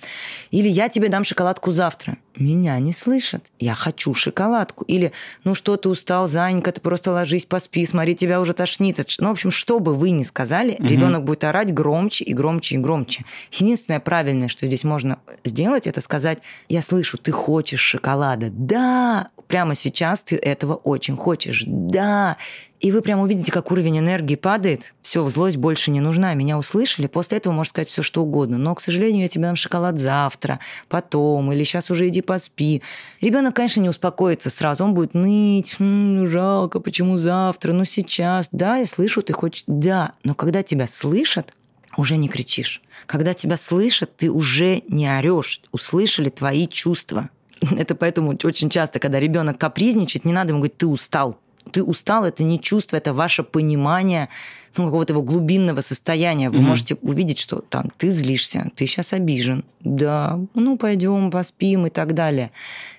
Или 0.51 0.69
я 0.69 0.87
тебе 0.87 1.09
дам 1.09 1.25
шоколадку 1.25 1.73
завтра. 1.73 2.15
Меня 2.39 2.77
не 2.79 2.93
слышат. 2.93 3.51
Я 3.59 3.73
хочу 3.73 4.13
шоколадку. 4.13 4.83
Или, 4.85 5.11
ну 5.43 5.55
что 5.55 5.77
ты 5.77 5.89
устал, 5.89 6.27
Занька, 6.27 6.71
ты 6.71 6.81
просто 6.81 7.11
ложись, 7.11 7.45
поспи, 7.45 7.85
смотри, 7.85 8.15
тебя 8.15 8.39
уже 8.39 8.53
тошнит. 8.53 8.99
Ну, 9.19 9.27
в 9.27 9.31
общем, 9.31 9.51
что 9.51 9.79
бы 9.79 9.93
вы 9.93 10.11
ни 10.11 10.23
сказали, 10.23 10.75
ребенок 10.79 11.23
будет 11.23 11.43
орать 11.43 11.73
громче 11.73 12.23
и 12.23 12.33
громче 12.33 12.75
и 12.75 12.77
громче. 12.77 13.25
Единственное 13.51 13.99
правильное, 13.99 14.47
что 14.47 14.65
здесь 14.65 14.83
можно 14.83 15.19
сделать, 15.43 15.87
это 15.87 16.01
сказать, 16.01 16.39
я 16.69 16.81
слышу, 16.81 17.17
ты 17.17 17.31
хочешь 17.31 17.81
шоколада. 17.81 18.49
Да, 18.51 19.27
прямо 19.47 19.75
сейчас 19.75 20.23
ты 20.23 20.35
этого 20.35 20.75
очень 20.75 21.15
хочешь. 21.15 21.63
Да. 21.65 22.37
И 22.79 22.91
вы 22.91 23.01
прямо 23.01 23.23
увидите, 23.23 23.51
как 23.51 23.71
уровень 23.71 23.97
энергии 23.97 24.35
падает. 24.35 24.93
Все, 25.01 25.27
злость 25.27 25.57
больше 25.57 25.89
не 25.89 25.99
нужна. 25.99 26.35
Меня 26.35 26.59
услышали. 26.59 27.07
После 27.07 27.39
этого 27.39 27.51
можно 27.53 27.69
сказать 27.69 27.89
все, 27.89 28.03
что 28.03 28.21
угодно. 28.21 28.59
Но, 28.59 28.75
к 28.75 28.81
сожалению, 28.81 29.23
я 29.23 29.27
тебе 29.27 29.45
дам 29.45 29.55
шоколад 29.55 29.97
завтра, 29.97 30.59
потом, 30.87 31.51
или 31.51 31.63
сейчас 31.63 31.89
уже 31.89 32.07
иди 32.07 32.21
поспи. 32.27 32.83
Ребенок, 33.21 33.55
конечно, 33.55 33.81
не 33.81 33.89
успокоится 33.89 34.51
сразу. 34.51 34.83
Он 34.83 34.93
будет 34.93 35.15
ныть. 35.15 35.77
«М, 35.79 36.17
ну, 36.17 36.27
жалко, 36.27 36.79
почему 36.79 37.17
завтра? 37.17 37.73
Ну, 37.73 37.85
сейчас. 37.85 38.49
Да, 38.51 38.77
я 38.77 38.85
слышу, 38.85 39.23
ты 39.23 39.33
хочешь. 39.33 39.63
Да. 39.65 40.11
Но 40.23 40.35
когда 40.35 40.61
тебя 40.61 40.85
слышат, 40.85 41.55
уже 41.97 42.17
не 42.17 42.29
кричишь. 42.29 42.81
Когда 43.07 43.33
тебя 43.33 43.57
слышат, 43.57 44.15
ты 44.15 44.29
уже 44.29 44.83
не 44.87 45.09
орешь. 45.09 45.61
Услышали 45.71 46.29
твои 46.29 46.67
чувства. 46.67 47.29
Это 47.71 47.95
поэтому 47.95 48.37
очень 48.43 48.69
часто, 48.69 48.99
когда 48.99 49.19
ребенок 49.19 49.57
капризничает, 49.57 50.25
не 50.25 50.33
надо 50.33 50.49
ему 50.49 50.59
говорить, 50.59 50.77
ты 50.77 50.85
устал. 50.85 51.39
Ты 51.71 51.83
устал, 51.83 52.23
это 52.23 52.45
не 52.45 52.61
чувство, 52.61 52.95
это 52.95 53.13
ваше 53.13 53.43
понимание 53.43 54.29
ну, 54.77 54.85
какого-то 54.85 55.13
его 55.13 55.21
глубинного 55.21 55.81
состояния. 55.81 56.49
Вы 56.49 56.57
Мгм. 56.59 56.67
можете 56.67 56.95
увидеть, 57.01 57.39
что 57.39 57.57
там 57.59 57.91
ты 57.97 58.09
злишься, 58.09 58.71
ты 58.75 58.85
сейчас 58.85 59.13
обижен. 59.13 59.63
Да, 59.79 60.39
ну 60.53 60.77
пойдем, 60.77 61.31
поспим 61.31 61.87
и 61.87 61.89
так 61.89 62.13
далее. 62.13 62.51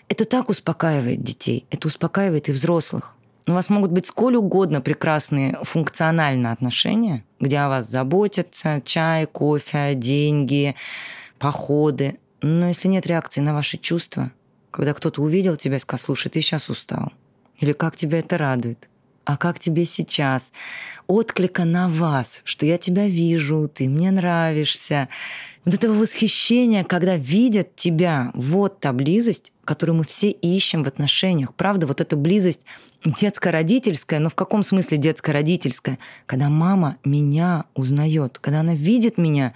Это 0.09 0.25
так 0.25 0.49
успокаивает 0.49 1.23
детей, 1.23 1.67
это 1.71 1.89
успокаивает 1.89 2.49
и 2.49 2.53
взрослых. 2.53 3.15
У 3.47 3.53
вас 3.53 3.71
могут 3.71 3.93
быть 3.93 4.07
сколь 4.07 4.37
угодно 4.37 4.81
прекрасные 4.83 5.59
функциональные 5.63 6.53
отношения, 6.53 7.25
где 7.41 7.59
о 7.59 7.69
вас 7.69 7.89
заботятся, 7.89 8.83
чай, 8.85 9.27
кофе, 9.27 9.95
деньги, 9.95 10.75
походы. 11.39 12.19
Но 12.43 12.69
если 12.69 12.89
нет 12.89 13.07
реакции 13.07 13.41
на 13.41 13.55
ваши 13.55 13.79
чувства, 13.79 14.33
когда 14.71 14.93
кто-то 14.95 15.23
увидел 15.23 15.57
тебя 15.57 15.77
и 15.77 15.79
сказал, 15.79 16.05
слушай, 16.05 16.29
ты 16.29 16.41
сейчас 16.41 16.69
устал. 16.69 17.13
Или 17.59 17.73
как 17.73 17.97
тебя 17.97 18.19
это 18.19 18.37
радует? 18.39 18.89
А 19.29 19.37
как 19.37 19.59
тебе 19.59 19.85
сейчас? 19.85 20.55
Отклика 21.07 21.67
на 21.67 21.91
вас, 21.91 22.41
что 22.45 22.65
я 22.65 22.79
тебя 22.79 23.07
вижу, 23.07 23.71
ты 23.73 23.87
мне 23.87 24.11
нравишься. 24.11 25.11
Вот 25.67 25.75
этого 25.75 25.93
восхищения, 25.99 26.83
когда 26.83 27.17
видят 27.17 27.77
тебя, 27.77 28.31
вот 28.33 28.81
та 28.81 28.95
близость, 28.95 29.53
которую 29.67 29.97
мы 29.97 30.05
все 30.05 30.31
ищем 30.31 30.83
в 30.83 30.89
отношениях. 30.89 31.53
Правда, 31.55 31.87
вот 31.87 32.01
эта 32.01 32.17
близость 32.17 32.63
детско-родительская, 33.05 34.19
но 34.19 34.31
в 34.31 34.35
каком 34.35 34.63
смысле 34.63 34.97
детско-родительская? 34.97 35.99
Когда 36.25 36.49
мама 36.49 36.97
меня 37.05 37.67
узнает, 37.75 38.39
когда 38.39 38.61
она 38.61 38.75
видит 38.75 39.19
меня 39.19 39.53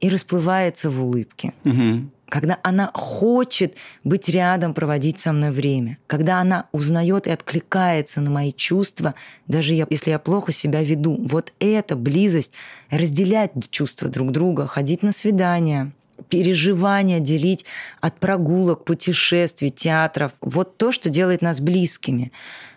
и 0.00 0.08
расплывается 0.08 0.90
в 0.90 1.00
улыбке. 1.00 1.54
Угу 1.64 2.10
когда 2.32 2.58
она 2.62 2.90
хочет 2.94 3.74
быть 4.04 4.30
рядом, 4.30 4.72
проводить 4.72 5.18
со 5.18 5.32
мной 5.32 5.50
время, 5.50 5.98
когда 6.06 6.40
она 6.40 6.66
узнает 6.72 7.26
и 7.26 7.30
откликается 7.30 8.22
на 8.22 8.30
мои 8.30 8.52
чувства, 8.52 9.14
даже 9.48 9.74
если 9.74 10.08
я 10.08 10.18
плохо 10.18 10.50
себя 10.50 10.82
веду. 10.82 11.22
Вот 11.28 11.52
эта 11.60 11.94
близость, 11.94 12.54
разделять 12.88 13.52
чувства 13.68 14.08
друг 14.08 14.30
друга, 14.32 14.66
ходить 14.66 15.02
на 15.02 15.12
свидания, 15.12 15.92
переживания 16.30 17.20
делить 17.20 17.66
от 18.00 18.18
прогулок, 18.18 18.86
путешествий, 18.86 19.68
театров. 19.68 20.32
Вот 20.40 20.78
то, 20.78 20.90
что 20.90 21.10
делает 21.10 21.42
нас 21.42 21.60
близкими. 21.60 22.32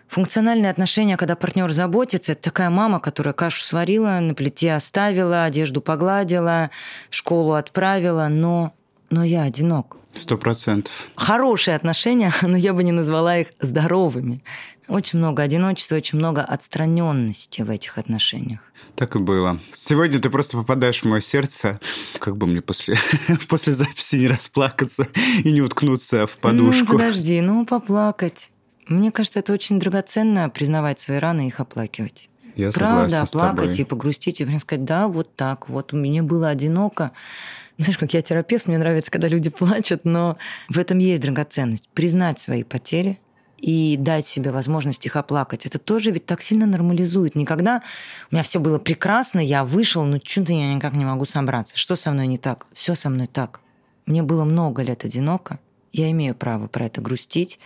Функциональные 0.08 0.70
отношения, 0.70 1.16
когда 1.16 1.34
партнер 1.34 1.72
заботится, 1.72 2.32
это 2.32 2.42
такая 2.42 2.68
мама, 2.68 3.00
которая 3.00 3.32
кашу 3.32 3.62
сварила, 3.62 4.20
на 4.20 4.34
плите 4.34 4.74
оставила, 4.74 5.44
одежду 5.44 5.80
погладила, 5.80 6.70
в 7.08 7.14
школу 7.14 7.54
отправила, 7.54 8.28
но 8.28 8.74
но 9.10 9.24
я 9.24 9.42
одинок. 9.42 9.96
Сто 10.14 10.38
процентов. 10.38 11.08
Хорошие 11.16 11.76
отношения, 11.76 12.32
но 12.42 12.56
я 12.56 12.72
бы 12.72 12.82
не 12.82 12.92
назвала 12.92 13.38
их 13.38 13.48
здоровыми. 13.60 14.42
Очень 14.88 15.18
много 15.18 15.42
одиночества, 15.42 15.96
очень 15.96 16.18
много 16.18 16.42
отстраненности 16.42 17.62
в 17.62 17.70
этих 17.70 17.98
отношениях. 17.98 18.60
Так 18.94 19.16
и 19.16 19.18
было. 19.18 19.60
Сегодня 19.74 20.18
ты 20.20 20.30
просто 20.30 20.56
попадаешь 20.56 21.02
в 21.02 21.04
мое 21.04 21.20
сердце. 21.20 21.80
Как 22.18 22.36
бы 22.36 22.46
мне 22.46 22.62
после, 22.62 22.96
после 23.48 23.72
записи 23.72 24.16
не 24.16 24.28
расплакаться 24.28 25.08
и 25.42 25.52
не 25.52 25.60
уткнуться 25.60 26.26
в 26.26 26.36
подушку. 26.36 26.92
Ну, 26.92 26.98
подожди, 26.98 27.40
ну 27.40 27.66
поплакать. 27.66 28.50
Мне 28.86 29.10
кажется, 29.10 29.40
это 29.40 29.52
очень 29.52 29.80
драгоценно 29.80 30.48
признавать 30.48 31.00
свои 31.00 31.18
раны 31.18 31.46
и 31.46 31.48
их 31.48 31.58
оплакивать. 31.58 32.30
Я 32.54 32.70
Правда, 32.70 33.22
оплакать 33.22 33.78
и 33.78 33.84
погрустить, 33.84 34.40
и 34.40 34.58
сказать, 34.58 34.84
да, 34.84 35.08
вот 35.08 35.34
так, 35.36 35.68
вот 35.68 35.92
мне 35.92 36.22
было 36.22 36.48
одиноко, 36.48 37.12
знаешь, 37.78 37.98
как 37.98 38.14
я 38.14 38.22
терапевт, 38.22 38.66
мне 38.66 38.78
нравится, 38.78 39.10
когда 39.10 39.28
люди 39.28 39.50
плачут, 39.50 40.04
но 40.04 40.38
в 40.68 40.78
этом 40.78 40.98
есть 40.98 41.22
драгоценность. 41.22 41.88
Признать 41.94 42.40
свои 42.40 42.62
потери, 42.62 43.18
и 43.58 43.96
дать 43.96 44.26
себе 44.26 44.50
возможность 44.50 45.06
их 45.06 45.16
оплакать. 45.16 45.66
Это 45.66 45.78
тоже 45.78 46.10
ведь 46.10 46.26
так 46.26 46.42
сильно 46.42 46.66
нормализует. 46.66 47.34
Никогда 47.34 47.82
у 48.30 48.34
меня 48.34 48.42
все 48.42 48.60
было 48.60 48.78
прекрасно, 48.78 49.40
я 49.40 49.64
вышел, 49.64 50.04
но 50.04 50.18
что-то 50.22 50.52
я 50.52 50.74
никак 50.74 50.92
не 50.92 51.04
могу 51.04 51.24
собраться. 51.24 51.78
Что 51.78 51.96
со 51.96 52.10
мной 52.10 52.26
не 52.26 52.38
так? 52.38 52.66
Все 52.72 52.94
со 52.94 53.08
мной 53.08 53.26
так. 53.26 53.60
Мне 54.04 54.22
было 54.22 54.44
много 54.44 54.82
лет 54.82 55.04
одиноко. 55.04 55.58
Я 55.90 56.10
имею 56.10 56.34
право 56.34 56.68
про 56.68 56.86
это 56.86 57.00
грустить. 57.00 57.58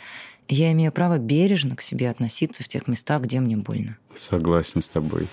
Я 0.48 0.72
имею 0.72 0.92
право 0.92 1.18
бережно 1.18 1.76
к 1.76 1.80
себе 1.80 2.10
относиться 2.10 2.64
в 2.64 2.68
тех 2.68 2.86
местах, 2.86 3.22
где 3.22 3.40
мне 3.40 3.56
больно. 3.56 3.98
Согласен 4.16 4.82
с 4.82 4.88
тобой 4.88 5.28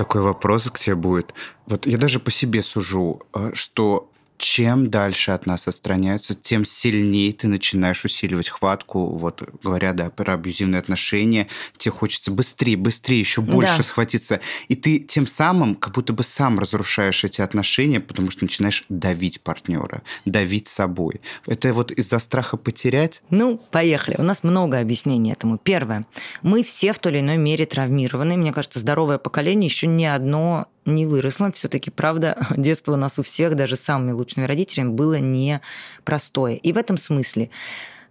такой 0.00 0.22
вопрос 0.22 0.70
к 0.70 0.78
тебе 0.78 0.94
будет. 0.94 1.34
Вот 1.66 1.86
я 1.86 1.98
даже 1.98 2.20
по 2.20 2.30
себе 2.30 2.62
сужу, 2.62 3.20
э, 3.34 3.50
что 3.52 4.09
чем 4.40 4.88
дальше 4.88 5.32
от 5.32 5.44
нас 5.44 5.68
отстраняются, 5.68 6.34
тем 6.34 6.64
сильнее 6.64 7.30
ты 7.34 7.46
начинаешь 7.46 8.06
усиливать 8.06 8.48
хватку. 8.48 9.08
Вот 9.08 9.42
говоря, 9.62 9.92
да, 9.92 10.08
про 10.08 10.32
абьюзивные 10.32 10.78
отношения, 10.78 11.46
тебе 11.76 11.92
хочется 11.92 12.30
быстрее, 12.30 12.78
быстрее, 12.78 13.20
еще 13.20 13.42
больше 13.42 13.76
да. 13.76 13.82
схватиться. 13.82 14.40
И 14.68 14.76
ты 14.76 14.98
тем 14.98 15.26
самым 15.26 15.74
как 15.74 15.94
будто 15.94 16.14
бы 16.14 16.24
сам 16.24 16.58
разрушаешь 16.58 17.22
эти 17.22 17.42
отношения, 17.42 18.00
потому 18.00 18.30
что 18.30 18.44
начинаешь 18.44 18.86
давить 18.88 19.42
партнера, 19.42 20.00
давить 20.24 20.68
собой. 20.68 21.20
Это 21.46 21.74
вот 21.74 21.90
из-за 21.92 22.18
страха 22.18 22.56
потерять? 22.56 23.22
Ну, 23.28 23.60
поехали. 23.70 24.16
У 24.18 24.22
нас 24.22 24.42
много 24.42 24.80
объяснений 24.80 25.32
этому. 25.32 25.58
Первое. 25.58 26.06
Мы 26.40 26.62
все 26.62 26.94
в 26.94 26.98
той 26.98 27.12
или 27.12 27.20
иной 27.20 27.36
мере 27.36 27.66
травмированы. 27.66 28.38
Мне 28.38 28.54
кажется, 28.54 28.78
здоровое 28.78 29.18
поколение 29.18 29.68
еще 29.68 29.86
ни 29.86 30.04
одно 30.06 30.66
не 30.94 31.06
выросла. 31.06 31.50
Все-таки, 31.52 31.90
правда, 31.90 32.36
детство 32.56 32.92
у 32.92 32.96
нас 32.96 33.18
у 33.18 33.22
всех, 33.22 33.56
даже 33.56 33.76
самыми 33.76 34.12
лучшими 34.12 34.44
родителями, 34.44 34.90
было 34.90 35.18
непростое. 35.18 36.56
И 36.56 36.72
в 36.72 36.78
этом 36.78 36.96
смысле 36.96 37.50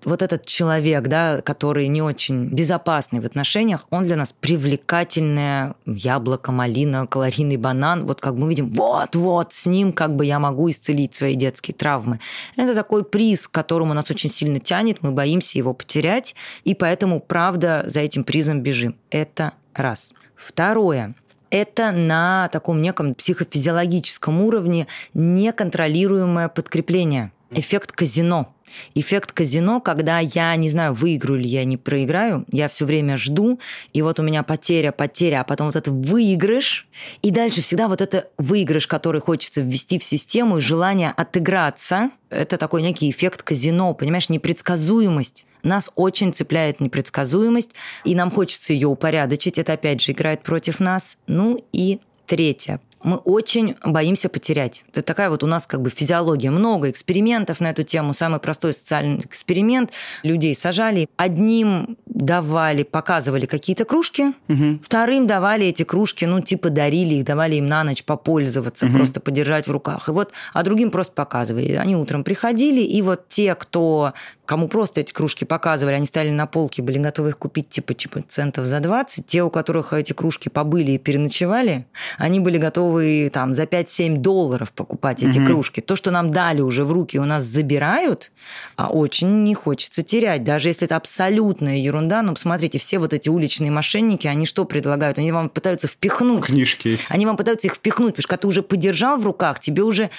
вот 0.05 0.21
этот 0.21 0.45
человек, 0.45 1.07
да, 1.07 1.41
который 1.41 1.87
не 1.87 2.01
очень 2.01 2.49
безопасный 2.49 3.19
в 3.19 3.25
отношениях, 3.25 3.85
он 3.89 4.05
для 4.05 4.15
нас 4.15 4.33
привлекательное 4.39 5.75
яблоко, 5.85 6.51
малина, 6.51 7.05
калорийный 7.07 7.57
банан. 7.57 8.05
Вот 8.05 8.21
как 8.21 8.35
мы 8.35 8.47
видим, 8.49 8.69
вот-вот, 8.69 9.53
с 9.53 9.65
ним 9.65 9.91
как 9.91 10.15
бы 10.15 10.25
я 10.25 10.39
могу 10.39 10.69
исцелить 10.69 11.15
свои 11.15 11.35
детские 11.35 11.75
травмы. 11.75 12.19
Это 12.55 12.73
такой 12.73 13.03
приз, 13.03 13.47
к 13.47 13.51
которому 13.51 13.93
нас 13.93 14.09
очень 14.09 14.29
сильно 14.29 14.59
тянет, 14.59 15.03
мы 15.03 15.11
боимся 15.11 15.57
его 15.57 15.73
потерять, 15.73 16.35
и 16.63 16.75
поэтому, 16.75 17.19
правда, 17.19 17.83
за 17.85 18.01
этим 18.01 18.23
призом 18.23 18.61
бежим. 18.61 18.95
Это 19.09 19.53
раз. 19.73 20.13
Второе 20.35 21.15
это 21.49 21.91
на 21.91 22.49
таком 22.49 22.81
неком 22.81 23.15
психофизиологическом 23.15 24.41
уровне 24.41 24.87
неконтролируемое 25.13 26.49
подкрепление. 26.49 27.31
Эффект 27.51 27.91
казино. 27.91 28.53
Эффект 28.95 29.31
казино, 29.31 29.79
когда 29.81 30.19
я 30.19 30.55
не 30.55 30.69
знаю, 30.69 30.93
выиграю 30.93 31.39
или 31.39 31.47
я 31.47 31.63
не 31.65 31.77
проиграю, 31.77 32.45
я 32.51 32.67
все 32.67 32.85
время 32.85 33.17
жду, 33.17 33.59
и 33.93 34.01
вот 34.01 34.19
у 34.19 34.23
меня 34.23 34.43
потеря, 34.43 34.91
потеря, 34.91 35.41
а 35.41 35.43
потом 35.43 35.67
вот 35.67 35.75
это 35.75 35.91
выигрыш, 35.91 36.87
и 37.21 37.31
дальше 37.31 37.61
всегда 37.61 37.87
вот 37.87 38.01
это 38.01 38.27
выигрыш, 38.37 38.87
который 38.87 39.21
хочется 39.21 39.61
ввести 39.61 39.99
в 39.99 40.03
систему, 40.03 40.57
и 40.57 40.61
желание 40.61 41.11
отыграться, 41.15 42.11
это 42.29 42.57
такой 42.57 42.81
некий 42.81 43.09
эффект 43.09 43.43
казино, 43.43 43.93
понимаешь, 43.93 44.29
непредсказуемость. 44.29 45.45
Нас 45.63 45.91
очень 45.95 46.33
цепляет 46.33 46.79
непредсказуемость, 46.79 47.71
и 48.05 48.15
нам 48.15 48.31
хочется 48.31 48.73
ее 48.73 48.87
упорядочить. 48.87 49.57
Это 49.57 49.73
опять 49.73 50.01
же 50.01 50.13
играет 50.13 50.41
против 50.43 50.79
нас. 50.79 51.17
Ну 51.27 51.59
и 51.73 51.99
третье 52.25 52.79
мы 53.03 53.17
очень 53.17 53.75
боимся 53.83 54.29
потерять. 54.29 54.83
Это 54.89 55.01
такая 55.01 55.29
вот 55.29 55.43
у 55.43 55.47
нас 55.47 55.65
как 55.67 55.81
бы 55.81 55.89
физиология. 55.89 56.51
Много 56.51 56.89
экспериментов 56.89 57.59
на 57.59 57.71
эту 57.71 57.83
тему. 57.83 58.13
Самый 58.13 58.39
простой 58.39 58.73
социальный 58.73 59.19
эксперимент. 59.19 59.91
Людей 60.23 60.55
сажали. 60.55 61.07
Одним 61.17 61.97
давали, 62.05 62.83
показывали 62.83 63.45
какие-то 63.45 63.85
кружки, 63.85 64.33
угу. 64.47 64.79
вторым 64.83 65.25
давали 65.27 65.67
эти 65.67 65.83
кружки, 65.83 66.25
ну, 66.25 66.41
типа 66.41 66.69
дарили 66.69 67.15
их, 67.15 67.25
давали 67.25 67.55
им 67.55 67.67
на 67.67 67.83
ночь 67.83 68.03
попользоваться, 68.03 68.87
угу. 68.87 68.95
просто 68.95 69.19
подержать 69.21 69.67
в 69.67 69.71
руках. 69.71 70.09
И 70.09 70.11
вот, 70.11 70.33
а 70.53 70.63
другим 70.63 70.91
просто 70.91 71.13
показывали. 71.13 71.73
Они 71.73 71.95
утром 71.95 72.23
приходили, 72.23 72.81
и 72.81 73.01
вот 73.01 73.27
те, 73.29 73.55
кто 73.55 74.13
кому 74.49 74.67
просто 74.67 75.01
эти 75.01 75.13
кружки 75.13 75.45
показывали, 75.45 75.93
они 75.93 76.07
стояли 76.07 76.31
на 76.31 76.47
полке, 76.47 76.81
были 76.81 76.97
готовы 76.97 77.29
их 77.29 77.37
купить 77.37 77.69
типа, 77.69 77.93
типа 77.93 78.23
центов 78.27 78.65
за 78.65 78.79
20. 78.79 79.27
Те, 79.27 79.43
у 79.43 79.51
которых 79.51 79.93
эти 79.93 80.13
кружки 80.13 80.49
побыли 80.49 80.93
и 80.93 80.97
переночевали, 80.97 81.85
они 82.17 82.39
были 82.39 82.57
готовы 82.57 83.29
там 83.31 83.53
за 83.53 83.65
5-7 83.65 84.17
долларов 84.17 84.71
покупать 84.71 85.21
эти 85.21 85.37
угу. 85.37 85.45
кружки. 85.45 85.81
То, 85.81 85.95
что 85.95 86.09
нам 86.09 86.31
дали 86.31 86.61
уже 86.61 86.83
в 86.83 86.91
руки, 86.91 87.19
у 87.19 87.25
нас 87.25 87.43
забирают, 87.43 88.31
а 88.75 88.87
очень 88.87 89.43
не 89.43 89.53
хочется 89.53 90.01
терять. 90.01 90.43
Даже 90.43 90.69
если 90.69 90.87
это 90.87 90.95
абсолютная 90.95 91.77
ерунда, 91.77 92.23
ну, 92.23 92.33
посмотрите, 92.33 92.79
все 92.79 92.97
вот 92.97 93.13
эти 93.13 93.29
уличные 93.29 93.69
мошенники, 93.69 94.25
они 94.25 94.47
что 94.47 94.65
предлагают? 94.65 95.19
Они 95.19 95.31
вам 95.31 95.49
пытаются 95.49 95.87
впихнуть. 95.87 96.45
Книжки. 96.45 96.97
Они 97.09 97.27
вам 97.27 97.37
пытаются 97.37 97.67
их 97.67 97.75
впихнуть, 97.75 98.13
потому 98.15 98.23
что 98.23 98.29
когда 98.29 98.41
ты 98.41 98.47
уже 98.47 98.63
подержал 98.63 99.19
в 99.19 99.25
руках, 99.25 99.59
тебе 99.59 99.83
уже 99.83 100.09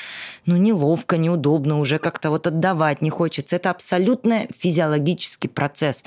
ну, 0.46 0.56
неловко, 0.56 1.16
неудобно, 1.16 1.80
уже 1.80 1.98
как-то 1.98 2.30
вот 2.30 2.46
отдавать 2.46 3.02
не 3.02 3.10
хочется. 3.10 3.56
Это 3.56 3.70
абсолютно 3.70 4.19
абсолютно 4.20 4.46
физиологический 4.58 5.48
процесс. 5.48 6.04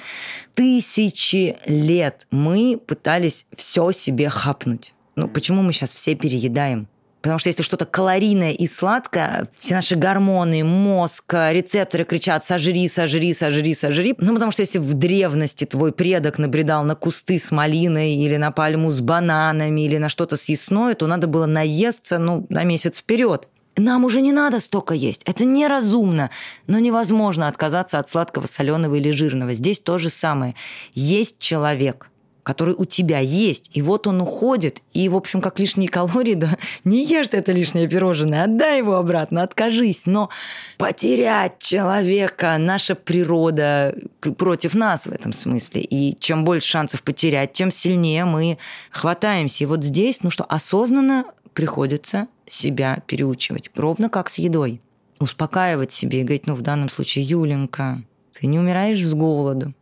Тысячи 0.54 1.58
лет 1.66 2.28
мы 2.32 2.80
пытались 2.86 3.46
все 3.56 3.92
себе 3.92 4.30
хапнуть. 4.30 4.94
Ну, 5.16 5.28
почему 5.28 5.62
мы 5.62 5.74
сейчас 5.74 5.92
все 5.92 6.16
переедаем? 6.16 6.88
Потому 7.22 7.40
что 7.40 7.48
если 7.48 7.64
что-то 7.64 7.86
калорийное 7.86 8.52
и 8.52 8.68
сладкое, 8.68 9.48
все 9.58 9.76
наши 9.76 9.96
гормоны, 9.96 10.66
мозг, 10.66 11.34
рецепторы 11.34 12.04
кричат 12.04 12.46
«сожри, 12.46 12.90
сожри, 12.90 13.34
сожри, 13.34 13.74
сожри». 13.74 14.14
Ну, 14.18 14.34
потому 14.34 14.52
что 14.52 14.62
если 14.62 14.78
в 14.80 14.94
древности 14.94 15.64
твой 15.64 15.94
предок 15.94 16.38
набредал 16.38 16.84
на 16.84 16.96
кусты 16.96 17.40
с 17.40 17.50
малиной 17.52 18.16
или 18.16 18.36
на 18.36 18.52
пальму 18.52 18.90
с 18.90 19.00
бананами 19.00 19.86
или 19.86 19.98
на 20.00 20.10
что-то 20.10 20.36
съестное, 20.36 20.96
то 20.96 21.08
надо 21.08 21.28
было 21.28 21.46
наесться, 21.46 22.20
ну, 22.20 22.46
на 22.50 22.66
месяц 22.66 23.00
вперед. 23.00 23.48
Нам 23.76 24.06
уже 24.06 24.22
не 24.22 24.32
надо 24.32 24.60
столько 24.60 24.94
есть. 24.94 25.24
Это 25.26 25.46
неразумно. 25.46 26.30
Но 26.68 26.80
невозможно 26.80 27.48
отказаться 27.48 28.00
от 28.00 28.10
сладкого, 28.10 28.46
соленого 28.46 28.96
или 28.96 29.10
жирного. 29.12 29.54
Здесь 29.54 29.80
то 29.80 29.98
же 29.98 30.10
самое. 30.10 30.56
Есть 30.94 31.40
человек, 31.40 32.10
который 32.44 32.76
у 32.78 32.86
тебя 32.86 33.20
есть, 33.20 33.72
и 33.74 33.82
вот 33.82 34.06
он 34.06 34.22
уходит, 34.22 34.82
и, 34.94 35.08
в 35.10 35.16
общем, 35.16 35.42
как 35.42 35.60
лишние 35.60 35.90
калории, 35.90 36.34
да, 36.36 36.58
не 36.84 37.06
ешь 37.06 37.30
ты 37.30 37.38
это 37.38 37.52
лишнее 37.52 37.88
пирожное, 37.88 38.44
отдай 38.44 38.80
его 38.80 38.96
обратно, 38.96 39.44
откажись, 39.44 40.06
но 40.06 40.30
потерять 40.78 41.58
человека, 41.60 42.58
наша 42.60 42.96
природа 42.96 43.96
против 44.38 44.76
нас 44.76 45.06
в 45.06 45.12
этом 45.12 45.34
смысле, 45.34 45.82
и 45.82 46.18
чем 46.20 46.44
больше 46.44 46.68
шансов 46.68 47.04
потерять, 47.04 47.54
тем 47.54 47.72
сильнее 47.72 48.26
мы 48.26 48.58
хватаемся. 48.92 49.64
И 49.64 49.68
вот 49.68 49.84
здесь, 49.84 50.22
ну 50.24 50.30
что, 50.30 50.44
осознанно 50.44 51.26
приходится 51.54 52.28
себя 52.46 53.02
переучивать, 53.08 53.72
ровно 53.76 54.10
как 54.10 54.30
с 54.30 54.38
едой. 54.38 54.82
Успокаивать 55.20 55.92
себе 55.92 56.22
и 56.22 56.24
говорить, 56.24 56.48
ну, 56.48 56.56
в 56.56 56.62
данном 56.62 56.90
случае, 56.90 57.24
Юленька, 57.24 58.04
ты 58.38 58.48
не 58.48 58.60
умираешь 58.60 59.02
с 59.02 59.14
голоду, 59.14 59.74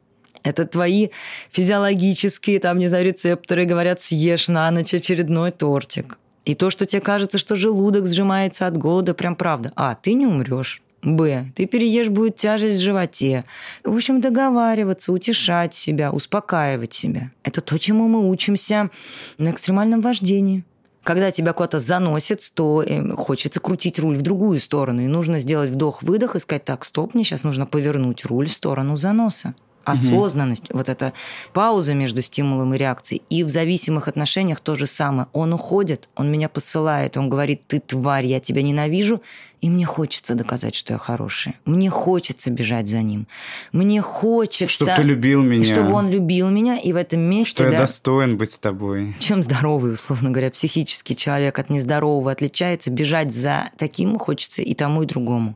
это 0.43 0.65
твои 0.65 1.09
физиологические, 1.51 2.59
там, 2.59 2.79
не 2.79 2.87
знаю, 2.87 3.05
рецепторы 3.05 3.65
говорят, 3.65 4.01
съешь 4.01 4.47
на 4.47 4.69
ночь 4.71 4.93
очередной 4.93 5.51
тортик. 5.51 6.17
И 6.45 6.55
то, 6.55 6.69
что 6.69 6.85
тебе 6.85 7.01
кажется, 7.01 7.37
что 7.37 7.55
желудок 7.55 8.07
сжимается 8.07 8.65
от 8.65 8.77
голода, 8.77 9.13
прям 9.13 9.35
правда. 9.35 9.71
А, 9.75 9.95
ты 9.95 10.13
не 10.13 10.25
умрешь. 10.25 10.81
Б. 11.03 11.45
Ты 11.55 11.65
переешь, 11.65 12.09
будет 12.09 12.35
тяжесть 12.35 12.79
в 12.79 12.83
животе. 12.83 13.45
В 13.83 13.95
общем, 13.95 14.21
договариваться, 14.21 15.11
утешать 15.11 15.73
себя, 15.73 16.11
успокаивать 16.11 16.93
себя. 16.93 17.31
Это 17.43 17.61
то, 17.61 17.77
чему 17.79 18.07
мы 18.07 18.29
учимся 18.29 18.91
на 19.37 19.49
экстремальном 19.49 20.01
вождении. 20.01 20.63
Когда 21.03 21.31
тебя 21.31 21.53
куда-то 21.53 21.79
заносит, 21.79 22.51
то 22.53 22.83
эм, 22.83 23.15
хочется 23.15 23.59
крутить 23.59 23.97
руль 23.97 24.15
в 24.15 24.21
другую 24.21 24.59
сторону. 24.59 25.01
И 25.01 25.07
нужно 25.07 25.39
сделать 25.39 25.71
вдох-выдох 25.71 26.35
и 26.35 26.39
сказать, 26.39 26.63
так, 26.63 26.85
стоп, 26.85 27.15
мне 27.15 27.23
сейчас 27.23 27.43
нужно 27.43 27.65
повернуть 27.65 28.23
руль 28.25 28.47
в 28.47 28.53
сторону 28.53 28.95
заноса 28.95 29.55
осознанность, 29.83 30.69
угу. 30.69 30.79
вот 30.79 30.89
эта 30.89 31.13
пауза 31.53 31.93
между 31.93 32.21
стимулом 32.21 32.73
и 32.73 32.77
реакцией. 32.77 33.21
И 33.29 33.43
в 33.43 33.49
зависимых 33.49 34.07
отношениях 34.07 34.59
то 34.59 34.75
же 34.75 34.87
самое. 34.87 35.27
Он 35.33 35.53
уходит, 35.53 36.09
он 36.15 36.31
меня 36.31 36.49
посылает, 36.49 37.17
он 37.17 37.29
говорит, 37.29 37.67
ты 37.67 37.79
тварь, 37.79 38.25
я 38.25 38.39
тебя 38.39 38.61
ненавижу, 38.61 39.21
и 39.61 39.69
мне 39.69 39.85
хочется 39.85 40.33
доказать, 40.33 40.73
что 40.73 40.93
я 40.93 40.97
хорошая. 40.97 41.53
Мне 41.65 41.91
хочется 41.91 42.49
бежать 42.49 42.87
за 42.87 43.01
ним. 43.03 43.27
Мне 43.71 44.01
хочется... 44.01 44.85
Чтобы 44.85 44.95
ты 44.95 45.03
любил 45.03 45.43
меня. 45.43 45.63
Чтобы 45.63 45.93
он 45.93 46.09
любил 46.09 46.49
меня, 46.49 46.77
и 46.77 46.91
в 46.91 46.95
этом 46.95 47.21
месте... 47.21 47.51
Что 47.51 47.65
да, 47.65 47.71
я 47.71 47.77
достоин 47.77 48.37
быть 48.37 48.53
с 48.53 48.59
тобой. 48.59 49.15
Чем 49.19 49.43
здоровый, 49.43 49.93
условно 49.93 50.31
говоря, 50.31 50.49
психический 50.49 51.15
человек 51.15 51.59
от 51.59 51.69
нездорового 51.69 52.31
отличается, 52.31 52.89
бежать 52.89 53.31
за 53.31 53.69
таким 53.77 54.17
хочется 54.17 54.63
и 54.63 54.73
тому, 54.73 55.03
и 55.03 55.05
другому. 55.05 55.55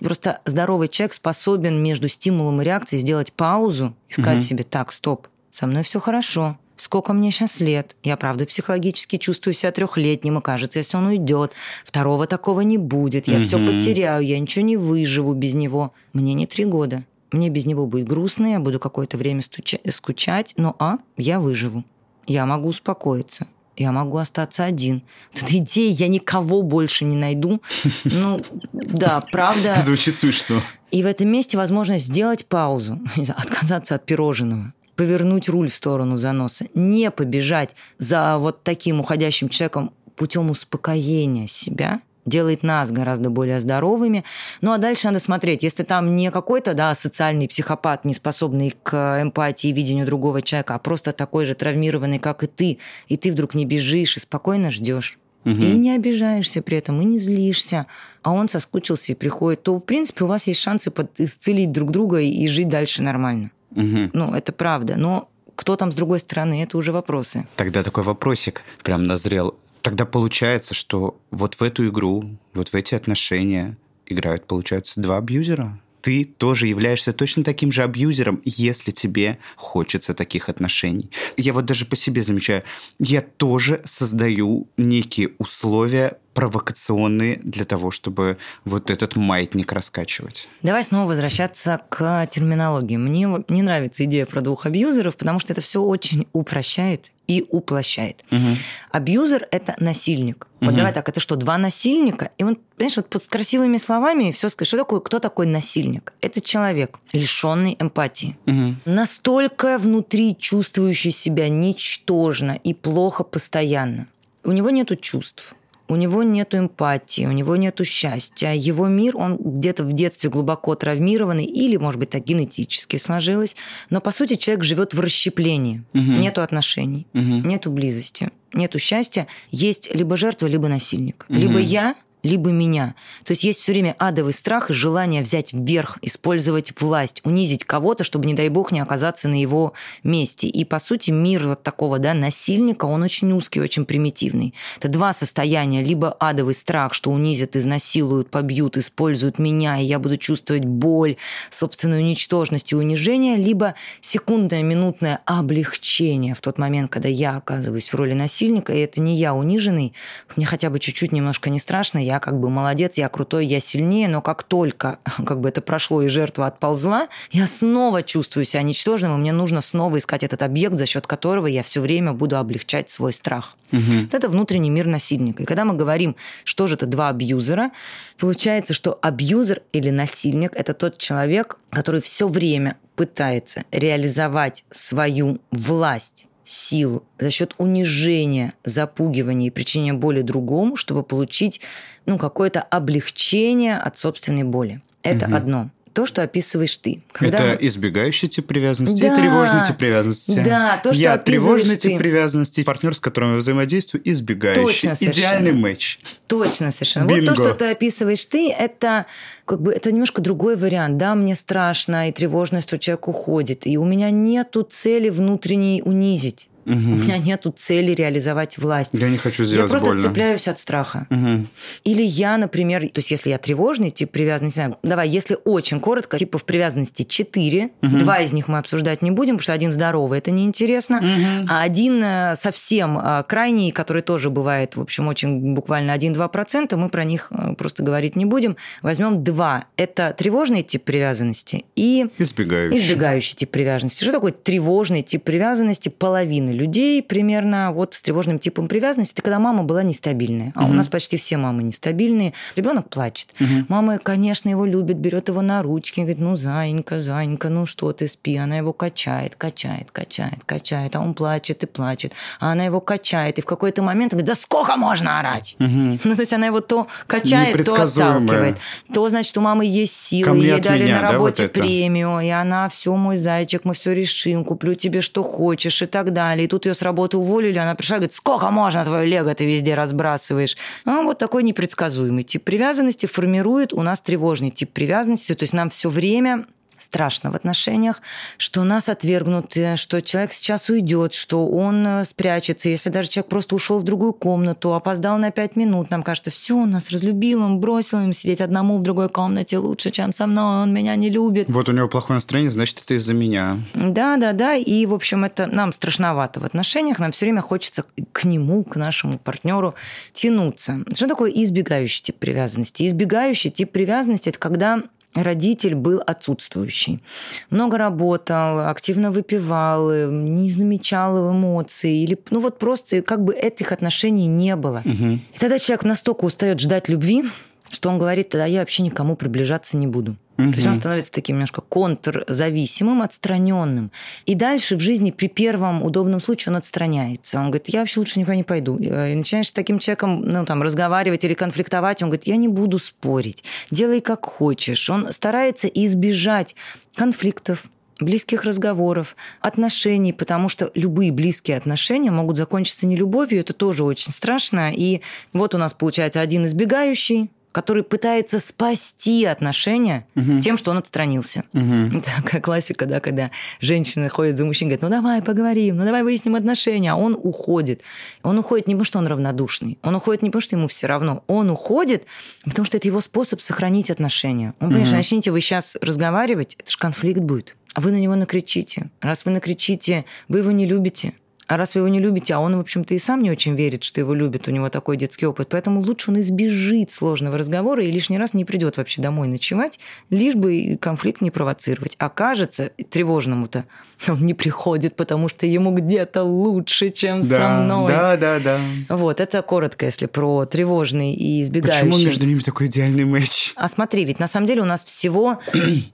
Просто 0.00 0.40
здоровый 0.44 0.88
человек 0.88 1.14
способен 1.14 1.82
между 1.82 2.08
стимулом 2.08 2.60
и 2.60 2.64
реакцией 2.64 3.00
сделать 3.00 3.32
паузу 3.32 3.96
и 4.08 4.12
сказать 4.12 4.38
угу. 4.38 4.44
себе, 4.44 4.64
так, 4.64 4.92
стоп, 4.92 5.26
со 5.50 5.66
мной 5.66 5.84
все 5.84 6.00
хорошо, 6.00 6.58
сколько 6.80 7.12
мне 7.12 7.30
сейчас 7.30 7.60
лет. 7.60 7.96
Я, 8.02 8.16
правда, 8.16 8.46
психологически 8.46 9.16
чувствую 9.18 9.54
себя 9.54 9.72
трехлетним, 9.72 10.38
и 10.38 10.42
кажется, 10.42 10.78
если 10.78 10.96
он 10.96 11.06
уйдет, 11.06 11.52
второго 11.84 12.26
такого 12.26 12.62
не 12.62 12.78
будет. 12.78 13.28
Я 13.28 13.36
угу. 13.36 13.44
все 13.44 13.66
потеряю, 13.66 14.24
я 14.24 14.38
ничего 14.38 14.64
не 14.64 14.76
выживу 14.76 15.34
без 15.34 15.54
него. 15.54 15.92
Мне 16.12 16.34
не 16.34 16.46
три 16.46 16.64
года. 16.64 17.04
Мне 17.30 17.50
без 17.50 17.66
него 17.66 17.86
будет 17.86 18.08
грустно, 18.08 18.46
я 18.52 18.58
буду 18.58 18.80
какое-то 18.80 19.18
время 19.18 19.40
стуча- 19.40 19.90
скучать, 19.90 20.54
но 20.56 20.74
а, 20.78 20.98
я 21.16 21.40
выживу. 21.40 21.84
Я 22.26 22.46
могу 22.46 22.68
успокоиться. 22.68 23.46
Я 23.76 23.92
могу 23.92 24.16
остаться 24.16 24.64
один. 24.64 25.02
Вот 25.40 25.50
идея, 25.50 25.92
я 25.92 26.08
никого 26.08 26.62
больше 26.62 27.04
не 27.04 27.16
найду. 27.16 27.62
Ну, 28.04 28.42
да, 28.72 29.22
правда. 29.30 29.76
Звучит 29.80 30.14
смешно. 30.14 30.60
И 30.90 31.02
в 31.02 31.06
этом 31.06 31.28
месте 31.28 31.56
возможно 31.56 31.98
сделать 31.98 32.46
паузу, 32.46 32.98
отказаться 33.36 33.94
от 33.94 34.06
пирожного, 34.06 34.72
повернуть 34.98 35.48
руль 35.48 35.70
в 35.70 35.74
сторону 35.74 36.16
заноса, 36.16 36.66
не 36.74 37.12
побежать 37.12 37.76
за 37.98 38.36
вот 38.36 38.64
таким 38.64 38.98
уходящим 38.98 39.48
человеком 39.48 39.92
путем 40.16 40.50
успокоения 40.50 41.46
себя, 41.46 42.00
делает 42.26 42.64
нас 42.64 42.90
гораздо 42.90 43.30
более 43.30 43.60
здоровыми. 43.60 44.24
Ну 44.60 44.72
а 44.72 44.78
дальше 44.78 45.06
надо 45.06 45.20
смотреть, 45.20 45.62
если 45.62 45.84
там 45.84 46.16
не 46.16 46.32
какой-то 46.32 46.74
да, 46.74 46.92
социальный 46.96 47.46
психопат, 47.46 48.04
не 48.04 48.12
способный 48.12 48.74
к 48.82 49.22
эмпатии 49.22 49.70
и 49.70 49.72
видению 49.72 50.04
другого 50.04 50.42
человека, 50.42 50.74
а 50.74 50.80
просто 50.80 51.12
такой 51.12 51.46
же 51.46 51.54
травмированный, 51.54 52.18
как 52.18 52.42
и 52.42 52.48
ты, 52.48 52.78
и 53.06 53.16
ты 53.16 53.30
вдруг 53.30 53.54
не 53.54 53.66
бежишь 53.66 54.16
и 54.16 54.20
спокойно 54.20 54.72
ждешь. 54.72 55.20
Угу. 55.44 55.52
И 55.52 55.76
не 55.76 55.92
обижаешься 55.92 56.60
при 56.60 56.78
этом, 56.78 57.00
и 57.00 57.04
не 57.04 57.20
злишься, 57.20 57.86
а 58.24 58.32
он 58.32 58.48
соскучился 58.48 59.12
и 59.12 59.14
приходит, 59.14 59.62
то, 59.62 59.76
в 59.76 59.80
принципе, 59.80 60.24
у 60.24 60.26
вас 60.26 60.48
есть 60.48 60.58
шансы 60.58 60.92
исцелить 61.18 61.70
друг 61.70 61.92
друга 61.92 62.18
и 62.18 62.48
жить 62.48 62.68
дальше 62.68 63.04
нормально. 63.04 63.52
Угу. 63.72 64.10
Ну, 64.12 64.34
это 64.34 64.52
правда. 64.52 64.96
Но 64.96 65.28
кто 65.54 65.76
там 65.76 65.90
с 65.92 65.94
другой 65.94 66.18
стороны, 66.18 66.62
это 66.62 66.78
уже 66.78 66.92
вопросы. 66.92 67.46
Тогда 67.56 67.82
такой 67.82 68.04
вопросик 68.04 68.62
прям 68.82 69.04
назрел. 69.04 69.56
Тогда 69.82 70.04
получается, 70.04 70.74
что 70.74 71.18
вот 71.30 71.54
в 71.54 71.62
эту 71.62 71.88
игру, 71.88 72.38
вот 72.54 72.68
в 72.68 72.74
эти 72.74 72.94
отношения 72.94 73.76
играют, 74.06 74.46
получается, 74.46 75.00
два 75.00 75.18
абьюзера? 75.18 75.78
ты 76.00 76.24
тоже 76.24 76.68
являешься 76.68 77.12
точно 77.12 77.44
таким 77.44 77.72
же 77.72 77.82
абьюзером, 77.82 78.40
если 78.44 78.92
тебе 78.92 79.38
хочется 79.56 80.14
таких 80.14 80.48
отношений. 80.48 81.10
Я 81.36 81.52
вот 81.52 81.64
даже 81.64 81.84
по 81.84 81.96
себе 81.96 82.22
замечаю, 82.22 82.62
я 82.98 83.20
тоже 83.20 83.82
создаю 83.84 84.68
некие 84.76 85.32
условия 85.38 86.18
провокационные 86.38 87.40
для 87.42 87.64
того, 87.64 87.90
чтобы 87.90 88.38
вот 88.64 88.90
этот 88.92 89.16
маятник 89.16 89.72
раскачивать. 89.72 90.46
Давай 90.62 90.84
снова 90.84 91.08
возвращаться 91.08 91.80
к 91.88 92.26
терминологии. 92.26 92.96
Мне 92.96 93.44
не 93.48 93.62
нравится 93.62 94.04
идея 94.04 94.24
про 94.24 94.40
двух 94.40 94.64
абьюзеров, 94.64 95.16
потому 95.16 95.40
что 95.40 95.52
это 95.52 95.62
все 95.62 95.82
очень 95.82 96.28
упрощает 96.32 97.10
и 97.26 97.44
уплощает. 97.50 98.24
Угу. 98.30 98.54
Абьюзер– 98.92 99.48
это 99.50 99.74
насильник. 99.80 100.46
Угу. 100.60 100.70
Вот 100.70 100.76
давай 100.76 100.92
так, 100.92 101.08
это 101.08 101.18
что, 101.18 101.34
два 101.34 101.58
насильника? 101.58 102.30
И 102.38 102.44
он, 102.44 102.56
понимаешь, 102.76 102.96
вот 102.96 103.08
под 103.08 103.26
красивыми 103.26 103.76
словами 103.76 104.30
все 104.30 104.48
сказать, 104.48 104.68
что 104.68 104.76
такое, 104.76 105.00
кто 105.00 105.18
такой 105.18 105.46
насильник? 105.46 106.12
Это 106.20 106.40
человек, 106.40 107.00
лишенный 107.12 107.76
эмпатии. 107.80 108.38
Угу. 108.46 108.76
Настолько 108.84 109.76
внутри 109.76 110.36
чувствующий 110.38 111.10
себя 111.10 111.48
ничтожно 111.48 112.52
и 112.52 112.74
плохо 112.74 113.24
постоянно. 113.24 114.06
У 114.44 114.52
него 114.52 114.70
нету 114.70 114.94
чувств 114.94 115.56
у 115.88 115.96
него 115.96 116.22
нет 116.22 116.54
эмпатии, 116.54 117.26
у 117.26 117.32
него 117.32 117.56
нет 117.56 117.80
счастья. 117.84 118.52
Его 118.52 118.88
мир, 118.88 119.16
он 119.16 119.36
где-то 119.38 119.84
в 119.84 119.92
детстве 119.92 120.30
глубоко 120.30 120.74
травмированный 120.74 121.44
или, 121.44 121.76
может 121.76 121.98
быть, 121.98 122.10
так 122.10 122.24
генетически 122.24 122.96
сложилось. 122.96 123.56
Но, 123.90 124.00
по 124.00 124.10
сути, 124.10 124.34
человек 124.34 124.64
живет 124.64 124.94
в 124.94 125.00
расщеплении. 125.00 125.84
Угу. 125.94 126.00
Нету 126.00 126.42
отношений, 126.42 127.06
угу. 127.14 127.22
нету 127.22 127.70
близости, 127.70 128.30
нету 128.52 128.78
счастья. 128.78 129.26
Есть 129.50 129.94
либо 129.94 130.16
жертва, 130.16 130.46
либо 130.46 130.68
насильник. 130.68 131.24
Угу. 131.28 131.38
Либо 131.38 131.58
я, 131.58 131.94
либо 132.28 132.50
меня. 132.50 132.94
То 133.24 133.32
есть 133.32 133.44
есть 133.44 133.60
все 133.60 133.72
время 133.72 133.96
адовый 133.98 134.32
страх 134.32 134.70
и 134.70 134.74
желание 134.74 135.22
взять 135.22 135.52
вверх, 135.52 135.98
использовать 136.02 136.78
власть, 136.80 137.20
унизить 137.24 137.64
кого-то, 137.64 138.04
чтобы, 138.04 138.26
не 138.26 138.34
дай 138.34 138.48
бог, 138.48 138.70
не 138.70 138.80
оказаться 138.80 139.28
на 139.28 139.40
его 139.40 139.72
месте. 140.02 140.46
И, 140.46 140.64
по 140.64 140.78
сути, 140.78 141.10
мир 141.10 141.48
вот 141.48 141.62
такого 141.62 141.98
да, 141.98 142.14
насильника, 142.14 142.84
он 142.84 143.02
очень 143.02 143.32
узкий, 143.32 143.60
очень 143.60 143.84
примитивный. 143.84 144.54
Это 144.78 144.88
два 144.88 145.12
состояния. 145.12 145.82
Либо 145.82 146.12
адовый 146.12 146.54
страх, 146.54 146.92
что 146.92 147.10
унизят, 147.10 147.56
изнасилуют, 147.56 148.30
побьют, 148.30 148.76
используют 148.76 149.38
меня, 149.38 149.78
и 149.78 149.84
я 149.84 149.98
буду 149.98 150.16
чувствовать 150.16 150.64
боль, 150.64 151.16
собственную 151.50 152.04
ничтожность 152.04 152.72
и 152.72 152.76
унижение, 152.76 153.36
либо 153.36 153.74
секундное, 154.00 154.62
минутное 154.62 155.20
облегчение 155.24 156.34
в 156.34 156.40
тот 156.40 156.58
момент, 156.58 156.90
когда 156.90 157.08
я 157.08 157.36
оказываюсь 157.36 157.92
в 157.92 157.96
роли 157.96 158.12
насильника, 158.12 158.72
и 158.72 158.80
это 158.80 159.00
не 159.00 159.16
я 159.16 159.34
униженный, 159.34 159.94
мне 160.36 160.46
хотя 160.46 160.70
бы 160.70 160.78
чуть-чуть 160.78 161.12
немножко 161.12 161.50
не 161.50 161.58
страшно, 161.58 161.98
я 161.98 162.17
как 162.20 162.40
бы 162.40 162.50
молодец, 162.50 162.96
я 162.96 163.08
крутой, 163.08 163.46
я 163.46 163.60
сильнее, 163.60 164.08
но 164.08 164.22
как 164.22 164.42
только 164.42 164.98
как 165.26 165.40
бы 165.40 165.48
это 165.48 165.60
прошло 165.60 166.02
и 166.02 166.08
жертва 166.08 166.46
отползла, 166.46 167.08
я 167.30 167.46
снова 167.46 168.02
чувствую 168.02 168.44
себя 168.44 168.62
ничтожным, 168.62 169.14
и 169.14 169.18
мне 169.18 169.32
нужно 169.32 169.60
снова 169.60 169.98
искать 169.98 170.24
этот 170.24 170.42
объект, 170.42 170.76
за 170.76 170.86
счет 170.86 171.06
которого 171.06 171.46
я 171.46 171.62
все 171.62 171.80
время 171.80 172.12
буду 172.12 172.36
облегчать 172.36 172.90
свой 172.90 173.12
страх. 173.12 173.56
Угу. 173.72 174.02
Вот 174.04 174.14
это 174.14 174.28
внутренний 174.28 174.70
мир 174.70 174.86
насильника. 174.86 175.42
И 175.42 175.46
когда 175.46 175.64
мы 175.64 175.74
говорим, 175.74 176.16
что 176.44 176.66
же 176.66 176.74
это 176.74 176.86
два 176.86 177.08
абьюзера, 177.08 177.70
получается, 178.18 178.74
что 178.74 178.98
абьюзер 179.00 179.62
или 179.72 179.90
насильник– 179.90 180.52
это 180.54 180.74
тот 180.74 180.98
человек, 180.98 181.58
который 181.70 182.00
все 182.00 182.28
время 182.28 182.76
пытается 182.96 183.64
реализовать 183.70 184.64
свою 184.70 185.38
власть 185.50 186.28
силу 186.48 187.04
за 187.18 187.30
счет 187.30 187.54
унижения, 187.58 188.54
запугивания 188.64 189.48
и 189.48 189.50
причинения 189.50 189.92
боли 189.92 190.22
другому, 190.22 190.76
чтобы 190.76 191.02
получить 191.02 191.60
ну, 192.06 192.18
какое-то 192.18 192.62
облегчение 192.62 193.76
от 193.76 193.98
собственной 193.98 194.44
боли. 194.44 194.80
Это 195.02 195.26
угу. 195.26 195.36
одно. 195.36 195.70
То, 195.98 196.06
что 196.06 196.22
описываешь 196.22 196.76
ты. 196.76 197.02
Когда... 197.10 197.54
Это 197.54 197.66
избегающий 197.66 198.28
тип 198.28 198.46
привязанности 198.46 199.00
да. 199.00 199.12
и 199.12 199.20
тревожный 199.20 199.66
тип 199.66 199.78
привязанности. 199.78 200.40
Да, 200.44 200.80
то, 200.80 200.92
что 200.92 201.02
Я 201.02 201.18
тревожный 201.18 201.74
ты. 201.74 201.88
тип 201.88 201.98
привязанности, 201.98 202.62
партнер, 202.62 202.94
с 202.94 203.00
которым 203.00 203.32
я 203.32 203.38
взаимодействую, 203.38 204.08
избегающий. 204.08 204.62
Точно, 204.62 204.94
совершенно. 204.94 205.24
Идеальный 205.24 205.52
матч. 205.54 205.98
Точно, 206.28 206.70
совершенно. 206.70 207.08
Бинго. 207.08 207.30
Вот 207.30 207.36
то, 207.36 207.42
что 207.42 207.54
ты 207.54 207.64
описываешь 207.72 208.24
ты, 208.26 208.52
это 208.52 209.06
как 209.44 209.60
бы 209.60 209.72
это 209.72 209.90
немножко 209.90 210.22
другой 210.22 210.54
вариант. 210.54 210.98
Да, 210.98 211.16
мне 211.16 211.34
страшно 211.34 212.08
и 212.08 212.12
тревожно, 212.12 212.60
что 212.60 212.78
человек 212.78 213.08
уходит. 213.08 213.66
И 213.66 213.76
у 213.76 213.84
меня 213.84 214.12
нету 214.12 214.62
цели 214.62 215.08
внутренней 215.08 215.82
унизить. 215.84 216.48
Угу. 216.68 216.76
У 216.76 216.96
меня 216.96 217.18
нету 217.18 217.50
цели 217.56 217.92
реализовать 217.92 218.58
власть. 218.58 218.90
Я 218.92 219.08
не 219.08 219.16
хочу 219.16 219.44
Я 219.44 219.48
сделать 219.48 219.70
просто 219.70 219.88
больно. 219.88 220.02
цепляюсь 220.02 220.48
от 220.48 220.58
страха. 220.58 221.06
Угу. 221.10 221.46
Или 221.84 222.02
я, 222.02 222.36
например, 222.36 222.82
то 222.88 222.98
есть 222.98 223.10
если 223.10 223.30
я 223.30 223.38
тревожный 223.38 223.90
тип 223.90 224.10
привязанности, 224.10 224.58
не 224.58 224.64
знаю, 224.64 224.78
давай, 224.82 225.08
если 225.08 225.36
очень 225.44 225.80
коротко, 225.80 226.18
типов 226.18 226.44
привязанности 226.44 227.02
4, 227.02 227.70
два 227.82 228.20
из 228.20 228.32
них 228.32 228.48
мы 228.48 228.58
обсуждать 228.58 229.02
не 229.02 229.10
будем, 229.10 229.34
потому 229.34 229.42
что 229.42 229.52
один 229.52 229.72
здоровый, 229.72 230.18
это 230.18 230.30
неинтересно, 230.30 231.02
а 231.48 231.62
один 231.62 232.02
э, 232.02 232.34
совсем 232.36 232.98
э, 232.98 233.22
крайний, 233.28 233.70
который 233.72 234.02
тоже 234.02 234.30
бывает, 234.30 234.76
в 234.76 234.80
общем, 234.80 235.08
очень 235.08 235.54
буквально 235.54 235.92
1-2%, 235.96 236.76
мы 236.76 236.88
про 236.88 237.04
них 237.04 237.28
э, 237.30 237.54
просто 237.54 237.82
говорить 237.82 238.16
не 238.16 238.24
будем. 238.24 238.56
Возьмем 238.82 239.22
два. 239.24 239.64
Это 239.76 240.14
тревожный 240.16 240.62
тип 240.62 240.84
привязанности 240.84 241.64
и 241.76 242.06
Избегающий. 242.18 242.78
избегающий 242.78 243.36
тип 243.36 243.50
привязанности. 243.50 244.02
Что 244.04 244.12
такое 244.12 244.32
тревожный 244.32 245.02
тип 245.02 245.22
привязанности 245.24 245.88
половины 245.88 246.50
людей 246.58 247.02
примерно 247.02 247.72
вот 247.72 247.94
с 247.94 248.02
тревожным 248.02 248.38
типом 248.38 248.68
привязанности? 248.68 249.14
Это 249.14 249.22
когда 249.22 249.38
мама 249.38 249.62
была 249.62 249.82
нестабильная. 249.82 250.52
А 250.54 250.66
у 250.66 250.72
нас 250.72 250.88
почти 250.88 251.16
все 251.16 251.36
мамы 251.36 251.62
нестабильные. 251.62 252.34
Ребенок 252.56 252.88
плачет. 252.88 253.34
Мама, 253.68 253.98
конечно, 253.98 254.48
его 254.48 254.64
любит, 254.66 254.96
берет 254.98 255.28
его 255.28 255.42
на 255.42 255.62
ручки, 255.62 256.00
говорит, 256.00 256.18
ну, 256.18 256.36
зайенька, 256.36 256.98
зайенька, 256.98 257.48
ну 257.48 257.66
что 257.66 257.92
ты, 257.92 258.08
спи. 258.08 258.36
Она 258.36 258.58
его 258.58 258.72
качает, 258.72 259.36
качает, 259.36 259.90
качает, 259.90 260.44
качает. 260.44 260.96
А 260.96 261.00
он 261.00 261.14
плачет 261.14 261.62
и 261.62 261.66
плачет. 261.66 262.12
А 262.40 262.52
она 262.52 262.64
его 262.64 262.80
качает. 262.80 263.38
И 263.38 263.42
в 263.42 263.46
какой-то 263.46 263.82
момент 263.82 264.12
говорит, 264.12 264.26
да 264.26 264.34
сколько 264.34 264.76
можно 264.76 265.20
орать? 265.20 265.56
Ну, 265.58 265.98
то 265.98 266.20
есть 266.20 266.32
она 266.32 266.46
его 266.46 266.60
то 266.60 266.88
качает, 267.06 267.64
то 267.64 267.74
отталкивает. 267.74 268.58
То, 268.92 269.08
значит, 269.08 269.36
у 269.38 269.40
мамы 269.40 269.64
есть 269.66 269.94
силы, 269.94 270.32
Ко 270.32 270.34
ей 270.34 270.60
дали 270.60 270.84
меня, 270.84 270.96
на 270.96 271.02
да, 271.02 271.12
работе 271.12 271.42
вот 271.44 271.50
это? 271.50 271.60
премию, 271.60 272.20
и 272.20 272.28
она 272.28 272.68
все, 272.68 272.94
мой 272.96 273.16
зайчик, 273.16 273.64
мы 273.64 273.74
все 273.74 273.92
решим, 273.92 274.44
куплю 274.44 274.74
тебе 274.74 275.00
что 275.00 275.22
хочешь 275.22 275.82
и 275.82 275.86
так 275.86 276.12
далее. 276.12 276.47
Тут 276.48 276.66
ее 276.66 276.74
с 276.74 276.82
работы 276.82 277.16
уволили, 277.16 277.58
она 277.58 277.74
пришла 277.74 277.96
и 277.96 278.00
говорит, 278.00 278.14
сколько 278.14 278.50
можно 278.50 278.84
твое 278.84 279.06
лего 279.06 279.34
ты 279.34 279.46
везде 279.46 279.74
разбрасываешь? 279.74 280.56
А 280.84 281.02
вот 281.02 281.18
такой 281.18 281.42
непредсказуемый 281.42 282.24
тип 282.24 282.44
привязанности 282.44 283.06
формирует 283.06 283.72
у 283.72 283.82
нас 283.82 284.00
тревожный 284.00 284.50
тип 284.50 284.72
привязанности, 284.72 285.34
то 285.34 285.42
есть 285.42 285.52
нам 285.52 285.70
все 285.70 285.88
время 285.88 286.46
страшно 286.78 287.30
в 287.30 287.36
отношениях, 287.36 288.00
что 288.36 288.64
нас 288.64 288.88
отвергнут, 288.88 289.56
э, 289.56 289.76
что 289.76 290.00
человек 290.00 290.32
сейчас 290.32 290.68
уйдет, 290.70 291.12
что 291.14 291.46
он 291.46 291.86
э, 291.86 292.04
спрячется. 292.04 292.68
Если 292.68 292.90
даже 292.90 293.08
человек 293.08 293.28
просто 293.30 293.54
ушел 293.54 293.78
в 293.78 293.82
другую 293.82 294.12
комнату, 294.12 294.74
опоздал 294.74 295.18
на 295.18 295.30
пять 295.30 295.56
минут, 295.56 295.90
нам 295.90 296.02
кажется, 296.02 296.30
все, 296.30 296.56
он 296.56 296.70
нас 296.70 296.90
разлюбил, 296.90 297.42
он 297.42 297.60
бросил 297.60 298.00
ему 298.00 298.12
сидеть 298.12 298.40
одному 298.40 298.78
в 298.78 298.82
другой 298.82 299.08
комнате 299.08 299.58
лучше, 299.58 299.90
чем 299.90 300.12
со 300.12 300.26
мной, 300.26 300.62
он 300.62 300.72
меня 300.72 300.94
не 300.96 301.10
любит. 301.10 301.48
Вот 301.48 301.68
у 301.68 301.72
него 301.72 301.88
плохое 301.88 302.16
настроение, 302.16 302.50
значит, 302.50 302.82
это 302.84 302.94
из-за 302.94 303.14
меня. 303.14 303.58
Да, 303.74 304.16
да, 304.16 304.32
да. 304.32 304.54
И, 304.54 304.86
в 304.86 304.94
общем, 304.94 305.24
это 305.24 305.46
нам 305.46 305.72
страшновато 305.72 306.40
в 306.40 306.44
отношениях. 306.44 306.98
Нам 306.98 307.12
все 307.12 307.26
время 307.26 307.40
хочется 307.40 307.84
к 308.12 308.24
нему, 308.24 308.64
к 308.64 308.76
нашему 308.76 309.18
партнеру 309.18 309.74
тянуться. 310.12 310.84
Что 310.94 311.08
такое 311.08 311.30
избегающий 311.30 312.02
тип 312.04 312.18
привязанности? 312.18 312.86
Избегающий 312.86 313.50
тип 313.50 313.72
привязанности– 313.72 314.28
это 314.30 314.38
когда 314.38 314.82
родитель 315.14 315.74
был 315.74 316.02
отсутствующий. 316.06 317.02
Много 317.50 317.78
работал, 317.78 318.68
активно 318.68 319.10
выпивал, 319.10 319.90
э, 319.90 320.08
не 320.10 320.50
замечал 320.50 321.32
эмоций. 321.32 321.98
Или, 321.98 322.18
ну 322.30 322.40
вот 322.40 322.58
просто 322.58 323.02
как 323.02 323.24
бы 323.24 323.34
этих 323.34 323.72
отношений 323.72 324.26
не 324.26 324.56
было. 324.56 324.82
И 324.84 325.38
тогда 325.38 325.58
человек 325.58 325.84
настолько 325.84 326.24
устает 326.24 326.60
ждать 326.60 326.88
любви, 326.88 327.24
что 327.70 327.88
он 327.90 327.98
говорит, 327.98 328.30
тогда 328.30 328.46
я 328.46 328.60
вообще 328.60 328.82
никому 328.82 329.16
приближаться 329.16 329.76
не 329.76 329.86
буду. 329.86 330.16
То 330.38 330.44
есть 330.44 330.66
он 330.68 330.74
становится 330.74 331.10
таким 331.10 331.34
немножко 331.34 331.62
контрзависимым, 331.62 333.02
отстраненным. 333.02 333.90
И 334.24 334.36
дальше 334.36 334.76
в 334.76 334.80
жизни 334.80 335.10
при 335.10 335.26
первом 335.26 335.82
удобном 335.82 336.20
случае 336.20 336.52
он 336.52 336.58
отстраняется. 336.58 337.40
Он 337.40 337.46
говорит, 337.46 337.68
я 337.70 337.80
вообще 337.80 337.98
лучше 337.98 338.20
никуда 338.20 338.36
не 338.36 338.44
пойду. 338.44 338.76
И 338.76 338.88
начинаешь 338.88 339.48
с 339.48 339.52
таким 339.52 339.80
человеком 339.80 340.20
ну, 340.20 340.46
там, 340.46 340.62
разговаривать 340.62 341.24
или 341.24 341.34
конфликтовать, 341.34 342.04
он 342.04 342.10
говорит, 342.10 342.28
я 342.28 342.36
не 342.36 342.46
буду 342.46 342.78
спорить, 342.78 343.42
делай 343.72 344.00
как 344.00 344.26
хочешь. 344.26 344.88
Он 344.88 345.12
старается 345.12 345.66
избежать 345.66 346.54
конфликтов, 346.94 347.64
близких 347.98 348.44
разговоров, 348.44 349.16
отношений, 349.40 350.12
потому 350.12 350.48
что 350.48 350.70
любые 350.76 351.10
близкие 351.10 351.56
отношения 351.56 352.12
могут 352.12 352.36
закончиться 352.36 352.86
не 352.86 352.94
любовью, 352.94 353.40
это 353.40 353.54
тоже 353.54 353.82
очень 353.82 354.12
страшно. 354.12 354.72
И 354.72 355.00
вот 355.32 355.56
у 355.56 355.58
нас 355.58 355.74
получается 355.74 356.20
один 356.20 356.46
избегающий, 356.46 357.28
который 357.52 357.82
пытается 357.82 358.40
спасти 358.40 359.24
отношения 359.24 360.06
угу. 360.14 360.40
тем, 360.40 360.56
что 360.56 360.70
он 360.70 360.78
отстранился. 360.78 361.44
Угу. 361.52 362.02
Такая 362.16 362.40
классика, 362.40 362.86
да, 362.86 363.00
когда 363.00 363.30
женщина 363.60 364.08
ходит 364.08 364.36
за 364.36 364.44
мужчиной, 364.44 364.70
говорит, 364.70 364.82
ну 364.82 364.88
давай 364.88 365.22
поговорим, 365.22 365.76
ну 365.76 365.84
давай 365.84 366.02
выясним 366.02 366.34
отношения, 366.34 366.92
а 366.92 366.96
он 366.96 367.18
уходит. 367.20 367.82
Он 368.22 368.38
уходит 368.38 368.68
не 368.68 368.74
потому, 368.74 368.84
что 368.84 368.98
он 368.98 369.06
равнодушный, 369.06 369.78
он 369.82 369.94
уходит 369.94 370.22
не 370.22 370.30
потому, 370.30 370.42
что 370.42 370.56
ему 370.56 370.68
все 370.68 370.86
равно, 370.86 371.24
он 371.26 371.50
уходит, 371.50 372.04
потому 372.44 372.64
что 372.64 372.76
это 372.76 372.88
его 372.88 373.00
способ 373.00 373.40
сохранить 373.40 373.90
отношения. 373.90 374.54
Он, 374.60 374.68
понимаешь, 374.68 374.88
угу. 374.88 374.96
начните 374.96 375.30
вы 375.30 375.40
сейчас 375.40 375.76
разговаривать, 375.80 376.56
это 376.58 376.70
же 376.70 376.78
конфликт 376.78 377.20
будет. 377.20 377.56
А 377.74 377.80
вы 377.80 377.92
на 377.92 377.96
него 377.96 378.16
накричите. 378.16 378.90
Раз 379.00 379.24
вы 379.24 379.30
накричите, 379.30 380.04
вы 380.28 380.38
его 380.38 380.50
не 380.50 380.66
любите. 380.66 381.14
А 381.48 381.56
раз 381.56 381.74
вы 381.74 381.80
его 381.80 381.88
не 381.88 381.98
любите, 381.98 382.34
а 382.34 382.40
он, 382.40 382.56
в 382.56 382.60
общем-то, 382.60 382.94
и 382.94 382.98
сам 382.98 383.22
не 383.22 383.30
очень 383.30 383.54
верит, 383.54 383.82
что 383.82 384.00
его 384.00 384.12
любят, 384.12 384.48
у 384.48 384.50
него 384.50 384.68
такой 384.68 384.98
детский 384.98 385.26
опыт, 385.26 385.48
поэтому 385.48 385.80
лучше 385.80 386.10
он 386.10 386.20
избежит 386.20 386.92
сложного 386.92 387.38
разговора 387.38 387.82
и 387.82 387.90
лишний 387.90 388.18
раз 388.18 388.34
не 388.34 388.44
придет 388.44 388.76
вообще 388.76 389.00
домой 389.00 389.28
ночевать, 389.28 389.80
лишь 390.10 390.34
бы 390.34 390.76
конфликт 390.78 391.22
не 391.22 391.30
провоцировать. 391.30 391.96
А 391.98 392.10
кажется, 392.10 392.70
тревожному-то 392.90 393.64
он 394.08 394.26
не 394.26 394.34
приходит, 394.34 394.94
потому 394.94 395.28
что 395.28 395.46
ему 395.46 395.72
где-то 395.72 396.22
лучше, 396.22 396.90
чем 396.90 397.26
да, 397.26 397.36
со 397.38 397.48
мной. 397.48 397.88
Да, 397.88 398.16
да, 398.18 398.38
да. 398.40 398.60
Вот, 398.90 399.18
это 399.18 399.40
коротко, 399.40 399.86
если 399.86 400.04
про 400.04 400.44
тревожный 400.44 401.14
и 401.14 401.40
избегающий. 401.40 401.86
Почему 401.86 402.04
между 402.04 402.26
ними 402.26 402.40
такой 402.40 402.66
идеальный 402.66 403.06
матч? 403.06 403.54
А 403.56 403.68
смотри, 403.68 404.04
ведь 404.04 404.18
на 404.18 404.28
самом 404.28 404.46
деле 404.46 404.60
у 404.60 404.66
нас 404.66 404.84
всего 404.84 405.40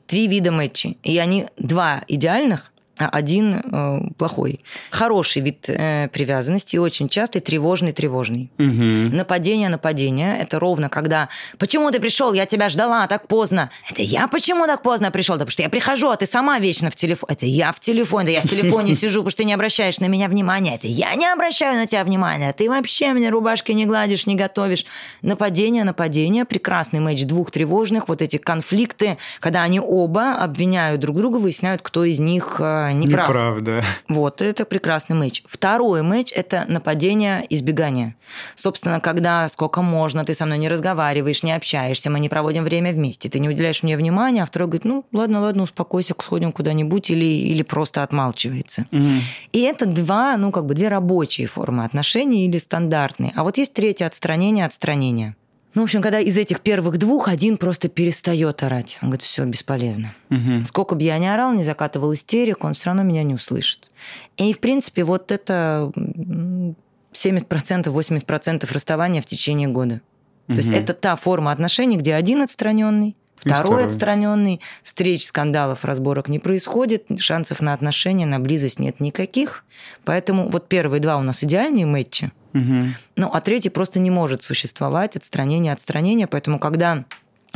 три 0.07 0.27
вида 0.27 0.51
матчей, 0.51 0.99
и 1.05 1.17
они 1.19 1.47
два 1.57 2.03
идеальных, 2.09 2.73
один 2.97 3.55
э, 3.55 4.01
плохой. 4.17 4.61
Хороший 4.91 5.43
вид 5.43 5.69
э, 5.69 6.09
привязанности 6.09 6.77
и 6.77 6.79
очень 6.79 7.09
частый 7.09 7.41
тревожный 7.41 7.93
тревожный. 7.93 8.51
Угу. 8.59 9.17
Нападение 9.17 9.69
нападение 9.69 10.39
это 10.39 10.59
ровно 10.59 10.89
когда 10.89 11.29
почему 11.59 11.91
ты 11.91 12.01
пришел, 12.01 12.33
я 12.33 12.47
тебя 12.47 12.69
ждала 12.69 13.07
так 13.07 13.27
поздно. 13.27 13.71
Это 13.91 14.03
я 14.03 14.29
почему 14.29 14.67
так 14.67 14.83
поздно 14.83 15.11
пришел, 15.11 15.37
да 15.37 15.41
потому 15.41 15.53
что 15.53 15.63
я 15.63 15.69
прихожу, 15.69 16.11
а 16.11 16.17
ты 16.17 16.27
сама 16.27 16.59
вечно 16.59 16.91
в 16.91 16.97
телефон. 16.97 17.29
Это 17.31 17.47
я 17.47 17.73
в 17.73 17.81
телефоне, 17.81 18.27
да 18.27 18.33
я 18.33 18.41
в 18.43 18.49
телефоне 18.49 18.93
сижу, 18.95 19.21
потому 19.21 19.31
что 19.31 19.39
ты 19.39 19.45
не 19.45 19.55
обращаешь 19.55 19.99
на 20.01 20.07
меня 20.07 20.29
внимания. 20.29 20.77
Это 20.77 20.87
я 20.87 21.15
не 21.15 21.27
обращаю 21.27 21.77
на 21.77 21.87
тебя 21.87 22.05
внимания. 22.05 22.53
Ты 22.53 22.69
вообще 22.69 23.13
мне 23.13 23.31
рубашки 23.31 23.73
не 23.73 23.87
гладишь, 23.87 24.27
не 24.27 24.37
готовишь. 24.37 24.87
Нападение 25.23 25.85
нападение 25.85 26.45
прекрасный 26.45 27.01
матч 27.01 27.25
двух 27.25 27.51
тревожных 27.51 28.09
вот 28.09 28.23
эти 28.23 28.37
конфликты, 28.37 29.19
когда 29.41 29.63
они 29.63 29.81
оба 29.81 30.35
обвиняют 30.35 31.01
друг 31.01 31.17
друга, 31.17 31.37
выясняют, 31.37 31.83
кто 31.83 32.05
из 32.05 32.21
них 32.21 32.61
э, 32.91 32.93
не 32.93 33.07
прав. 33.07 33.29
Неправда. 33.29 33.85
Вот, 34.09 34.43
это 34.43 34.65
прекрасный 34.65 35.17
матч. 35.17 35.43
Второй 35.47 36.03
матч– 36.03 36.33
это 36.35 36.65
нападение, 36.69 37.45
избегание. 37.51 38.17
Собственно, 38.55 39.01
когда 39.01 39.49
сколько 39.49 39.83
можно, 39.83 40.25
ты 40.25 40.35
со 40.35 40.47
мной 40.47 40.59
не 40.59 40.69
разговариваешь, 40.69 41.43
не 41.43 41.53
общаешься, 41.53 42.11
мы 42.11 42.21
не 42.21 42.29
проводим 42.29 42.65
время 42.65 42.93
вместе, 42.93 43.29
ты 43.29 43.39
не 43.39 43.49
уделяешь 43.49 43.83
мне 43.83 43.97
внимания, 43.97 44.43
а 44.43 44.47
второй 44.47 44.69
говорит, 44.69 44.85
ну, 44.85 45.05
ладно, 45.13 45.41
ладно, 45.41 45.63
успокойся, 45.63 46.15
сходим 46.19 46.53
куда-нибудь 46.53 47.11
или, 47.11 47.25
или 47.25 47.63
просто 47.63 48.03
отмалчивается. 48.03 48.87
Угу. 48.93 49.09
И 49.53 49.61
это 49.61 49.87
два, 49.87 50.37
ну, 50.37 50.51
как 50.51 50.67
бы 50.67 50.75
две 50.75 50.89
рабочие 50.89 51.47
формы 51.47 51.85
отношений 51.85 52.47
или 52.47 52.59
стандартные. 52.59 53.33
А 53.35 53.43
вот 53.43 53.59
есть 53.59 53.75
третье– 53.75 54.07
отстранение, 54.07 54.67
отстранение. 54.67 55.37
Ну, 55.75 55.83
в 55.83 55.85
общем, 55.85 56.03
когда 56.03 56.21
из 56.21 56.39
этих 56.39 56.61
первых 56.61 56.99
двух 56.99 57.29
один 57.29 57.57
просто 57.57 57.89
перестает 57.89 58.63
орать. 58.63 58.99
Он 59.03 59.09
говорит, 59.09 59.23
все, 59.23 59.45
бесполезно. 59.45 60.15
Угу. 60.31 60.65
Сколько 60.65 60.95
бы 60.95 61.03
я 61.03 61.19
ни 61.19 61.27
орал, 61.27 61.53
не 61.53 61.65
закатывал 61.65 62.13
истерику, 62.15 62.67
он 62.67 62.75
все 62.75 62.87
равно 62.87 63.03
меня 63.03 63.25
не 63.25 63.35
услышит. 63.35 63.91
И, 64.37 64.53
в 64.53 64.61
принципе, 64.61 65.03
вот 65.03 65.33
это 65.33 65.93
70%, 65.97 66.75
80% 67.13 68.73
расставания 68.73 69.21
в 69.21 69.27
течение 69.27 69.69
года. 69.69 70.01
То 70.47 70.55
есть 70.55 70.71
это 70.71 70.93
та 70.93 71.17
форма 71.17 71.53
отношений, 71.53 71.97
где 71.97 72.15
один 72.15 72.43
отстраненный, 72.43 73.17
Второй, 73.45 73.63
второй 73.63 73.87
отстраненный, 73.87 74.61
встреч, 74.83 75.27
скандалов, 75.27 75.85
разборок 75.85 76.29
не 76.29 76.39
происходит, 76.39 77.07
шансов 77.19 77.61
на 77.61 77.75
отношения, 77.75 78.27
на 78.27 78.41
близость 78.41 78.79
нет 78.79 79.01
никаких. 79.01 79.65
Поэтому 80.05 80.49
вот 80.51 80.69
первые 80.69 81.01
два 81.01 81.17
у 81.17 81.23
нас 81.23 81.45
идеальные 81.45 81.87
матчи. 81.87 82.33
Угу. 82.55 82.95
Ну, 83.17 83.31
а 83.33 83.41
третий 83.41 83.71
просто 83.71 84.01
не 84.01 84.11
может 84.11 84.43
существовать, 84.43 85.17
отстранение, 85.17 85.73
отстранение. 85.73 86.27
Поэтому, 86.27 86.59
когда 86.59 87.05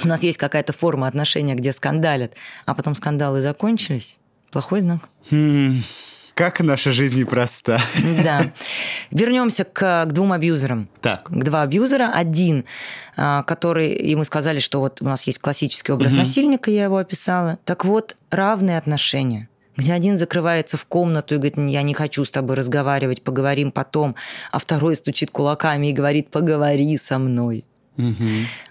у 0.05 0.09
нас 0.09 0.23
есть 0.23 0.39
какая-то 0.39 0.73
форма 0.73 1.09
отношения, 1.09 1.55
где 1.55 1.73
скандалят, 1.73 2.33
а 2.67 2.75
потом 2.75 2.95
скандалы 2.95 3.41
закончились, 3.41 4.19
плохой 4.51 4.81
знак. 4.81 5.09
Хм, 5.31 5.83
как 6.39 6.61
наша 6.61 6.93
жизнь 6.93 7.19
непроста. 7.19 7.81
Да. 8.23 8.53
Вернемся 9.11 9.65
к, 9.65 10.07
к 10.07 10.13
двум 10.13 10.31
абьюзерам. 10.33 10.89
Так. 11.01 11.25
К 11.25 11.43
два 11.43 11.63
абьюзера. 11.63 12.13
Один, 12.15 12.65
а, 13.17 13.43
который, 13.43 13.89
и 13.89 14.15
мы 14.15 14.25
сказали, 14.25 14.61
что 14.61 14.79
вот 14.79 15.03
у 15.03 15.05
нас 15.05 15.25
есть 15.25 15.41
классический 15.41 15.91
образ 15.91 16.13
угу. 16.13 16.19
насильника, 16.19 16.71
я 16.71 16.85
его 16.85 16.99
описала. 16.99 17.59
Так 17.65 17.85
вот, 17.85 18.17
равные 18.31 18.79
отношения 18.79 19.49
где 19.77 19.93
один 19.93 20.19
закрывается 20.19 20.77
в 20.77 20.87
комнату 20.87 21.37
и 21.37 21.39
говорит, 21.39 21.57
я 21.57 21.83
не 21.83 21.95
хочу 21.95 22.25
с 22.25 22.33
тобой 22.33 22.57
разговаривать, 22.57 23.23
поговорим 23.23 23.71
потом, 23.71 24.17
а 24.51 24.59
второй 24.59 24.97
стучит 24.97 25.31
кулаками 25.31 25.87
и 25.87 25.93
говорит, 25.93 26.33
поговори 26.33 26.97
со 26.97 27.19
мной. 27.21 27.65
Угу. 27.97 28.29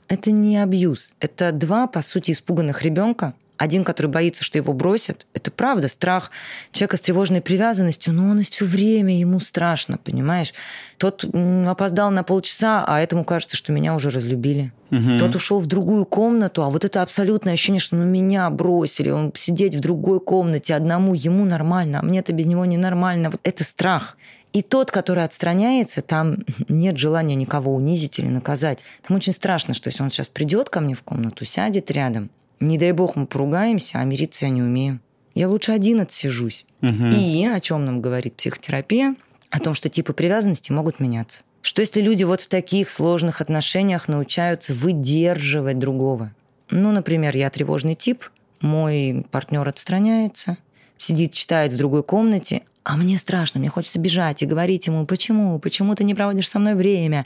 Это 0.09 0.31
не 0.31 0.57
абьюз. 0.57 1.15
Это 1.21 1.53
два, 1.53 1.87
по 1.87 2.01
сути, 2.01 2.31
испуганных 2.31 2.83
ребенка, 2.83 3.35
один, 3.57 3.83
который 3.83 4.07
боится, 4.07 4.43
что 4.43 4.57
его 4.57 4.73
бросят, 4.73 5.27
это 5.33 5.51
правда 5.51 5.87
страх 5.87 6.31
человека 6.71 6.97
с 6.97 7.01
тревожной 7.01 7.41
привязанностью, 7.41 8.13
но 8.13 8.29
он 8.29 8.41
все 8.41 8.65
время 8.65 9.17
ему 9.17 9.39
страшно, 9.39 9.97
понимаешь? 9.97 10.53
Тот 10.97 11.25
опоздал 11.67 12.11
на 12.11 12.23
полчаса, 12.23 12.85
а 12.87 12.99
этому 12.99 13.23
кажется, 13.23 13.57
что 13.57 13.71
меня 13.71 13.93
уже 13.95 14.09
разлюбили. 14.09 14.71
Угу. 14.91 15.17
Тот 15.19 15.35
ушел 15.35 15.59
в 15.59 15.65
другую 15.65 16.05
комнату, 16.05 16.63
а 16.63 16.69
вот 16.69 16.85
это 16.85 17.01
абсолютное 17.01 17.53
ощущение, 17.53 17.81
что 17.81 17.95
ну, 17.95 18.05
меня 18.05 18.49
бросили, 18.49 19.09
он 19.09 19.33
сидеть 19.35 19.75
в 19.75 19.79
другой 19.79 20.19
комнате 20.19 20.75
одному, 20.75 21.13
ему 21.13 21.45
нормально, 21.45 21.99
а 21.99 22.03
мне-то 22.03 22.33
без 22.33 22.45
него 22.45 22.65
ненормально. 22.65 23.29
Вот 23.31 23.41
это 23.43 23.63
страх. 23.63 24.17
И 24.53 24.61
тот, 24.61 24.91
который 24.91 25.23
отстраняется, 25.23 26.01
там 26.01 26.37
нет 26.69 26.97
желания 26.97 27.35
никого 27.35 27.75
унизить 27.75 28.17
или 28.19 28.27
наказать. 28.27 28.83
Там 29.05 29.17
очень 29.17 29.33
страшно, 29.33 29.73
что 29.73 29.89
если 29.89 30.03
он 30.03 30.09
сейчас 30.09 30.29
придет 30.29 30.69
ко 30.69 30.79
мне 30.79 30.95
в 30.95 31.03
комнату, 31.03 31.45
сядет 31.45 31.91
рядом, 31.91 32.29
не 32.59 32.77
дай 32.77 32.91
бог 32.91 33.15
мы 33.15 33.25
поругаемся, 33.25 33.99
а 33.99 34.03
мириться 34.03 34.45
я 34.45 34.51
не 34.51 34.61
умею. 34.61 34.99
Я 35.35 35.49
лучше 35.49 35.71
один 35.71 36.01
отсижусь. 36.01 36.65
Угу. 36.81 37.09
И 37.15 37.45
о 37.45 37.59
чем 37.59 37.85
нам 37.85 38.01
говорит 38.01 38.35
психотерапия? 38.35 39.15
О 39.49 39.59
том, 39.59 39.73
что 39.73 39.89
типы 39.89 40.13
привязанности 40.13 40.71
могут 40.71 40.99
меняться. 40.99 41.43
Что 41.61 41.81
если 41.81 42.01
люди 42.01 42.23
вот 42.23 42.41
в 42.41 42.47
таких 42.47 42.89
сложных 42.89 43.41
отношениях 43.41 44.07
научаются 44.07 44.73
выдерживать 44.73 45.79
другого? 45.79 46.33
Ну, 46.69 46.91
например, 46.91 47.35
я 47.35 47.49
тревожный 47.49 47.95
тип, 47.95 48.25
мой 48.61 49.25
партнер 49.31 49.67
отстраняется, 49.67 50.57
сидит, 50.97 51.33
читает 51.33 51.73
в 51.73 51.77
другой 51.77 52.03
комнате, 52.03 52.63
а 52.89 52.95
мне 52.95 53.17
страшно, 53.17 53.59
мне 53.59 53.67
хочется 53.67 53.99
бежать 53.99 54.41
и 54.41 54.45
говорить 54.45 54.87
ему, 54.87 55.05
почему, 55.05 55.59
почему 55.59 55.93
ты 55.93 56.05
не 56.05 56.15
проводишь 56.15 56.47
со 56.47 56.57
мной 56.57 56.73
время. 56.73 57.25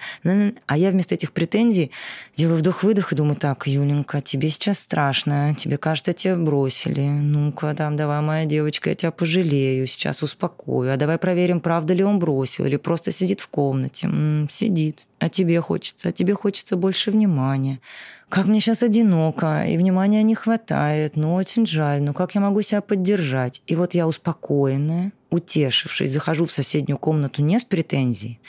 А 0.65 0.75
я 0.75 0.89
вместо 0.89 1.13
этих 1.13 1.33
претензий 1.33 1.91
делаю 2.35 2.57
вдох-выдох 2.57 3.13
и 3.13 3.15
думаю, 3.15 3.35
так, 3.35 3.67
Юленька, 3.67 4.21
тебе 4.21 4.49
сейчас 4.49 4.79
страшно, 4.79 5.53
тебе 5.53 5.77
кажется, 5.77 6.13
тебя 6.13 6.35
бросили. 6.35 7.01
Ну-ка, 7.01 7.75
там, 7.75 7.95
давай, 7.95 8.21
моя 8.21 8.45
девочка, 8.45 8.89
я 8.89 8.95
тебя 8.95 9.11
пожалею, 9.11 9.85
сейчас 9.85 10.23
успокою. 10.23 10.91
А 10.91 10.97
давай 10.97 11.19
проверим, 11.19 11.59
правда 11.59 11.93
ли 11.93 12.03
он 12.03 12.17
бросил 12.17 12.65
или 12.65 12.77
просто 12.77 13.11
сидит 13.11 13.39
в 13.39 13.47
комнате. 13.47 14.07
М-м, 14.07 14.49
сидит. 14.49 15.05
А 15.19 15.29
тебе 15.29 15.61
хочется, 15.61 16.09
а 16.09 16.11
тебе 16.11 16.33
хочется 16.33 16.75
больше 16.75 17.11
внимания. 17.11 17.81
Как 18.29 18.47
мне 18.47 18.61
сейчас 18.61 18.81
одиноко, 18.81 19.63
и 19.65 19.77
внимания 19.77 20.23
не 20.23 20.33
хватает, 20.33 21.15
ну 21.17 21.35
очень 21.35 21.67
жаль, 21.67 22.01
ну 22.01 22.13
как 22.13 22.33
я 22.33 22.41
могу 22.41 22.63
себя 22.63 22.81
поддержать? 22.81 23.61
И 23.67 23.75
вот 23.75 23.93
я 23.93 24.07
успокоенная, 24.07 25.11
утешившись, 25.31 26.11
захожу 26.11 26.45
в 26.45 26.51
соседнюю 26.51 26.97
комнату 26.97 27.41
не 27.41 27.57
с 27.57 27.63
претензией, 27.63 28.39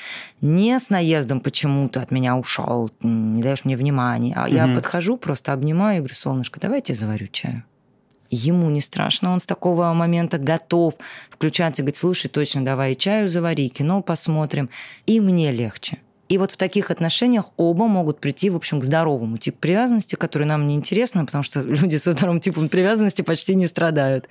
не 0.41 0.79
с 0.79 0.91
наездом 0.91 1.41
почему-то 1.41 2.03
от 2.03 2.11
меня 2.11 2.37
ушел, 2.37 2.91
не 3.01 3.43
даешь 3.43 3.65
мне 3.65 3.77
внимания, 3.77 4.35
а 4.37 4.49
mm 4.49 4.53
я 4.53 4.75
подхожу, 4.75 5.17
просто 5.17 5.53
обнимаю 5.53 5.97
и 5.97 5.99
говорю, 6.01 6.15
солнышко, 6.15 6.61
давайте 6.61 6.95
заварю 6.95 7.29
чаю. 7.29 7.65
Ему 8.31 8.71
не 8.71 8.81
страшно, 8.81 9.33
он 9.33 9.41
с 9.41 9.47
такого 9.47 9.93
момента 9.93 10.39
готов 10.39 10.95
включаться 11.31 11.83
и 11.83 11.85
говорит, 11.85 11.97
слушай, 11.97 12.29
точно, 12.29 12.65
давай 12.65 12.97
чаю 12.97 13.29
завари, 13.29 13.69
кино 13.69 14.03
посмотрим. 14.03 14.71
И 15.07 15.21
мне 15.21 15.53
легче. 15.53 15.99
И 16.33 16.39
вот 16.39 16.51
в 16.51 16.57
таких 16.57 16.91
отношениях 16.91 17.51
оба 17.59 17.87
могут 17.87 18.19
прийти, 18.19 18.49
в 18.49 18.57
общем, 18.57 18.81
к 18.81 18.85
здоровому 18.85 19.37
типу 19.37 19.59
привязанности, 19.59 20.15
который 20.15 20.47
нам 20.47 20.67
не 20.67 20.77
интересно, 20.77 21.27
потому 21.27 21.45
что 21.45 21.61
люди 21.63 21.97
со 21.97 22.13
здоровым 22.13 22.41
типом 22.41 22.71
привязанности 22.71 23.21
почти 23.21 23.55
не 23.55 23.67
страдают. 23.67 24.29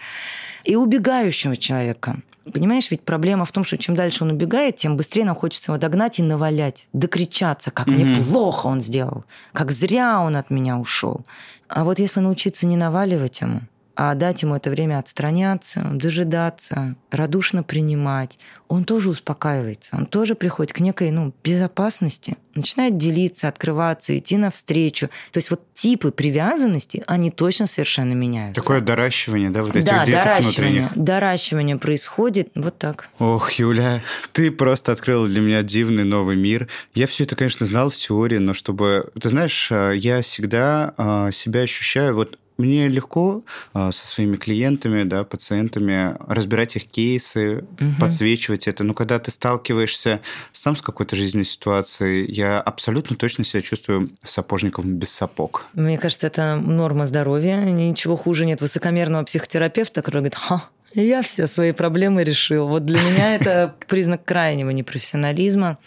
И 0.64 0.76
убегающего 0.76 1.56
человека. 1.56 2.24
Понимаешь, 2.52 2.89
ведь 2.89 3.02
проблема 3.04 3.46
в 3.46 3.52
том, 3.52 3.64
что 3.64 3.78
чем 3.78 3.96
дальше 3.96 4.24
он 4.24 4.32
убегает, 4.32 4.78
тем 4.78 4.98
быстрее 4.98 5.26
нам 5.26 5.36
хочется 5.36 5.72
его 5.72 5.80
догнать 5.80 6.18
и 6.18 6.24
навалять, 6.24 6.88
докричаться, 6.92 7.70
как 7.70 7.88
mm-hmm. 7.88 8.06
мне 8.06 8.24
плохо 8.24 8.68
он 8.68 8.82
сделал, 8.82 9.26
как 9.54 9.70
зря 9.70 10.22
он 10.22 10.36
от 10.36 10.50
меня 10.50 10.78
ушел. 10.78 11.22
А 11.68 11.84
вот 11.84 12.00
если 12.00 12.20
научиться 12.20 12.66
не 12.66 12.76
наваливать 12.78 13.42
ему, 13.42 13.62
а 13.96 14.14
дать 14.16 14.42
ему 14.42 14.56
это 14.56 14.70
время 14.70 15.00
отстраняться, 15.00 15.82
дожидаться, 15.94 16.96
радушно 17.10 17.64
принимать, 17.64 18.39
он 18.68 18.86
тоже 18.86 19.10
успокаивается, 19.10 19.98
он 19.98 20.06
тоже 20.06 20.34
приходит 20.34 20.72
к 20.72 20.80
некой 20.80 21.12
ну, 21.12 21.34
безопасности, 21.44 22.38
начинает 22.56 22.98
делиться, 22.98 23.50
открываться, 23.50 24.18
идти 24.18 24.38
навстречу. 24.38 25.10
То 25.32 25.39
есть 25.39 25.50
вот 25.50 25.62
типы 25.74 26.12
привязанности, 26.12 27.04
они 27.08 27.32
точно 27.32 27.68
совершенно 27.68 28.14
меняются. 28.14 28.62
Такое 28.62 28.80
доращивание, 28.80 29.50
да, 29.50 29.64
вот 29.64 29.76
этих 29.76 29.89
да, 29.89 30.06
деток 30.06 30.24
доращивание, 30.24 30.82
внутренних. 30.84 31.06
доращивание 31.06 31.78
происходит 31.78 32.50
вот 32.56 32.78
так. 32.78 33.10
Ох, 33.20 33.52
Юля, 33.54 34.02
ты 34.32 34.52
просто 34.52 34.94
открыла 34.94 35.28
для 35.28 35.42
меня 35.42 35.64
дивный 35.64 36.06
новый 36.06 36.38
мир. 36.38 36.70
Я 36.94 37.08
все 37.08 37.26
это, 37.26 37.36
конечно, 37.36 37.66
знал 37.66 37.89
в 37.89 37.96
теории, 37.96 38.38
но 38.38 38.54
чтобы... 38.54 39.12
Ты 39.22 39.30
знаешь, 39.30 39.70
э, 39.70 39.94
я 39.98 40.22
всегда 40.22 40.94
э, 40.98 41.32
себя 41.34 41.62
ощущаю 41.62 42.16
вот 42.16 42.38
мне 42.62 42.88
легко 42.88 43.43
а, 43.74 43.91
со 43.91 44.07
своими 44.07 44.38
клиентами, 44.38 45.03
да, 45.03 45.24
пациентами 45.24 46.16
разбирать 46.28 46.76
их 46.76 46.86
кейсы, 46.86 47.59
угу. 47.59 47.93
подсвечивать 47.99 48.68
это. 48.68 48.84
Но 48.84 48.93
когда 48.93 49.20
ты 49.20 49.32
сталкиваешься 49.32 50.22
сам 50.53 50.76
с 50.76 50.82
какой-то 50.82 51.16
жизненной 51.16 51.45
ситуацией, 51.45 52.32
я 52.32 52.59
абсолютно 52.62 53.16
точно 53.16 53.43
себя 53.43 53.62
чувствую 53.62 54.09
сапожником 54.24 54.95
без 54.95 55.09
сапог. 55.09 55.66
Мне 55.74 55.97
кажется, 55.97 56.28
это 56.28 56.55
норма 56.55 57.05
здоровья. 57.05 57.57
Ничего 57.57 58.16
хуже 58.16 58.45
нет 58.45 58.62
высокомерного 58.62 59.24
психотерапевта, 59.24 60.01
который 60.01 60.22
говорит, 60.22 60.36
ха, 60.36 60.64
я 60.93 61.22
все 61.22 61.47
свои 61.47 61.72
проблемы 61.72 62.24
решил. 62.24 62.68
Вот 62.68 62.84
для 62.84 62.99
меня 62.99 63.36
это 63.36 63.76
признак 63.88 64.26
крайнего 64.26 64.70
непрофессионализма. 64.70 65.78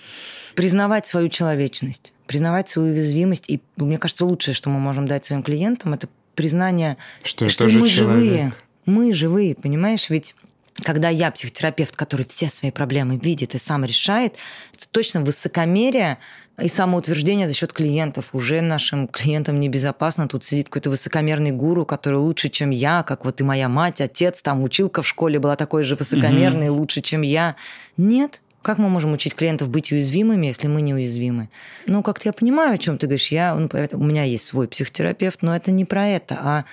Признавать 0.54 1.06
свою 1.06 1.28
человечность, 1.28 2.12
признавать 2.26 2.68
свою 2.68 2.92
уязвимость. 2.92 3.50
И 3.50 3.60
мне 3.76 3.98
кажется, 3.98 4.24
лучшее, 4.24 4.54
что 4.54 4.70
мы 4.70 4.78
можем 4.78 5.06
дать 5.06 5.24
своим 5.24 5.42
клиентам, 5.42 5.94
это 5.94 6.08
признание, 6.34 6.96
что, 7.22 7.48
что 7.48 7.64
мы 7.64 7.88
человек. 7.88 7.88
живые. 7.88 8.52
Мы 8.86 9.12
живые, 9.14 9.54
понимаешь? 9.54 10.10
Ведь 10.10 10.34
когда 10.82 11.08
я 11.08 11.30
психотерапевт, 11.30 11.94
который 11.94 12.26
все 12.26 12.48
свои 12.48 12.70
проблемы 12.70 13.16
видит 13.16 13.54
и 13.54 13.58
сам 13.58 13.84
решает, 13.84 14.34
это 14.74 14.88
точно 14.90 15.20
высокомерие 15.20 16.18
и 16.60 16.68
самоутверждение 16.68 17.48
за 17.48 17.54
счет 17.54 17.72
клиентов. 17.72 18.30
Уже 18.32 18.60
нашим 18.60 19.08
клиентам 19.08 19.58
небезопасно. 19.58 20.28
Тут 20.28 20.44
сидит 20.44 20.66
какой-то 20.66 20.90
высокомерный 20.90 21.50
гуру, 21.50 21.84
который 21.84 22.18
лучше, 22.18 22.48
чем 22.48 22.70
я, 22.70 23.02
как 23.02 23.24
вот 23.24 23.40
и 23.40 23.44
моя 23.44 23.68
мать, 23.68 24.00
отец, 24.00 24.42
там 24.42 24.62
училка 24.62 25.02
в 25.02 25.08
школе 25.08 25.38
была 25.38 25.56
такой 25.56 25.84
же 25.84 25.96
высокомерной, 25.96 26.68
угу. 26.68 26.78
лучше, 26.78 27.02
чем 27.02 27.22
я. 27.22 27.56
Нет, 27.96 28.40
как 28.64 28.78
мы 28.78 28.88
можем 28.88 29.12
учить 29.12 29.34
клиентов 29.34 29.68
быть 29.68 29.92
уязвимыми, 29.92 30.46
если 30.46 30.66
мы 30.66 30.80
не 30.82 30.94
уязвимы? 30.94 31.50
Ну, 31.86 32.02
как-то 32.02 32.28
я 32.30 32.32
понимаю, 32.32 32.74
о 32.74 32.78
чем 32.78 32.98
ты 32.98 33.06
говоришь. 33.06 33.28
Я, 33.28 33.54
ну, 33.54 33.68
у 33.92 34.04
меня 34.04 34.24
есть 34.24 34.46
свой 34.46 34.66
психотерапевт, 34.66 35.42
но 35.42 35.54
это 35.54 35.70
не 35.70 35.84
про 35.84 36.08
это, 36.08 36.38
а, 36.40 36.64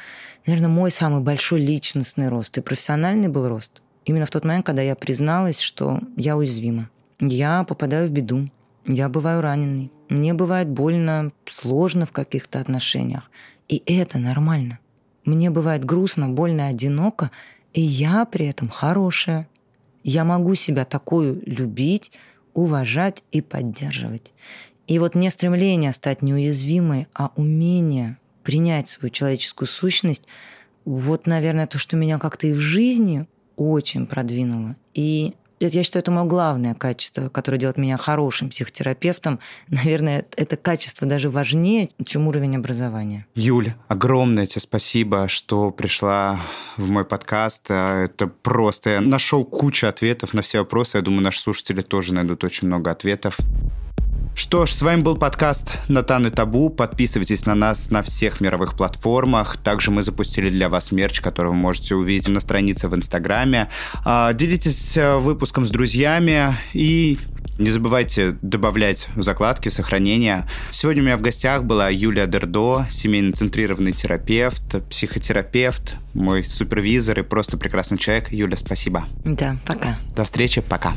наверное, 0.45 0.69
мой 0.69 0.89
самый 0.89 1.21
большой 1.21 1.59
личностный 1.61 2.29
рост 2.29 2.57
и 2.57 2.61
профессиональный 2.61 3.27
был 3.27 3.47
рост. 3.47 3.81
Именно 4.05 4.25
в 4.25 4.31
тот 4.31 4.45
момент, 4.45 4.65
когда 4.65 4.81
я 4.81 4.95
призналась, 4.95 5.59
что 5.59 5.99
я 6.15 6.37
уязвима. 6.37 6.89
Я 7.19 7.63
попадаю 7.65 8.07
в 8.07 8.11
беду. 8.11 8.47
Я 8.85 9.09
бываю 9.09 9.41
раненый. 9.41 9.91
Мне 10.09 10.33
бывает 10.33 10.69
больно, 10.69 11.31
сложно 11.45 12.07
в 12.07 12.11
каких-то 12.11 12.59
отношениях. 12.59 13.29
И 13.67 13.83
это 13.85 14.17
нормально. 14.17 14.79
Мне 15.23 15.51
бывает 15.51 15.85
грустно, 15.85 16.29
больно, 16.29 16.67
одиноко, 16.67 17.29
и 17.73 17.81
я 17.81 18.25
при 18.25 18.47
этом 18.47 18.69
хорошая, 18.69 19.47
я 20.03 20.23
могу 20.23 20.55
себя 20.55 20.85
такую 20.85 21.41
любить, 21.45 22.11
уважать 22.53 23.23
и 23.31 23.41
поддерживать. 23.41 24.33
И 24.87 24.99
вот 24.99 25.15
не 25.15 25.29
стремление 25.29 25.93
стать 25.93 26.21
неуязвимой, 26.21 27.07
а 27.13 27.31
умение 27.35 28.17
принять 28.43 28.89
свою 28.89 29.11
человеческую 29.11 29.67
сущность, 29.67 30.25
вот, 30.83 31.27
наверное, 31.27 31.67
то, 31.67 31.77
что 31.77 31.95
меня 31.95 32.17
как-то 32.17 32.47
и 32.47 32.53
в 32.53 32.59
жизни 32.59 33.27
очень 33.55 34.07
продвинуло. 34.07 34.75
И 34.93 35.35
я 35.67 35.83
считаю, 35.83 36.01
это 36.01 36.11
мое 36.11 36.25
главное 36.25 36.73
качество, 36.73 37.29
которое 37.29 37.57
делает 37.57 37.77
меня 37.77 37.97
хорошим 37.97 38.49
психотерапевтом. 38.49 39.39
Наверное, 39.67 40.25
это 40.35 40.57
качество 40.57 41.07
даже 41.07 41.29
важнее, 41.29 41.89
чем 42.05 42.27
уровень 42.27 42.55
образования. 42.55 43.25
Юля, 43.35 43.75
огромное 43.87 44.45
тебе 44.45 44.61
спасибо, 44.61 45.27
что 45.27 45.71
пришла 45.71 46.41
в 46.77 46.89
мой 46.89 47.05
подкаст. 47.05 47.69
Это 47.69 48.27
просто... 48.27 48.91
Я 48.91 49.01
нашел 49.01 49.45
кучу 49.45 49.87
ответов 49.87 50.33
на 50.33 50.41
все 50.41 50.59
вопросы. 50.59 50.97
Я 50.97 51.01
думаю, 51.01 51.21
наши 51.21 51.39
слушатели 51.39 51.81
тоже 51.81 52.13
найдут 52.13 52.43
очень 52.43 52.67
много 52.67 52.91
ответов. 52.91 53.37
Что 54.35 54.65
ж, 54.65 54.71
с 54.71 54.81
вами 54.81 55.01
был 55.01 55.17
подкаст 55.17 55.71
«Натан 55.87 56.27
и 56.27 56.29
Табу». 56.29 56.69
Подписывайтесь 56.69 57.45
на 57.45 57.53
нас 57.53 57.91
на 57.91 58.01
всех 58.01 58.41
мировых 58.41 58.75
платформах. 58.75 59.57
Также 59.57 59.91
мы 59.91 60.03
запустили 60.03 60.49
для 60.49 60.69
вас 60.69 60.91
мерч, 60.91 61.21
который 61.21 61.47
вы 61.49 61.55
можете 61.55 61.95
увидеть 61.95 62.29
на 62.29 62.39
странице 62.39 62.87
в 62.87 62.95
Инстаграме. 62.95 63.69
А, 64.03 64.33
делитесь 64.33 64.97
э, 64.97 65.17
выпуском 65.17 65.65
с 65.65 65.69
друзьями 65.69 66.57
и 66.73 67.19
не 67.59 67.69
забывайте 67.69 68.37
добавлять 68.41 69.09
закладки, 69.15 69.69
сохранения. 69.69 70.47
Сегодня 70.71 71.03
у 71.03 71.05
меня 71.05 71.17
в 71.17 71.21
гостях 71.21 71.63
была 71.63 71.89
Юлия 71.89 72.25
Дердо, 72.25 72.87
семейно-центрированный 72.89 73.91
терапевт, 73.91 74.83
психотерапевт, 74.89 75.97
мой 76.13 76.43
супервизор 76.43 77.19
и 77.19 77.23
просто 77.23 77.57
прекрасный 77.57 77.99
человек. 77.99 78.31
Юля, 78.31 78.57
спасибо. 78.57 79.05
Да, 79.23 79.57
пока. 79.65 79.99
До 80.15 80.23
встречи, 80.23 80.61
пока. 80.61 80.93